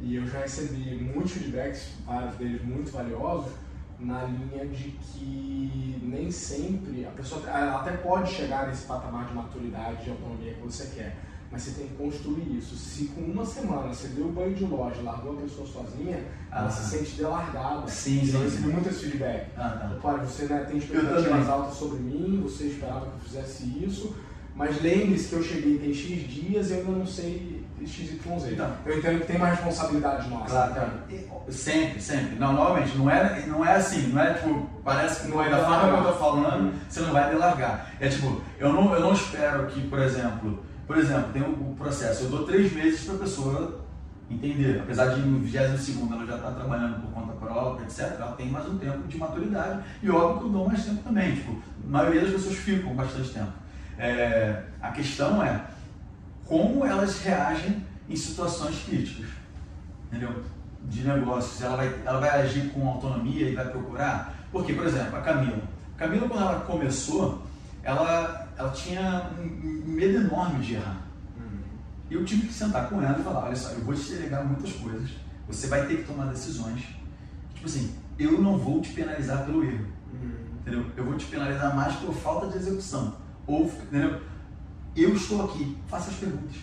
E 0.00 0.16
eu 0.16 0.26
já 0.26 0.40
recebi 0.40 0.96
muitos 0.96 1.32
feedbacks, 1.32 1.92
vários 2.04 2.34
deles 2.34 2.64
muito 2.64 2.90
valiosos, 2.90 3.52
na 4.00 4.24
linha 4.24 4.66
de 4.66 4.90
que 4.90 6.00
nem 6.02 6.28
sempre 6.30 7.06
a 7.06 7.10
pessoa 7.10 7.48
até 7.48 7.92
pode 7.98 8.32
chegar 8.32 8.66
nesse 8.66 8.84
patamar 8.84 9.26
de 9.28 9.34
maturidade 9.34 10.06
e 10.06 10.10
autonomia 10.10 10.54
que 10.54 10.60
você 10.60 10.86
quer 10.94 11.16
mas 11.54 11.62
você 11.62 11.70
tem 11.70 11.86
que 11.86 11.94
construir 11.94 12.58
isso. 12.58 12.74
Se 12.74 13.04
com 13.06 13.20
uma 13.20 13.46
semana 13.46 13.86
você 13.86 14.08
deu 14.08 14.26
banho 14.32 14.52
de 14.54 14.64
loja 14.64 15.00
e 15.00 15.04
largou 15.04 15.34
a 15.34 15.42
pessoa 15.42 15.64
sozinha, 15.64 16.24
ah, 16.50 16.62
ela 16.62 16.70
se 16.70 16.90
sente 16.90 17.12
delargada. 17.12 17.86
Sim, 17.86 18.26
sim. 18.26 18.34
Eu 18.34 18.42
recebi 18.42 18.68
muito 18.70 18.88
esse 18.88 19.04
feedback. 19.04 19.46
Ah, 19.56 19.68
tá. 19.70 19.96
Olha, 20.02 20.24
você 20.24 20.46
né, 20.46 20.64
tem 20.68 20.78
expectativas 20.78 21.48
altas 21.48 21.76
sobre 21.76 22.00
mim, 22.00 22.40
você 22.42 22.64
esperava 22.64 23.06
que 23.06 23.12
eu 23.12 23.20
fizesse 23.20 23.84
isso, 23.84 24.16
mas 24.56 24.82
lembre-se 24.82 25.28
que 25.28 25.34
eu 25.36 25.42
cheguei 25.44 25.78
tem 25.78 25.94
X 25.94 26.28
dias 26.28 26.70
e 26.70 26.72
eu 26.72 26.78
ainda 26.80 26.90
não 26.90 27.06
sei 27.06 27.64
XYZ. 27.86 28.52
Então, 28.52 28.72
eu 28.84 28.98
entendo 28.98 29.20
que 29.20 29.26
tem 29.26 29.36
uma 29.36 29.46
responsabilidade 29.46 30.28
nossa. 30.28 30.50
Claro, 30.50 30.74
cara. 30.74 30.90
Sempre, 31.50 32.00
sempre. 32.00 32.34
Não, 32.36 32.52
normalmente, 32.52 32.98
não 32.98 33.08
é, 33.08 33.46
não 33.46 33.64
é 33.64 33.76
assim, 33.76 34.08
não 34.08 34.20
é 34.20 34.34
tipo, 34.34 34.68
parece 34.82 35.22
que 35.22 35.28
não 35.28 35.40
é 35.40 35.50
da 35.50 35.64
forma 35.64 36.02
que 36.02 36.08
eu 36.08 36.12
tô 36.12 36.18
falando, 36.18 36.74
você 36.88 37.00
não 37.00 37.12
vai 37.12 37.30
delargar. 37.30 37.92
É 38.00 38.08
tipo, 38.08 38.40
eu 38.58 38.72
não, 38.72 38.92
eu 38.92 39.00
não 39.00 39.12
espero 39.12 39.66
que, 39.66 39.86
por 39.86 40.00
exemplo, 40.00 40.64
por 40.86 40.98
exemplo, 40.98 41.32
tem 41.32 41.42
o 41.42 41.70
um 41.70 41.74
processo, 41.74 42.24
eu 42.24 42.30
dou 42.30 42.44
três 42.44 42.72
meses 42.72 43.04
para 43.04 43.14
a 43.14 43.18
pessoa 43.18 43.84
entender. 44.30 44.80
Apesar 44.80 45.14
de 45.14 45.20
no 45.20 45.38
22 45.38 46.12
ela 46.12 46.26
já 46.26 46.36
está 46.36 46.50
trabalhando 46.50 47.00
por 47.00 47.12
conta 47.12 47.32
própria, 47.34 47.84
etc., 47.84 48.16
ela 48.18 48.32
tem 48.32 48.48
mais 48.48 48.66
um 48.68 48.78
tempo 48.78 49.06
de 49.06 49.18
maturidade. 49.18 49.82
E 50.02 50.10
óbvio 50.10 50.40
que 50.40 50.46
eu 50.46 50.50
dou 50.50 50.68
mais 50.68 50.84
tempo 50.84 51.02
também. 51.02 51.34
Tipo, 51.34 51.52
a 51.52 51.90
maioria 51.90 52.22
das 52.22 52.32
pessoas 52.32 52.56
ficam 52.56 52.94
bastante 52.94 53.30
tempo. 53.30 53.52
É, 53.98 54.62
a 54.80 54.90
questão 54.90 55.42
é 55.42 55.64
como 56.46 56.84
elas 56.84 57.20
reagem 57.22 57.84
em 58.08 58.16
situações 58.16 58.82
críticas. 58.84 59.26
Entendeu? 60.08 60.42
De 60.82 61.02
negócios. 61.06 61.62
Ela 61.62 61.76
vai, 61.76 61.94
ela 62.04 62.20
vai 62.20 62.42
agir 62.42 62.70
com 62.70 62.86
autonomia 62.88 63.48
e 63.48 63.54
vai 63.54 63.68
procurar. 63.68 64.34
Porque, 64.50 64.72
por 64.72 64.86
exemplo, 64.86 65.16
a 65.16 65.20
Camila. 65.20 65.62
A 65.96 65.98
Camila, 65.98 66.28
quando 66.28 66.42
ela 66.42 66.60
começou, 66.60 67.42
ela, 67.82 68.43
ela 68.56 68.70
tinha 68.70 69.30
um 69.38 69.92
medo 69.92 70.18
enorme 70.18 70.64
de 70.64 70.74
errar. 70.74 71.04
E 72.10 72.14
eu 72.14 72.24
tive 72.24 72.46
que 72.46 72.52
sentar 72.52 72.88
com 72.88 73.00
ela 73.02 73.18
e 73.18 73.22
falar, 73.22 73.46
olha 73.46 73.56
só, 73.56 73.70
eu 73.70 73.80
vou 73.80 73.94
te 73.94 74.12
delegar 74.12 74.44
muitas 74.44 74.72
coisas, 74.72 75.10
você 75.48 75.66
vai 75.66 75.86
ter 75.86 75.98
que 75.98 76.04
tomar 76.04 76.26
decisões. 76.26 76.82
Tipo 77.54 77.66
assim, 77.66 77.94
eu 78.18 78.40
não 78.40 78.58
vou 78.58 78.80
te 78.80 78.92
penalizar 78.92 79.44
pelo 79.44 79.64
erro. 79.64 79.86
Uhum. 80.12 80.32
Entendeu? 80.60 80.86
Eu 80.96 81.04
vou 81.04 81.16
te 81.16 81.26
penalizar 81.26 81.74
mais 81.74 81.94
por 81.96 82.14
falta 82.14 82.48
de 82.48 82.58
execução. 82.58 83.16
Ou, 83.46 83.64
entendeu? 83.64 84.20
Eu 84.94 85.14
estou 85.14 85.44
aqui, 85.44 85.76
faça 85.88 86.10
as 86.10 86.16
perguntas. 86.16 86.56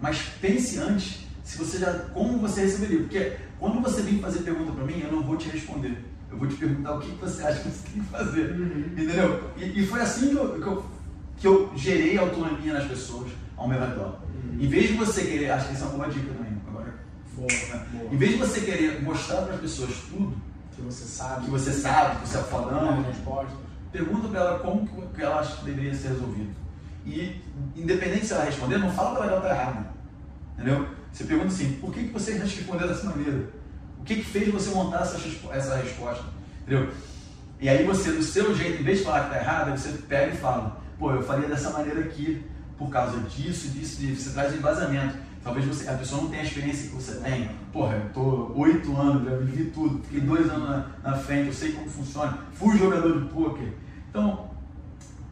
Mas 0.00 0.18
pense 0.40 0.78
antes 0.78 1.26
se 1.42 1.58
você 1.58 1.78
já 1.78 1.92
como 2.12 2.38
você 2.38 2.62
receberia. 2.62 3.00
Porque 3.00 3.36
quando 3.58 3.80
você 3.80 4.02
vem 4.02 4.18
fazer 4.18 4.40
pergunta 4.40 4.72
para 4.72 4.84
mim, 4.84 5.00
eu 5.00 5.12
não 5.12 5.22
vou 5.22 5.36
te 5.36 5.48
responder. 5.48 5.96
Eu 6.30 6.38
vou 6.38 6.48
te 6.48 6.56
perguntar 6.56 6.94
o 6.94 7.00
que 7.00 7.10
você 7.12 7.42
acha 7.42 7.60
que 7.60 7.68
você 7.68 7.88
tem 7.88 8.02
que 8.02 8.08
fazer. 8.08 8.52
Uhum. 8.52 8.78
Entendeu? 8.92 9.50
E, 9.56 9.80
e, 9.80 9.86
foi 9.86 10.00
assim 10.00 10.30
que 10.30 10.36
eu, 10.36 10.60
que 10.60 10.66
eu, 10.66 10.84
que 11.42 11.48
eu 11.48 11.72
gerei 11.74 12.16
autonomia 12.16 12.72
nas 12.72 12.86
pessoas 12.86 13.32
ao 13.56 13.66
meu 13.66 13.80
redor. 13.80 14.20
Em 14.60 14.68
vez 14.68 14.90
de 14.90 14.94
você 14.94 15.22
querer, 15.22 15.50
acho 15.50 15.66
que 15.66 15.74
isso 15.74 15.82
é 15.82 15.86
uma 15.88 15.96
boa 15.96 16.08
dica 16.08 16.32
também, 16.32 16.52
agora. 16.68 16.94
Boa, 17.34 17.48
boa. 17.90 18.14
Em 18.14 18.16
vez 18.16 18.30
de 18.30 18.38
você 18.38 18.60
querer 18.60 19.02
mostrar 19.02 19.42
para 19.42 19.54
as 19.54 19.60
pessoas 19.60 19.90
tudo, 20.08 20.36
que 20.72 20.80
você 20.82 21.04
sabe, 21.04 21.44
que 21.44 21.50
você 21.50 21.72
sabe, 21.72 22.20
que 22.20 22.28
você 22.28 22.38
é 22.38 22.42
fodão, 22.42 23.04
pergunta 23.90 24.28
para 24.28 24.40
ela 24.40 24.58
como 24.60 24.86
que 24.86 25.20
ela 25.20 25.40
acha 25.40 25.56
que 25.56 25.64
deveria 25.64 25.92
ser 25.94 26.08
resolvido. 26.10 26.54
E, 27.04 27.42
independente 27.74 28.26
se 28.26 28.34
ela 28.34 28.44
responder, 28.44 28.78
não 28.78 28.92
fala 28.92 29.16
para 29.16 29.26
ela 29.26 29.36
está 29.38 29.50
errada. 29.50 29.86
Entendeu? 30.54 30.86
Você 31.12 31.24
pergunta 31.24 31.48
assim, 31.48 31.72
por 31.80 31.92
que, 31.92 32.04
que 32.04 32.12
você 32.12 32.34
respondeu 32.34 32.86
dessa 32.86 33.04
maneira? 33.10 33.48
O 33.98 34.04
que, 34.04 34.14
que 34.14 34.24
fez 34.24 34.48
você 34.48 34.70
montar 34.70 35.00
essa, 35.02 35.18
essa 35.50 35.76
resposta? 35.76 36.24
Entendeu? 36.62 36.88
E 37.60 37.68
aí 37.68 37.84
você, 37.84 38.12
do 38.12 38.22
seu 38.22 38.54
jeito, 38.54 38.80
em 38.80 38.84
vez 38.84 38.98
de 38.98 39.04
falar 39.04 39.22
que 39.22 39.26
está 39.26 39.38
errado, 39.38 39.76
você 39.76 39.90
pega 40.08 40.32
e 40.32 40.36
fala, 40.36 40.81
pô, 41.02 41.10
eu 41.10 41.20
faria 41.20 41.48
dessa 41.48 41.70
maneira 41.70 41.98
aqui, 41.98 42.44
por 42.78 42.88
causa 42.88 43.18
disso, 43.28 43.68
disso, 43.70 44.00
disso. 44.00 44.22
Você 44.22 44.30
traz 44.30 44.54
um 44.54 44.58
embasamento. 44.58 45.16
Talvez 45.42 45.66
você, 45.66 45.88
a 45.88 45.94
pessoa 45.94 46.22
não 46.22 46.30
tenha 46.30 46.42
a 46.42 46.46
experiência 46.46 46.88
que 46.88 46.94
você 46.94 47.14
tem. 47.16 47.50
Porra, 47.72 47.96
eu 47.96 48.08
tô 48.10 48.52
oito 48.54 48.96
anos, 48.96 49.24
já 49.24 49.36
vivi 49.38 49.64
tudo, 49.70 50.00
fiquei 50.04 50.20
dois 50.20 50.48
anos 50.48 50.68
na, 50.68 50.86
na, 51.02 51.16
frente, 51.16 51.48
eu 51.48 51.52
sei 51.52 51.72
como 51.72 51.90
funciona, 51.90 52.38
fui 52.52 52.78
jogador 52.78 53.20
de 53.20 53.28
pôquer. 53.28 53.72
Então, 54.08 54.48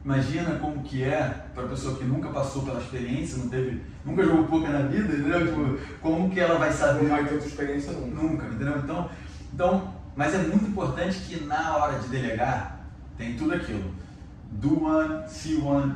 imagina 0.04 0.58
como 0.58 0.82
que 0.82 1.04
é 1.04 1.46
para 1.54 1.62
a 1.62 1.68
pessoa 1.68 1.96
que 1.96 2.02
nunca 2.02 2.30
passou 2.30 2.62
pela 2.62 2.80
experiência, 2.80 3.38
não 3.38 3.48
teve, 3.48 3.80
nunca 4.04 4.24
jogou 4.24 4.46
pôquer 4.46 4.70
na 4.70 4.82
vida, 4.82 5.14
entendeu? 5.14 5.46
Tipo, 5.46 5.78
como 6.02 6.28
que 6.28 6.40
ela 6.40 6.58
vai 6.58 6.72
saber? 6.72 7.04
Não 7.04 7.10
vai 7.10 7.24
ter 7.24 7.34
outra 7.34 7.48
experiência 7.48 7.92
nunca. 7.92 8.20
Nunca, 8.20 8.46
entendeu? 8.46 8.78
Então, 8.78 9.08
então, 9.54 9.94
mas 10.16 10.34
é 10.34 10.38
muito 10.38 10.66
importante 10.66 11.20
que 11.20 11.44
na 11.44 11.76
hora 11.76 12.00
de 12.00 12.08
delegar, 12.08 12.80
tem 13.16 13.36
tudo 13.36 13.54
aquilo. 13.54 13.99
Do 14.50 14.84
one, 14.84 15.28
see 15.28 15.56
one, 15.56 15.94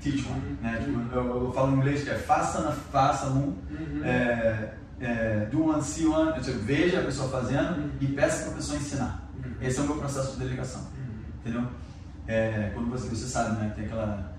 teach 0.00 0.26
one, 0.28 0.58
né? 0.60 0.82
Tipo, 0.84 1.14
eu, 1.14 1.44
eu, 1.44 1.52
falo 1.52 1.72
em 1.72 1.78
inglês 1.78 2.02
que 2.02 2.10
é 2.10 2.14
faça, 2.14 2.62
na, 2.62 2.72
faça 2.72 3.26
um, 3.26 3.54
uhum. 3.70 4.04
é, 4.04 4.74
é, 5.00 5.46
do 5.50 5.66
one, 5.66 5.82
see 5.82 6.06
one, 6.06 6.32
veja 6.64 7.00
a 7.00 7.04
pessoa 7.04 7.28
fazendo 7.28 7.78
uhum. 7.78 7.90
e 8.00 8.06
peça 8.08 8.44
para 8.44 8.52
a 8.52 8.56
pessoa 8.56 8.78
ensinar. 8.78 9.28
Uhum. 9.36 9.52
Esse 9.60 9.78
é 9.78 9.82
o 9.82 9.86
meu 9.86 9.96
processo 9.96 10.32
de 10.32 10.38
delegação, 10.40 10.82
uhum. 10.82 11.22
entendeu? 11.40 11.68
É, 12.26 12.70
quando 12.74 12.90
você, 12.90 13.08
você 13.08 13.26
sabe, 13.26 13.60
né, 13.60 13.72
tem 13.74 13.84
aquela 13.86 14.32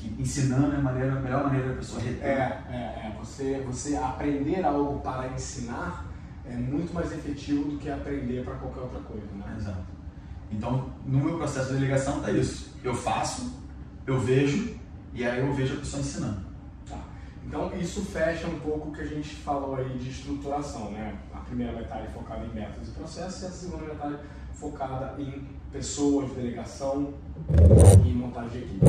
que 0.00 0.14
ensinando 0.18 0.72
é 0.72 0.76
a, 0.76 0.80
maneira, 0.80 1.12
a 1.12 1.20
melhor 1.20 1.44
maneira 1.44 1.68
da 1.68 1.74
pessoa 1.74 2.00
reter. 2.00 2.24
É, 2.24 2.62
é, 2.70 2.74
é, 3.06 3.16
você, 3.18 3.62
você 3.66 3.96
aprender 3.96 4.64
algo 4.64 5.00
para 5.00 5.28
ensinar 5.28 6.06
é 6.46 6.56
muito 6.56 6.92
mais 6.92 7.12
efetivo 7.12 7.64
do 7.70 7.78
que 7.78 7.90
aprender 7.90 8.44
para 8.44 8.54
qualquer 8.54 8.80
outra 8.80 9.00
coisa, 9.00 9.26
né? 9.34 9.54
Exato. 9.56 9.99
Então, 10.50 10.90
no 11.06 11.18
meu 11.18 11.36
processo 11.36 11.68
de 11.68 11.74
delegação 11.74 12.18
está 12.18 12.30
isso. 12.30 12.74
Eu 12.82 12.94
faço, 12.94 13.52
eu 14.06 14.18
vejo, 14.18 14.74
e 15.12 15.24
aí 15.24 15.40
eu 15.40 15.52
vejo 15.52 15.74
a 15.74 15.76
pessoa 15.78 16.00
ensinando. 16.00 16.40
Tá. 16.88 16.98
Então 17.46 17.70
isso 17.78 18.04
fecha 18.04 18.46
um 18.46 18.58
pouco 18.60 18.88
o 18.88 18.92
que 18.92 19.00
a 19.00 19.06
gente 19.06 19.36
falou 19.36 19.76
aí 19.76 19.88
de 19.98 20.10
estruturação, 20.10 20.90
né? 20.90 21.16
A 21.32 21.38
primeira 21.38 21.72
metade 21.72 22.12
focada 22.12 22.44
em 22.44 22.54
métodos 22.54 22.88
e 22.88 22.92
processos 22.92 23.42
e 23.42 23.46
a 23.46 23.50
segunda 23.50 23.84
metade 23.84 24.16
focada 24.54 25.14
em 25.20 25.46
pessoas, 25.72 26.30
delegação 26.32 27.14
e 28.04 28.12
montagem 28.12 28.50
de 28.50 28.58
equipe. 28.58 28.86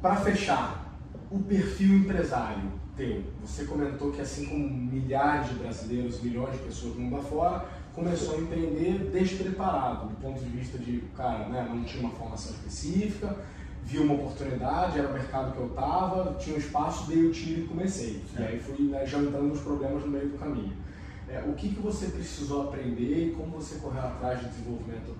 Para 0.00 0.16
fechar, 0.16 0.96
o 1.30 1.38
perfil 1.38 1.98
empresário 1.98 2.80
teu. 2.96 3.22
Você 3.42 3.64
comentou 3.64 4.10
que 4.10 4.20
assim 4.20 4.46
como 4.46 4.68
milhares 4.68 5.48
de 5.48 5.54
brasileiros, 5.54 6.22
milhões 6.22 6.52
de 6.52 6.58
pessoas 6.58 6.94
do 6.94 7.00
mundo 7.00 7.16
afora, 7.16 7.64
começou 7.94 8.36
a 8.36 8.40
empreender 8.40 9.10
despreparado, 9.12 10.08
do 10.08 10.16
ponto 10.16 10.40
de 10.40 10.48
vista 10.48 10.78
de, 10.78 11.02
cara, 11.16 11.48
né, 11.48 11.68
não 11.68 11.82
tinha 11.84 12.02
uma 12.04 12.12
formação 12.12 12.52
específica, 12.52 13.36
vi 13.84 13.98
uma 13.98 14.14
oportunidade, 14.14 14.98
era 14.98 15.08
o 15.08 15.12
mercado 15.12 15.52
que 15.52 15.58
eu 15.58 15.66
estava, 15.66 16.34
tinha 16.34 16.56
um 16.56 16.58
espaço, 16.58 17.08
dei 17.08 17.24
o 17.24 17.32
tiro 17.32 17.62
e 17.62 17.66
comecei. 17.66 18.22
É. 18.36 18.40
E 18.40 18.44
aí 18.44 18.60
fui 18.60 18.84
né, 18.86 19.04
jantando 19.06 19.52
os 19.52 19.60
problemas 19.60 20.02
no 20.02 20.08
meio 20.08 20.28
do 20.28 20.38
caminho. 20.38 20.72
É, 21.28 21.42
o 21.46 21.52
que, 21.54 21.68
que 21.68 21.80
você 21.80 22.06
precisou 22.06 22.68
aprender 22.68 23.28
e 23.28 23.30
como 23.32 23.52
você 23.52 23.76
correu 23.76 24.02
atrás 24.02 24.40
de 24.40 24.48
desenvolvimento 24.48 25.16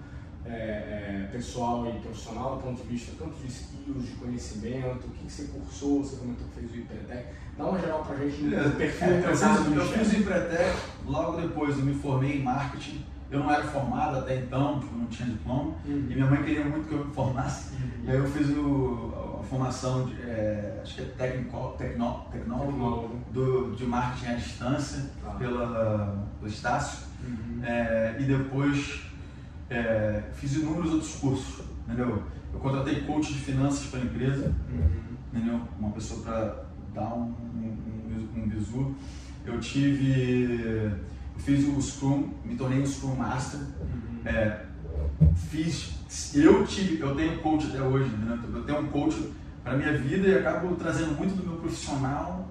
é, 0.46 0.50
é, 0.50 1.28
pessoal 1.32 1.86
e 1.88 2.00
profissional, 2.00 2.56
do 2.56 2.62
ponto 2.62 2.82
de 2.82 2.88
vista 2.88 3.12
tanto 3.18 3.34
de 3.40 3.46
skills, 3.46 4.04
de 4.04 4.12
conhecimento, 4.12 5.06
o 5.06 5.10
que, 5.10 5.24
que 5.24 5.32
você 5.32 5.44
cursou, 5.44 6.02
você 6.02 6.16
comentou 6.16 6.46
que 6.48 6.60
fez 6.60 6.72
o 6.72 6.76
IPRETEC. 6.76 7.26
Dá 7.56 7.66
uma 7.66 7.78
geral 7.78 8.04
pra 8.04 8.16
gente 8.16 8.42
no 8.42 8.70
perfil 8.72 9.08
é, 9.08 9.18
eu, 9.18 9.36
fiz, 9.36 9.76
eu 9.76 9.86
fiz 9.86 10.12
o 10.12 10.16
IPRETEC, 10.16 10.76
logo 11.06 11.40
depois 11.40 11.78
eu 11.78 11.84
me 11.84 11.94
formei 11.94 12.38
em 12.38 12.42
marketing 12.42 13.04
eu 13.30 13.38
não 13.38 13.50
era 13.50 13.62
formado 13.62 14.18
até 14.18 14.36
então, 14.36 14.80
não 14.92 15.06
tinha 15.06 15.28
diploma, 15.28 15.74
uhum. 15.84 16.06
e 16.10 16.14
minha 16.14 16.26
mãe 16.26 16.42
queria 16.42 16.64
muito 16.64 16.88
que 16.88 16.94
eu 16.94 17.04
me 17.04 17.14
formasse. 17.14 17.74
Uhum. 17.74 18.04
E 18.04 18.10
aí 18.10 18.16
eu 18.16 18.26
fiz 18.26 18.50
o, 18.50 19.38
a 19.40 19.44
formação 19.44 20.06
de, 20.06 20.20
é, 20.22 20.80
acho 20.82 20.96
que 20.96 21.02
é 21.02 21.04
técnico, 21.04 21.74
tecnó, 21.78 22.24
tecnólogo 22.32 23.20
do, 23.30 23.76
de 23.76 23.86
marketing 23.86 24.32
à 24.32 24.34
distância 24.34 25.10
ah. 25.24 25.30
pela, 25.38 26.26
pelo 26.40 26.50
Estácio. 26.50 27.06
Uhum. 27.22 27.60
É, 27.62 28.16
e 28.18 28.24
depois 28.24 29.09
é, 29.70 30.22
fiz 30.34 30.56
inúmeros 30.56 30.92
outros 30.92 31.14
cursos, 31.16 31.64
entendeu? 31.86 32.22
Eu 32.52 32.58
contratei 32.58 33.02
coach 33.02 33.32
de 33.32 33.38
finanças 33.38 33.86
para 33.86 34.00
a 34.00 34.02
empresa, 34.02 34.54
uhum. 34.68 35.16
entendeu? 35.32 35.60
Uma 35.78 35.92
pessoa 35.92 36.22
para 36.22 36.64
dar 36.92 37.14
um, 37.14 37.32
um, 37.54 38.28
um, 38.36 38.48
bizu. 38.48 38.94
Eu 39.46 39.60
tive 39.60 40.92
fiz 41.38 41.66
o 41.66 41.80
Scrum, 41.80 42.28
me 42.44 42.56
tornei 42.56 42.80
um 42.80 42.86
Scrum 42.86 43.14
Master. 43.14 43.60
Uhum. 43.60 44.20
É, 44.24 44.64
fiz, 45.48 45.94
eu 46.34 46.66
tive, 46.66 47.00
eu 47.00 47.14
tenho 47.14 47.38
coach 47.38 47.66
até 47.66 47.82
hoje, 47.82 48.10
né? 48.16 48.38
eu 48.52 48.62
tenho 48.64 48.80
um 48.80 48.86
coach 48.88 49.32
para 49.62 49.76
minha 49.76 49.96
vida 49.96 50.28
e 50.28 50.38
acabo 50.38 50.74
trazendo 50.76 51.16
muito 51.16 51.34
do 51.34 51.46
meu 51.46 51.58
profissional. 51.58 52.49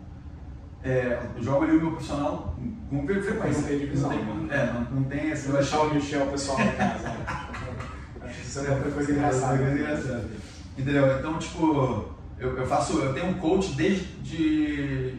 É, 0.84 1.20
eu 1.36 1.44
jogo 1.44 1.64
ali 1.64 1.78
o 1.78 1.82
meu 1.82 1.92
profissional 1.92 2.56
com 2.90 3.06
frequência. 3.06 3.62
Não 3.62 3.68
tem 3.68 3.80
divisão. 3.80 4.10
Não 4.12 4.48
tem, 4.48 4.58
é, 4.58 4.74
não, 4.74 4.82
não 4.92 5.04
tem 5.04 5.32
essa. 5.32 5.50
Vou 5.50 5.58
deixar 5.60 5.82
o 5.82 5.94
Michel 5.94 6.28
pessoal 6.28 6.62
em 6.62 6.72
casa. 6.72 7.16
Isso 8.42 8.60
é 8.60 8.72
outra 8.72 8.92
coisa 8.92 9.12
engraçada. 9.12 10.30
Entendeu? 10.78 11.20
Então, 11.20 11.38
tipo, 11.38 12.16
eu, 12.40 12.58
eu 12.58 12.68
faço, 12.68 12.98
eu 13.00 13.14
tenho 13.14 13.28
um 13.28 13.34
coach 13.36 13.74
desde 13.74 15.16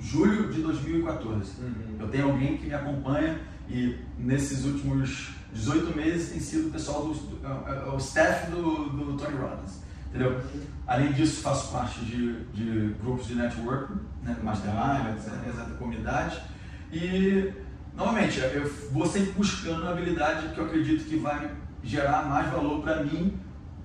julho 0.00 0.52
de 0.52 0.60
2014. 0.60 1.52
Uhum. 1.60 1.96
Eu 2.00 2.08
tenho 2.08 2.26
alguém 2.26 2.56
que 2.56 2.66
me 2.66 2.74
acompanha 2.74 3.40
e 3.68 3.96
nesses 4.18 4.64
últimos 4.64 5.30
18 5.52 5.96
meses 5.96 6.30
tem 6.30 6.40
sido 6.40 6.68
o 6.68 6.70
pessoal 6.70 7.06
do, 7.06 7.14
do 7.14 7.46
é, 7.46 7.88
é, 7.88 7.90
o 7.90 7.96
staff 7.96 8.50
do, 8.50 8.90
do 8.90 9.16
Tony 9.16 9.36
Robbins. 9.36 9.83
Entendeu? 10.14 10.40
Além 10.86 11.10
disso, 11.12 11.42
faço 11.42 11.72
parte 11.72 12.04
de, 12.04 12.44
de 12.52 12.94
grupos 13.02 13.26
de 13.26 13.34
networking, 13.34 13.98
né, 14.22 14.36
mastermind, 14.44 15.16
etc, 15.16 15.52
da 15.56 15.74
comunidade. 15.76 16.40
E, 16.92 17.52
novamente, 17.96 18.38
eu 18.38 18.70
vou 18.92 19.06
sempre 19.06 19.32
buscando 19.32 19.84
a 19.88 19.90
habilidade 19.90 20.54
que 20.54 20.58
eu 20.58 20.66
acredito 20.66 21.04
que 21.04 21.16
vai 21.16 21.50
gerar 21.82 22.28
mais 22.28 22.48
valor 22.52 22.80
para 22.80 23.02
mim 23.02 23.36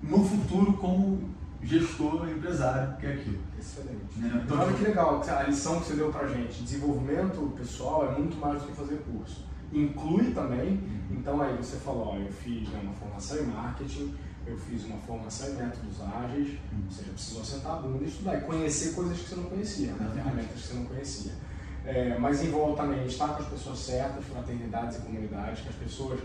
no 0.03 0.23
futuro 0.23 0.73
como 0.73 1.33
gestor, 1.63 2.29
empresário, 2.29 2.95
que 2.97 3.07
é 3.07 3.13
aquilo. 3.13 3.39
Excelente. 3.57 4.17
Né? 4.17 4.41
Então, 4.45 4.59
olha 4.59 4.73
que 4.73 4.83
legal, 4.83 5.23
a 5.27 5.43
lição 5.43 5.79
que 5.79 5.87
você 5.87 5.95
deu 5.95 6.11
pra 6.11 6.27
gente, 6.27 6.61
desenvolvimento 6.61 7.53
pessoal 7.57 8.13
é 8.13 8.17
muito 8.19 8.37
mais 8.37 8.61
do 8.61 8.67
que 8.67 8.75
fazer 8.75 9.01
curso. 9.11 9.47
Inclui 9.73 10.31
também, 10.31 10.69
uhum. 10.69 11.07
então 11.11 11.41
aí 11.41 11.57
você 11.57 11.77
falou, 11.77 12.13
ó, 12.13 12.17
eu 12.17 12.31
fiz 12.31 12.69
né, 12.69 12.79
uma 12.83 12.93
formação 12.93 13.37
em 13.39 13.47
marketing, 13.47 14.13
eu 14.49 14.57
fiz 14.57 14.85
uma 14.85 14.97
formação 14.97 15.49
em 15.49 15.53
métodos 15.53 16.01
ágeis, 16.01 16.49
uhum. 16.71 16.83
ou 16.85 16.91
seja, 16.91 17.11
precisou 17.11 17.43
sentar 17.43 17.73
a 17.73 17.75
bunda 17.77 18.03
e 18.03 18.07
estudar 18.07 18.37
e 18.37 18.41
conhecer 18.41 18.93
coisas 18.93 19.19
que 19.19 19.29
você 19.29 19.35
não 19.35 19.43
conhecia, 19.43 19.91
né? 19.93 20.11
ferramentas 20.13 20.61
que 20.61 20.67
você 20.67 20.73
não 20.73 20.85
conhecia. 20.85 21.31
É, 21.85 22.17
mas 22.19 22.43
envolve 22.43 22.75
também 22.75 23.05
estar 23.05 23.29
com 23.29 23.43
as 23.43 23.49
pessoas 23.49 23.79
certas, 23.79 24.25
fraternidades 24.25 24.97
e 24.97 25.01
comunidades, 25.01 25.61
que 25.61 25.69
as 25.69 25.75
pessoas 25.75 26.19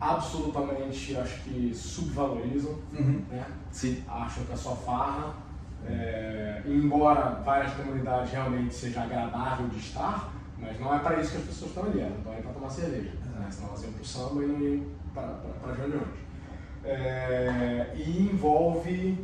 absolutamente, 0.00 1.16
acho 1.16 1.42
que 1.42 1.72
subvalorizam, 1.74 2.78
uhum. 2.92 3.22
né? 3.30 3.46
Sim. 3.70 4.02
acham 4.08 4.44
que 4.44 4.52
é 4.52 4.56
só 4.56 4.74
farra. 4.76 5.34
É, 5.86 6.62
embora 6.66 7.40
várias 7.44 7.72
comunidades 7.74 8.32
realmente 8.32 8.74
seja 8.74 9.02
agradável 9.02 9.68
de 9.68 9.78
estar, 9.78 10.32
mas 10.58 10.78
não 10.80 10.94
é 10.94 10.98
para 10.98 11.20
isso 11.20 11.30
que 11.30 11.36
as 11.38 11.44
pessoas 11.44 11.70
estão 11.70 11.84
ali, 11.84 12.00
elas 12.00 12.18
estão 12.18 12.32
aí 12.32 12.42
para 12.42 12.52
tomar 12.52 12.70
cerveja. 12.70 13.12
Né? 13.24 13.48
Senão 13.50 13.68
elas 13.68 13.82
iam 13.84 13.92
para 13.92 14.02
o 14.02 14.04
samba 14.04 14.42
e 14.42 14.46
não 14.46 14.60
iam 14.60 14.86
para 15.14 15.70
as 15.72 15.78
reuniões. 15.78 16.27
É, 16.84 17.92
e 17.96 18.28
envolve 18.32 19.18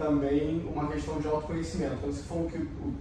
também 0.00 0.66
uma 0.66 0.88
questão 0.88 1.20
de 1.20 1.26
autoconhecimento. 1.26 1.96
Quando 2.00 2.12
você 2.12 2.22
falou 2.22 2.48
que 2.48 2.56
o, 2.56 2.94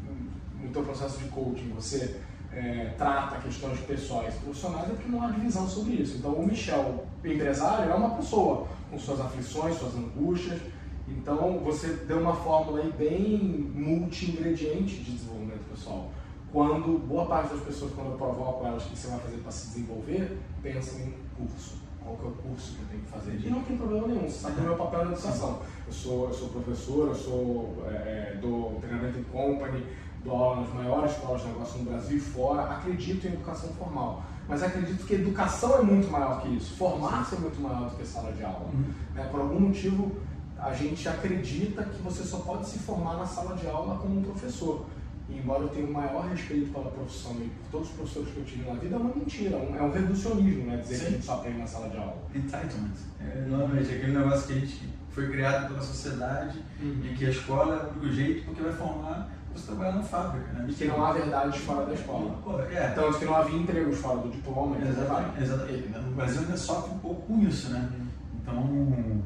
no 0.62 0.70
teu 0.72 0.84
processo 0.84 1.20
de 1.20 1.30
coaching 1.30 1.72
você 1.74 2.20
é, 2.52 2.94
trata 2.98 3.40
questões 3.40 3.80
pessoais 3.82 4.34
profissionais, 4.36 4.90
é 4.90 4.94
porque 4.94 5.10
não 5.10 5.24
há 5.24 5.32
divisão 5.32 5.68
sobre 5.68 5.94
isso. 5.94 6.18
Então 6.18 6.34
o 6.34 6.46
Michel, 6.46 7.06
empresário, 7.24 7.92
é 7.92 7.94
uma 7.94 8.16
pessoa 8.16 8.68
com 8.90 9.00
suas 9.00 9.22
aflições, 9.22 9.78
suas 9.78 9.96
angústias. 9.96 10.60
Então 11.08 11.60
você 11.60 11.88
deu 12.08 12.20
uma 12.20 12.36
fórmula 12.36 12.82
aí 12.82 12.92
bem 12.98 13.72
multi-ingrediente 13.74 14.98
de 14.98 15.12
desenvolvimento 15.12 15.70
pessoal. 15.70 16.12
Quando 16.52 17.00
boa 17.08 17.26
parte 17.26 17.54
das 17.54 17.64
pessoas, 17.64 17.94
quando 17.94 18.12
eu 18.12 18.18
provoco 18.18 18.66
elas 18.66 18.86
o 18.86 18.90
que 18.90 18.98
você 18.98 19.08
vai 19.08 19.20
fazer 19.20 19.38
para 19.38 19.52
se 19.52 19.68
desenvolver, 19.68 20.38
pensam 20.62 21.00
em 21.00 21.14
curso 21.38 21.89
qual 22.10 22.18
que 22.18 22.26
é 22.26 22.28
o 22.28 22.32
curso 22.32 22.76
que 22.76 22.82
eu 22.82 22.88
tenho 22.90 23.04
que 23.04 23.10
fazer. 23.10 23.40
E 23.46 23.50
não 23.50 23.62
tem 23.64 23.78
problema 23.78 24.08
nenhum, 24.08 24.30
você 24.30 24.40
sabe 24.40 24.62
o 24.62 24.64
meu 24.64 24.76
papel 24.76 25.06
na 25.06 25.12
educação. 25.12 25.60
Eu 25.86 25.94
sou, 25.94 26.28
eu 26.28 26.34
sou 26.34 26.50
professor, 26.50 27.08
eu 27.10 27.16
sou 27.16 27.84
é, 27.88 28.34
é 28.34 28.38
do 28.42 28.80
treinamento 28.80 29.20
em 29.20 29.24
company, 29.24 29.86
dou 30.24 30.36
aula 30.36 30.62
nas 30.62 30.74
maiores 30.74 31.12
escolas 31.12 31.42
de 31.42 31.48
negócio 31.48 31.80
no 31.80 31.90
Brasil 31.90 32.18
e 32.18 32.20
fora, 32.20 32.64
acredito 32.64 33.28
em 33.28 33.34
educação 33.34 33.70
formal. 33.74 34.24
Mas 34.48 34.64
acredito 34.64 35.06
que 35.06 35.14
educação 35.14 35.78
é 35.78 35.82
muito 35.84 36.10
maior 36.10 36.42
que 36.42 36.50
isso, 36.50 36.76
formar-se 36.76 37.36
é 37.36 37.40
muito 37.40 37.62
maior 37.62 37.90
do 37.90 37.96
que 37.96 38.06
sala 38.06 38.32
de 38.32 38.44
aula. 38.44 38.66
Uhum. 38.74 38.86
É, 39.16 39.24
por 39.26 39.42
algum 39.42 39.60
motivo, 39.60 40.12
a 40.58 40.74
gente 40.74 41.08
acredita 41.08 41.84
que 41.84 42.02
você 42.02 42.24
só 42.24 42.40
pode 42.40 42.68
se 42.68 42.80
formar 42.80 43.18
na 43.18 43.26
sala 43.26 43.56
de 43.56 43.68
aula 43.68 43.98
como 44.00 44.20
um 44.20 44.24
professor. 44.24 44.86
Embora 45.32 45.64
eu 45.64 45.70
tenha 45.70 45.86
o 45.86 45.94
maior 45.94 46.28
respeito 46.28 46.72
pela 46.72 46.90
profissão 46.92 47.34
e 47.40 47.50
por 47.50 47.72
todos 47.72 47.90
os 47.90 47.96
professores 47.96 48.30
que 48.34 48.38
eu 48.38 48.46
tive 48.46 48.70
na 48.70 48.74
vida, 48.80 48.96
é 48.96 49.00
uma 49.00 49.16
mentira, 49.16 49.58
é 49.58 49.60
um, 49.60 49.76
é 49.76 50.00
reducionismo, 50.00 50.66
né? 50.66 50.78
Dizer 50.78 50.96
Sim. 50.96 51.02
que 51.02 51.08
a 51.08 51.12
gente 51.12 51.26
só 51.26 51.34
aprende 51.36 51.58
na 51.60 51.68
sala 51.68 51.90
de 51.90 51.98
aula. 51.98 52.18
Entitlement. 52.34 52.96
É, 53.20 53.46
novamente, 53.48 53.94
aquele 53.94 54.18
negócio 54.18 54.48
que 54.48 54.54
a 54.54 54.60
gente 54.60 54.90
foi 55.12 55.30
criado 55.30 55.68
pela 55.68 55.82
sociedade 55.82 56.60
uhum. 56.82 57.02
e 57.04 57.16
que 57.16 57.26
a 57.26 57.30
escola 57.30 57.76
é 57.76 57.78
o 57.86 58.00
único 58.00 58.16
jeito 58.16 58.46
porque 58.46 58.62
vai 58.62 58.74
formar 58.74 59.30
você 59.54 59.68
trabalhar 59.68 59.94
na 59.94 60.04
fábrica, 60.04 60.54
né? 60.54 60.66
E 60.70 60.74
que 60.74 60.86
não 60.86 61.06
há 61.06 61.14
verdades 61.14 61.60
fora 61.62 61.86
da 61.86 61.94
escola. 61.94 62.38
Pô, 62.44 62.60
é. 62.62 62.90
Tanto 62.90 63.20
que 63.20 63.26
não 63.26 63.36
havia 63.36 63.60
empregos 63.60 63.98
fora 63.98 64.18
do 64.20 64.30
diploma. 64.30 64.78
Exatamente. 64.78 65.44
exatamente. 65.44 65.88
O 65.98 66.16
Brasil 66.16 66.42
ainda 66.42 66.58
sofre 66.58 66.92
um 66.92 67.00
pouco 67.00 67.22
com 67.24 67.40
isso, 67.40 67.70
né? 67.70 67.90
Uhum. 67.92 68.08
Então, 68.42 69.24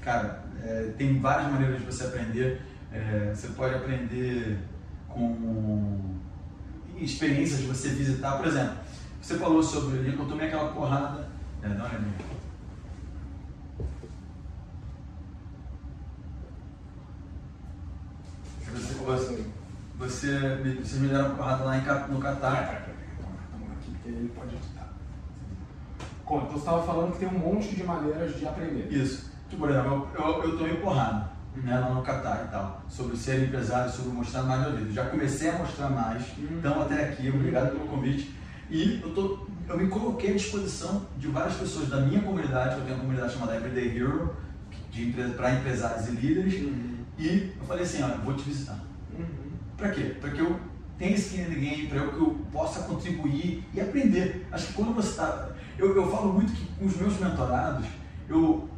cara, 0.00 0.44
é, 0.62 0.92
tem 0.96 1.20
várias 1.20 1.50
maneiras 1.50 1.78
de 1.78 1.86
você 1.86 2.04
aprender. 2.04 2.62
É, 2.92 3.32
você 3.34 3.48
pode 3.48 3.74
aprender 3.74 4.58
com 5.14 6.18
experiências 6.98 7.60
de 7.60 7.66
você 7.66 7.88
visitar. 7.90 8.36
Por 8.36 8.46
exemplo, 8.46 8.76
você 9.20 9.38
falou 9.38 9.62
sobre 9.62 10.08
eu 10.08 10.28
tomei 10.28 10.48
aquela 10.48 10.72
porrada. 10.72 11.28
É, 11.62 11.68
não 11.68 11.86
é 11.86 11.98
minha. 11.98 12.14
Você, 18.74 18.94
você, 18.94 19.46
você, 19.96 20.76
vocês 20.82 21.00
me 21.00 21.08
deram 21.08 21.26
uma 21.26 21.36
porrada 21.36 21.64
lá 21.64 21.78
em, 21.78 22.12
no 22.12 22.20
Catar. 22.20 22.88
ele 24.04 24.32
pode 24.34 24.54
editar. 24.56 24.92
Então 26.22 26.40
você 26.40 26.58
estava 26.58 26.82
falando 26.82 27.12
que 27.12 27.18
tem 27.18 27.28
um 27.28 27.38
monte 27.38 27.74
de 27.74 27.84
maneiras 27.84 28.36
de 28.36 28.46
aprender. 28.46 28.92
Isso. 28.92 29.32
Por 29.56 29.70
exemplo, 29.70 30.08
eu, 30.14 30.24
eu, 30.24 30.42
eu 30.42 30.58
tomei 30.58 30.76
porrada 30.78 31.33
né, 31.56 31.78
lá 31.78 31.90
no 31.90 32.02
Catar 32.02 32.46
e 32.46 32.50
tal, 32.50 32.82
sobre 32.88 33.16
ser 33.16 33.44
empresário, 33.44 33.90
sobre 33.90 34.12
mostrar 34.12 34.42
mais 34.42 34.62
na 34.62 34.68
vida. 34.70 34.92
Já 34.92 35.06
comecei 35.06 35.50
a 35.50 35.58
mostrar 35.58 35.90
mais, 35.90 36.22
uhum. 36.36 36.58
então 36.58 36.82
até 36.82 37.04
aqui, 37.04 37.28
obrigado 37.28 37.72
pelo 37.72 37.86
convite. 37.88 38.34
E 38.70 39.00
eu, 39.02 39.14
tô, 39.14 39.46
eu 39.68 39.78
me 39.78 39.88
coloquei 39.88 40.30
à 40.30 40.34
disposição 40.34 41.06
de 41.18 41.28
várias 41.28 41.54
pessoas 41.54 41.88
da 41.88 42.00
minha 42.00 42.20
comunidade, 42.22 42.76
eu 42.76 42.84
tenho 42.84 42.94
uma 42.94 43.00
comunidade 43.00 43.32
chamada 43.34 43.56
Everyday 43.56 43.96
Hero, 43.96 44.34
para 45.36 45.54
empresários 45.54 46.08
e 46.08 46.12
líderes, 46.12 46.62
uhum. 46.62 46.96
e 47.18 47.52
eu 47.58 47.66
falei 47.66 47.84
assim, 47.84 48.02
olha, 48.02 48.16
vou 48.16 48.34
te 48.34 48.42
visitar. 48.44 48.80
Uhum. 49.16 49.26
Para 49.76 49.90
quê? 49.90 50.16
Para 50.20 50.30
que 50.30 50.40
eu 50.40 50.58
tenha 50.98 51.14
skin 51.16 51.42
in 51.42 51.44
the 51.46 51.54
game, 51.54 51.86
para 51.88 52.00
que 52.00 52.16
eu 52.16 52.38
possa 52.52 52.82
contribuir 52.82 53.64
e 53.74 53.80
aprender. 53.80 54.46
Acho 54.50 54.68
que 54.68 54.72
quando 54.74 54.94
você 54.94 55.10
está... 55.10 55.48
Eu, 55.76 55.94
eu 55.96 56.08
falo 56.08 56.32
muito 56.32 56.52
que 56.52 56.64
com 56.78 56.86
os 56.86 56.96
meus 56.96 57.18
mentorados, 57.18 57.86
eu 58.28 58.68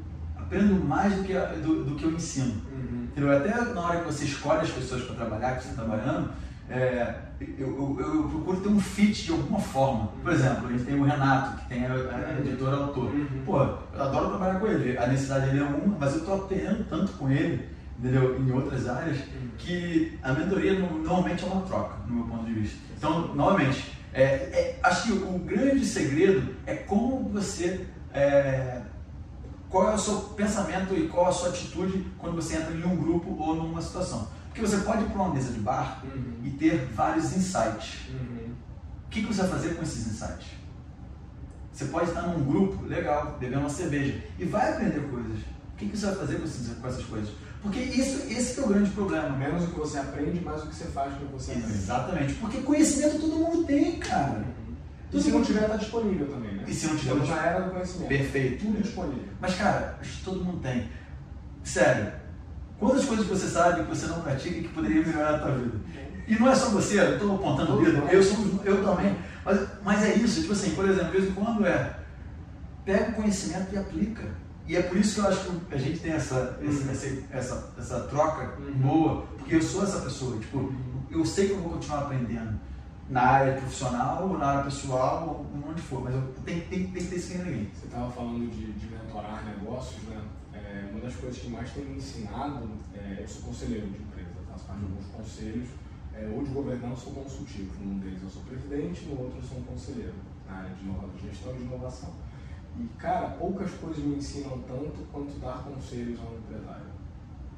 aprendo 0.46 0.82
mais 0.84 1.14
do 1.14 1.24
que, 1.24 1.34
do, 1.34 1.84
do 1.84 1.94
que 1.96 2.04
eu 2.04 2.12
ensino. 2.12 2.54
Uhum. 2.72 3.08
Entendeu? 3.10 3.36
Até 3.36 3.64
na 3.72 3.80
hora 3.80 4.00
que 4.00 4.06
você 4.06 4.24
escolhe 4.24 4.60
as 4.60 4.70
pessoas 4.70 5.02
para 5.02 5.16
trabalhar, 5.16 5.56
que 5.56 5.64
você 5.64 5.70
está 5.70 5.82
trabalhando, 5.82 6.30
é, 6.70 7.14
eu, 7.58 7.68
eu, 7.68 8.00
eu, 8.00 8.28
procuro 8.28 8.60
ter 8.60 8.68
um 8.68 8.80
fit 8.80 9.24
de 9.24 9.32
alguma 9.32 9.60
forma. 9.60 10.08
Por 10.22 10.30
uhum. 10.30 10.38
exemplo, 10.38 10.68
a 10.68 10.72
gente 10.72 10.84
tem 10.84 11.00
o 11.00 11.04
Renato, 11.04 11.58
que 11.58 11.68
tem 11.68 11.86
a, 11.86 11.92
a 11.92 11.94
uhum. 11.94 12.38
editora 12.40 12.76
autor. 12.76 13.12
Uhum. 13.12 13.42
Pô, 13.44 13.60
eu 13.60 14.02
adoro 14.02 14.28
trabalhar 14.30 14.60
com 14.60 14.66
ele. 14.66 14.96
A 14.96 15.06
necessidade 15.06 15.46
dele 15.46 15.60
é 15.60 15.64
uma, 15.64 15.98
mas 15.98 16.12
eu 16.12 16.20
estou 16.20 16.34
aprendendo 16.36 16.84
tanto 16.88 17.12
com 17.12 17.30
ele, 17.30 17.68
entendeu? 17.98 18.38
Em 18.40 18.50
outras 18.52 18.88
áreas, 18.88 19.18
uhum. 19.18 19.50
que 19.58 20.18
a 20.22 20.32
mentoria 20.32 20.78
normalmente 20.78 21.44
é 21.44 21.46
uma 21.46 21.62
troca, 21.62 21.96
no 22.06 22.16
meu 22.16 22.24
ponto 22.24 22.46
de 22.46 22.52
vista. 22.52 22.78
Então, 22.96 23.34
novamente, 23.34 23.92
é, 24.12 24.22
é, 24.22 24.80
acho 24.82 25.04
que 25.04 25.12
o 25.12 25.38
grande 25.38 25.84
segredo 25.84 26.54
é 26.64 26.74
como 26.74 27.28
você 27.28 27.86
é, 28.12 28.80
qual 29.68 29.90
é 29.90 29.94
o 29.94 29.98
seu 29.98 30.16
pensamento 30.36 30.94
e 30.94 31.08
qual 31.08 31.26
é 31.26 31.28
a 31.28 31.32
sua 31.32 31.48
atitude 31.48 32.06
quando 32.18 32.34
você 32.34 32.56
entra 32.56 32.72
em 32.72 32.84
um 32.84 32.96
grupo 32.96 33.36
ou 33.38 33.56
numa 33.56 33.82
situação. 33.82 34.28
Porque 34.48 34.60
você 34.60 34.78
pode 34.78 35.02
ir 35.02 35.10
para 35.10 35.22
uma 35.22 35.34
mesa 35.34 35.52
de 35.52 35.60
bar 35.60 36.02
uhum. 36.04 36.40
e 36.44 36.50
ter 36.50 36.86
vários 36.94 37.36
insights. 37.36 38.08
Uhum. 38.08 38.52
O 39.06 39.10
que, 39.10 39.22
que 39.22 39.26
você 39.26 39.42
vai 39.42 39.50
fazer 39.50 39.74
com 39.74 39.82
esses 39.82 40.06
insights? 40.06 40.46
Você 41.72 41.84
pode 41.86 42.08
estar 42.08 42.22
num 42.22 42.42
grupo 42.42 42.86
legal, 42.86 43.36
bebendo 43.38 43.60
uma 43.60 43.68
cerveja 43.68 44.22
e 44.38 44.46
vai 44.46 44.72
aprender 44.72 45.00
coisas. 45.10 45.38
O 45.74 45.76
que, 45.76 45.90
que 45.90 45.96
você 45.96 46.06
vai 46.06 46.14
fazer 46.14 46.36
com, 46.36 46.44
essas 46.88 47.04
coisas? 47.04 47.28
Porque 47.60 47.78
isso, 47.78 48.26
esse 48.30 48.58
é 48.58 48.62
o 48.62 48.68
grande 48.68 48.90
problema. 48.92 49.28
Menos 49.36 49.64
o 49.64 49.66
que 49.66 49.78
você 49.78 49.98
aprende, 49.98 50.40
mais 50.40 50.62
o 50.62 50.68
que 50.68 50.74
você 50.74 50.86
faz 50.86 51.12
com 51.12 51.24
o 51.24 51.26
que 51.26 51.32
você 51.34 51.52
aprende. 51.52 51.74
Exatamente. 51.74 52.34
Porque 52.34 52.62
conhecimento 52.62 53.18
todo 53.18 53.36
mundo 53.36 53.64
tem, 53.64 53.98
cara. 53.98 54.42
E 55.12 55.20
se 55.20 55.30
não 55.30 55.42
tiver, 55.42 55.62
está 55.62 55.76
disponível 55.76 56.26
também, 56.26 56.52
né? 56.52 56.64
E 56.66 56.74
se 56.74 56.86
não 56.86 56.96
tiver, 56.96 57.12
Estamos 57.12 57.28
na 57.28 57.46
era 57.46 57.60
do 57.60 57.70
conhecimento. 57.70 58.08
Perfeito. 58.08 58.64
Tudo 58.64 58.82
disponível. 58.82 59.24
Mas, 59.40 59.54
cara, 59.54 59.98
todo 60.24 60.44
mundo 60.44 60.60
tem. 60.60 60.88
Sério, 61.62 62.12
quantas 62.78 63.04
coisas 63.04 63.26
você 63.26 63.46
sabe 63.46 63.82
que 63.82 63.88
você 63.88 64.06
não 64.06 64.20
pratica 64.20 64.56
e 64.56 64.62
que 64.62 64.68
poderia 64.68 65.04
melhorar 65.04 65.36
a 65.36 65.38
tua 65.38 65.52
vida? 65.52 65.78
E 66.26 66.34
não 66.34 66.50
é 66.50 66.54
só 66.54 66.70
você, 66.70 67.00
eu 67.00 67.14
estou 67.14 67.36
apontando 67.36 67.78
o 67.78 67.84
dedo, 67.84 67.98
eu, 68.08 68.22
sou, 68.22 68.36
eu 68.64 68.84
também. 68.84 69.16
Mas, 69.44 69.68
mas 69.84 70.02
é 70.04 70.14
isso, 70.16 70.40
tipo 70.40 70.52
assim, 70.52 70.74
por 70.74 70.88
exemplo, 70.88 71.12
de 71.12 71.18
vez 71.18 71.30
em 71.30 71.34
quando 71.34 71.64
é, 71.64 72.00
pega 72.84 73.10
o 73.10 73.14
conhecimento 73.14 73.72
e 73.72 73.78
aplica. 73.78 74.24
E 74.66 74.76
é 74.76 74.82
por 74.82 74.96
isso 74.96 75.14
que 75.14 75.20
eu 75.20 75.28
acho 75.28 75.44
que 75.44 75.74
a 75.74 75.78
gente 75.78 76.00
tem 76.00 76.12
essa, 76.12 76.58
uhum. 76.60 76.68
essa, 76.68 77.18
essa, 77.30 77.74
essa, 77.78 78.00
troca 78.00 78.60
uhum. 78.60 78.72
boa, 78.72 79.26
porque 79.38 79.54
eu 79.54 79.62
sou 79.62 79.84
essa 79.84 80.00
pessoa, 80.00 80.36
tipo, 80.38 80.58
uhum. 80.58 81.02
eu 81.08 81.24
sei 81.24 81.46
que 81.46 81.52
eu 81.52 81.60
vou 81.60 81.74
continuar 81.74 82.00
aprendendo 82.00 82.58
na 83.08 83.22
área 83.22 83.54
profissional, 83.54 84.28
ou 84.28 84.38
na 84.38 84.46
área 84.46 84.64
pessoal, 84.64 85.46
ou 85.54 85.70
onde 85.70 85.80
for, 85.80 86.02
mas 86.02 86.14
eu 86.14 86.34
tenho 86.44 86.62
que 86.62 86.88
ter 86.88 87.16
esse 87.16 87.38
ninguém. 87.38 87.70
Você 87.72 87.86
estava 87.86 88.10
falando 88.10 88.50
de, 88.50 88.72
de 88.72 88.86
mentorar 88.88 89.44
negócios, 89.44 90.02
né? 90.04 90.20
É, 90.52 90.88
uma 90.90 91.00
das 91.00 91.14
coisas 91.14 91.38
que 91.38 91.48
mais 91.48 91.70
tem 91.70 91.84
me 91.84 91.96
ensinado, 91.96 92.68
é, 92.94 93.18
eu 93.20 93.28
sou 93.28 93.42
conselheiro 93.42 93.86
de 93.86 94.02
empresa, 94.02 94.30
faço 94.50 94.64
parte 94.64 94.80
de 94.80 94.86
alguns 94.86 95.06
conselhos, 95.06 95.68
é, 96.14 96.28
ou 96.34 96.42
de 96.42 96.50
governança 96.50 97.08
ou 97.08 97.14
consultivo. 97.14 97.72
Num 97.84 97.98
deles 97.98 98.22
eu 98.22 98.30
sou 98.30 98.42
presidente, 98.42 99.04
no 99.04 99.20
outro 99.20 99.38
eu 99.38 99.42
sou 99.42 99.58
um 99.58 99.62
conselheiro, 99.62 100.14
na 100.48 100.56
área 100.56 100.70
de, 100.70 100.84
de 100.84 101.28
gestão 101.28 101.54
e 101.54 101.58
de 101.58 101.62
inovação. 101.64 102.10
E, 102.78 102.86
cara, 102.98 103.28
poucas 103.30 103.70
coisas 103.72 104.02
me 104.04 104.16
ensinam 104.16 104.58
tanto 104.66 105.06
quanto 105.12 105.38
dar 105.38 105.62
conselhos 105.62 106.18
a 106.20 106.24
um 106.24 106.38
empresário. 106.38 106.86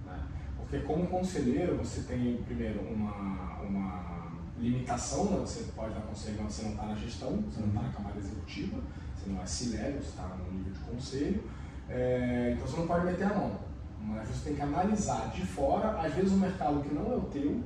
Né? 0.07 0.23
Porque 0.59 0.81
como 0.81 1.07
conselheiro, 1.07 1.77
você 1.77 2.03
tem, 2.03 2.37
primeiro, 2.45 2.81
uma, 2.83 3.61
uma 3.63 4.18
limitação, 4.61 5.25
né? 5.27 5.39
você 5.39 5.65
pode 5.75 5.95
dar 5.95 6.01
conselho, 6.03 6.39
mas 6.43 6.53
você 6.53 6.63
não 6.63 6.71
está 6.73 6.87
na 6.87 6.95
gestão, 6.95 7.43
você 7.43 7.61
não 7.61 7.69
está 7.69 7.83
na 7.83 7.89
camada 7.91 8.19
executiva, 8.19 8.79
você 9.17 9.31
não 9.31 9.43
é 9.43 9.47
C-level, 9.47 10.03
você 10.03 10.09
está 10.09 10.37
no 10.37 10.53
nível 10.53 10.73
de 10.73 10.79
conselho, 10.81 11.45
é, 11.89 12.53
então 12.55 12.67
você 12.67 12.77
não 12.77 12.87
pode 12.87 13.07
meter 13.07 13.25
a 13.25 13.35
mão. 13.35 13.69
Mas 14.01 14.29
você 14.29 14.45
tem 14.45 14.55
que 14.57 14.63
analisar 14.63 15.31
de 15.31 15.45
fora, 15.45 16.01
às 16.01 16.15
vezes 16.15 16.33
o 16.33 16.37
mercado 16.37 16.81
que 16.81 16.95
não 16.95 17.13
é 17.13 17.17
o 17.17 17.23
teu, 17.23 17.63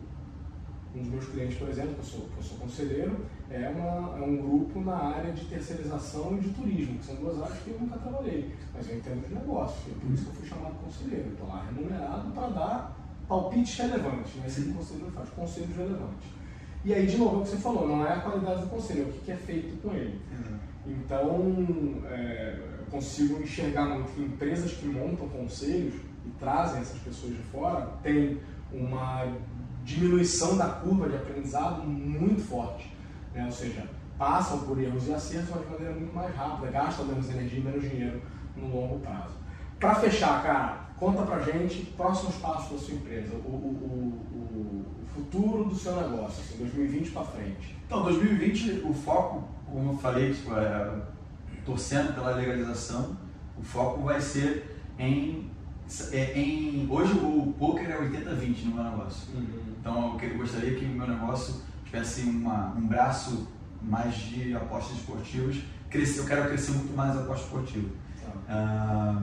um 0.95 0.99
dos 0.99 1.09
meus 1.09 1.25
clientes, 1.27 1.57
por 1.57 1.69
exemplo, 1.69 1.95
que 1.95 2.01
eu 2.01 2.05
sou, 2.05 2.21
que 2.21 2.37
eu 2.37 2.43
sou 2.43 2.59
conselheiro, 2.59 3.27
é, 3.51 3.69
uma, 3.69 4.19
é 4.19 4.23
um 4.23 4.37
grupo 4.37 4.81
na 4.81 4.97
área 4.97 5.33
de 5.33 5.45
terceirização 5.47 6.37
e 6.37 6.41
de 6.41 6.51
turismo, 6.51 6.99
que 6.99 7.07
são 7.07 7.15
duas 7.17 7.41
áreas 7.41 7.59
que 7.61 7.71
eu 7.71 7.81
nunca 7.81 7.99
trabalhei, 7.99 8.55
mas 8.75 8.89
eu 8.89 8.97
entendo 8.97 9.27
de 9.27 9.35
negócio, 9.35 9.91
é 9.91 10.01
por 10.01 10.11
isso 10.13 10.25
que 10.25 10.31
eu 10.31 10.35
fui 10.35 10.49
chamado 10.49 10.75
conselheiro. 10.83 11.31
Estou 11.31 11.49
lá 11.49 11.65
remunerado 11.65 12.31
para 12.33 12.49
dar 12.49 12.97
palpites 13.27 13.79
relevantes, 13.79 14.33
é 14.43 14.47
assim 14.47 14.65
que 14.65 14.71
o 14.71 14.75
conselheiro 14.75 15.11
faz, 15.13 15.31
conselhos 15.31 15.77
relevantes. 15.77 16.42
E 16.85 16.93
aí, 16.93 17.07
de 17.07 17.17
novo, 17.17 17.37
é 17.37 17.39
o 17.39 17.43
que 17.43 17.49
você 17.49 17.57
falou, 17.59 17.87
não 17.87 18.05
é 18.05 18.13
a 18.13 18.21
qualidade 18.21 18.63
do 18.63 18.69
conselho, 18.69 19.03
é 19.03 19.05
o 19.05 19.13
que 19.13 19.31
é 19.31 19.37
feito 19.37 19.81
com 19.81 19.95
ele. 19.95 20.21
Uhum. 20.33 20.59
Então, 20.87 22.03
é, 22.11 22.59
eu 22.81 22.87
consigo 22.91 23.41
enxergar 23.41 23.85
muito 23.87 24.13
que 24.13 24.23
empresas 24.23 24.73
que 24.73 24.87
montam 24.87 25.29
conselhos 25.29 25.95
e 26.27 26.31
trazem 26.41 26.81
essas 26.81 26.99
pessoas 26.99 27.35
de 27.35 27.43
fora 27.43 27.89
têm 28.03 28.41
uma 28.73 29.27
diminuição 29.85 30.57
da 30.57 30.67
curva 30.69 31.09
de 31.09 31.17
aprendizado 31.17 31.85
muito 31.85 32.43
forte. 32.43 32.93
Né? 33.33 33.45
Ou 33.45 33.53
seja, 33.53 33.89
passam 34.19 34.61
por 34.61 34.81
erros 34.81 35.07
e 35.07 35.15
acertos, 35.15 35.51
mas 35.51 35.65
de 35.65 35.71
maneira 35.71 35.95
muito 35.95 36.15
mais 36.15 36.35
rápida, 36.35 36.71
gastam 36.71 37.07
menos 37.07 37.31
energia 37.31 37.59
e 37.59 37.63
menos 37.63 37.83
dinheiro 37.83 38.23
no 38.57 38.69
longo 38.69 38.99
prazo. 39.01 39.35
Para 39.79 39.95
fechar, 39.97 40.43
cara, 40.43 40.82
conta 40.99 41.23
pra 41.23 41.41
gente 41.41 41.87
próximos 41.97 42.37
passos 42.37 42.73
da 42.73 42.87
sua 42.87 42.95
empresa, 42.95 43.35
o, 43.35 43.49
o, 43.49 44.23
o, 44.43 44.87
o 45.03 45.07
futuro 45.07 45.65
do 45.65 45.75
seu 45.75 45.95
negócio, 45.97 46.43
assim, 46.43 46.59
2020 46.59 47.11
para 47.11 47.25
frente. 47.25 47.77
Então, 47.87 48.03
2020, 48.05 48.83
o 48.85 48.95
foco, 48.95 49.49
como 49.67 49.93
eu 49.93 49.99
falei, 49.99 50.33
tipo, 50.33 50.55
é, 50.55 51.03
torcendo 51.65 52.15
pela 52.15 52.35
legalização, 52.35 53.17
o 53.59 53.63
foco 53.63 54.03
vai 54.03 54.21
ser 54.21 54.81
em. 54.99 55.51
É, 56.11 56.39
em 56.39 56.87
hoje 56.89 57.13
o 57.13 57.53
poker 57.59 57.91
é 57.91 57.99
80-20 57.99 58.65
no 58.65 58.75
meu 58.77 58.85
negócio. 58.85 59.35
Uhum. 59.35 59.47
Então 59.79 60.19
eu 60.23 60.39
gostaria 60.39 60.75
que 60.75 60.85
o 60.87 60.89
meu 60.89 61.07
negócio 61.07 61.61
tivesse 61.85 62.23
uma, 62.23 62.73
um 62.75 62.87
braço 62.87 63.49
mais 63.83 64.15
de 64.15 64.55
apostas 64.55 64.97
esportivas. 64.97 65.57
Crescer, 65.91 66.21
eu 66.21 66.25
quero 66.25 66.49
crescer 66.49 66.73
muito 66.73 66.97
mais 66.97 67.15
a 67.15 67.21
aposta 67.21 67.45
esportiva. 67.45 67.91
Ah, 68.49 69.21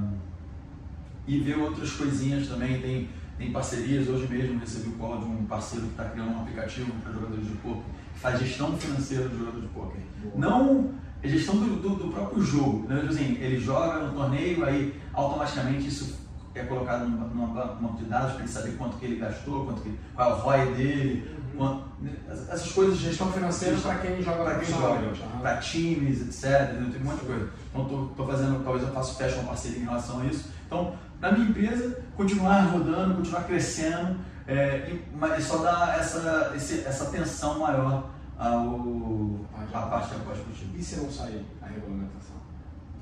e 1.27 1.39
ver 1.39 1.57
outras 1.57 1.91
coisinhas 1.91 2.47
também. 2.47 2.81
Tem, 2.81 3.09
tem 3.37 3.51
parcerias, 3.51 4.07
hoje 4.07 4.27
mesmo 4.27 4.59
recebi 4.59 4.89
o 4.89 4.93
call 4.93 5.19
de 5.19 5.25
um 5.25 5.45
parceiro 5.45 5.85
que 5.85 5.91
está 5.91 6.05
criando 6.05 6.31
um 6.31 6.41
aplicativo 6.41 6.91
para 7.01 7.13
jogadores 7.13 7.47
de 7.47 7.53
poker, 7.55 7.83
que 8.13 8.19
faz 8.19 8.39
gestão 8.39 8.75
financeira 8.77 9.29
do 9.29 9.37
jogador 9.37 9.61
de 9.61 9.67
poker. 9.67 10.01
Não 10.35 10.93
é 11.21 11.27
gestão 11.27 11.55
do, 11.55 11.75
do, 11.81 11.95
do, 11.95 12.13
próprio 12.13 12.41
jogo. 12.41 12.87
Né? 12.87 12.95
Tipo 13.01 13.13
assim, 13.13 13.37
ele 13.39 13.59
joga 13.59 13.99
no 13.99 14.13
torneio, 14.13 14.63
aí 14.65 14.93
automaticamente 15.13 15.87
isso 15.87 16.17
é 16.55 16.63
colocado 16.63 17.07
numa, 17.07 17.27
numa 17.27 17.65
banco 17.65 17.97
de 17.97 18.05
dados 18.05 18.33
para 18.33 18.41
ele 18.41 18.51
saber 18.51 18.71
quanto 18.77 18.97
que 18.97 19.05
ele 19.05 19.15
gastou, 19.17 19.65
quanto 19.65 19.81
que, 19.81 19.93
qual 20.15 20.31
é 20.31 20.33
o 20.33 20.37
ROI 20.37 20.73
dele, 20.73 21.37
uhum. 21.57 21.81
essas 22.27 22.71
coisas 22.71 22.97
de 22.97 23.05
gestão 23.05 23.31
financeira 23.31 23.77
para 23.77 23.95
quem 23.95 24.21
joga 24.21 24.43
para 24.43 24.59
quem 24.59 24.73
joga, 24.73 25.07
uhum. 25.07 25.39
para 25.41 25.57
times, 25.57 26.21
etc. 26.21 26.69
Tem 26.69 27.01
um 27.01 27.05
monte 27.05 27.19
de 27.19 27.25
coisa. 27.25 27.49
Então 27.73 28.07
estou 28.09 28.27
fazendo, 28.27 28.63
talvez 28.63 28.87
eu 28.87 28.93
faça 28.93 29.15
feche 29.15 29.35
uma 29.35 29.49
parceria 29.49 29.79
em 29.79 29.85
relação 29.85 30.21
a 30.21 30.25
isso. 30.25 30.49
Então, 30.65 30.93
na 31.19 31.31
minha 31.31 31.49
empresa, 31.49 31.99
continuar 32.15 32.61
rodando, 32.61 33.15
continuar 33.15 33.43
crescendo, 33.43 34.17
é, 34.47 34.89
e, 34.89 35.03
mas 35.15 35.43
só 35.43 35.57
dar 35.57 35.99
essa, 35.99 36.53
esse, 36.55 36.85
essa 36.85 37.05
atenção 37.05 37.59
maior 37.59 38.09
ao, 38.37 39.39
à 39.73 39.81
parte 39.83 40.13
da 40.13 40.19
pós-cultivo. 40.19 40.75
E 40.75 40.83
se 40.83 40.97
não 40.97 41.11
sair 41.11 41.45
a 41.61 41.67
regulamentação? 41.67 42.37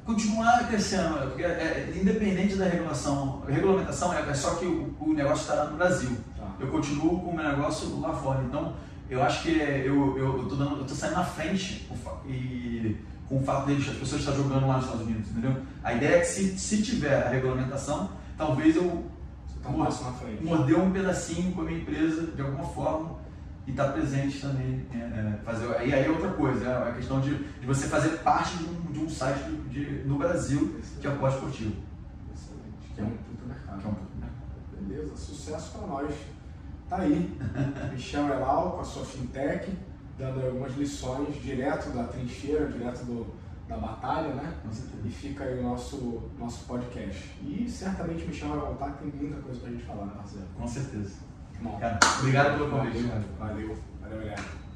Continuar 0.05 0.67
crescendo, 0.67 1.19
porque 1.27 1.43
é, 1.43 1.47
é, 1.47 1.93
independente 1.95 2.55
da 2.55 2.65
regulação, 2.65 3.43
a 3.47 3.51
regulamentação 3.51 4.13
é, 4.13 4.29
é 4.29 4.33
só 4.33 4.55
que 4.55 4.65
o, 4.65 4.95
o 4.99 5.13
negócio 5.13 5.41
está 5.41 5.63
lá 5.63 5.69
no 5.69 5.77
Brasil. 5.77 6.17
Tá. 6.37 6.47
Eu 6.59 6.67
continuo 6.67 7.19
com 7.19 7.31
o 7.31 7.35
meu 7.35 7.47
negócio 7.47 7.99
lá 7.99 8.13
fora. 8.13 8.41
Então, 8.43 8.73
eu 9.09 9.21
acho 9.23 9.43
que 9.43 9.51
eu, 9.51 10.17
eu, 10.17 10.37
eu, 10.39 10.49
tô, 10.49 10.55
dando, 10.55 10.79
eu 10.79 10.85
tô 10.85 10.93
saindo 10.93 11.15
na 11.15 11.23
frente 11.23 11.89
e 12.25 12.97
com 13.27 13.37
o 13.37 13.43
fato 13.43 13.67
de 13.67 13.89
as 13.89 13.97
pessoas 13.97 14.21
estar 14.21 14.33
jogando 14.33 14.67
lá 14.67 14.75
nos 14.77 14.85
Estados 14.85 15.05
Unidos, 15.05 15.31
entendeu? 15.31 15.55
A 15.83 15.93
ideia 15.93 16.15
é 16.15 16.19
que 16.19 16.27
se, 16.27 16.57
se 16.57 16.81
tiver 16.81 17.23
a 17.23 17.29
regulamentação, 17.29 18.09
talvez 18.37 18.75
eu 18.75 19.05
tá 19.61 19.69
um 19.69 20.45
morder 20.45 20.79
um 20.79 20.91
pedacinho 20.91 21.51
com 21.53 21.61
a 21.61 21.63
minha 21.65 21.79
empresa 21.79 22.27
de 22.27 22.41
alguma 22.41 22.63
forma 22.63 23.17
e 23.65 23.71
estar 23.71 23.85
tá 23.85 23.91
presente 23.91 24.39
também. 24.39 24.85
É, 24.93 24.97
é, 24.97 25.39
fazer, 25.43 25.65
e 25.85 25.93
aí 25.93 26.05
é 26.05 26.09
outra 26.09 26.31
coisa, 26.31 26.65
é 26.65 26.89
a 26.89 26.93
questão 26.93 27.19
de, 27.19 27.35
de 27.35 27.65
você 27.65 27.87
fazer 27.87 28.19
parte 28.19 28.57
de 28.57 28.65
um, 28.65 28.91
de 28.91 28.99
um 28.99 29.09
site 29.09 29.43
de, 29.69 29.85
de, 29.85 30.07
no 30.07 30.17
Brasil 30.17 30.77
Excelente. 30.79 31.01
que 31.01 31.07
é 31.07 31.09
o 31.09 31.17
pós-esportivo. 31.17 31.75
Excelente, 32.33 32.93
que 32.95 33.01
é 33.01 33.03
um 33.03 33.09
puto 33.09 33.45
mercado. 33.45 33.81
Que 33.81 33.87
é 33.87 33.89
um 33.89 33.93
puto 33.93 34.17
mercado. 34.17 34.87
Beleza, 34.87 35.15
sucesso 35.17 35.71
para 35.77 35.87
nós. 35.87 36.15
Tá 36.89 36.97
aí, 36.99 37.37
Michel 37.91 38.27
Elal 38.29 38.71
com 38.71 38.81
a 38.81 38.85
sua 38.85 39.03
fintech, 39.03 39.69
dando 40.17 40.45
algumas 40.45 40.75
lições 40.75 41.35
direto 41.41 41.89
da 41.91 42.05
trincheira, 42.05 42.67
direto 42.67 43.05
do, 43.05 43.27
da 43.67 43.77
batalha, 43.77 44.33
né? 44.33 44.53
E 45.05 45.09
fica 45.09 45.43
aí 45.43 45.59
o 45.59 45.63
nosso, 45.63 46.31
nosso 46.39 46.65
podcast. 46.65 47.35
E 47.43 47.69
certamente 47.69 48.23
o 48.23 48.27
Michel 48.27 48.49
vai 48.49 48.59
voltar, 48.59 48.91
que 48.93 49.11
tem 49.11 49.21
muita 49.21 49.41
coisa 49.41 49.59
pra 49.59 49.69
gente 49.69 49.83
falar, 49.83 50.05
né, 50.05 50.13
parceiro? 50.15 50.47
Com 50.57 50.67
certeza. 50.67 51.15
Bom, 51.61 51.77
Cara, 51.79 51.99
obrigado 52.19 52.57
pelo 52.57 52.69
convite. 52.69 53.03
Valeu, 53.39 53.77
valeu, 54.01 54.19
valeu. 54.19 54.66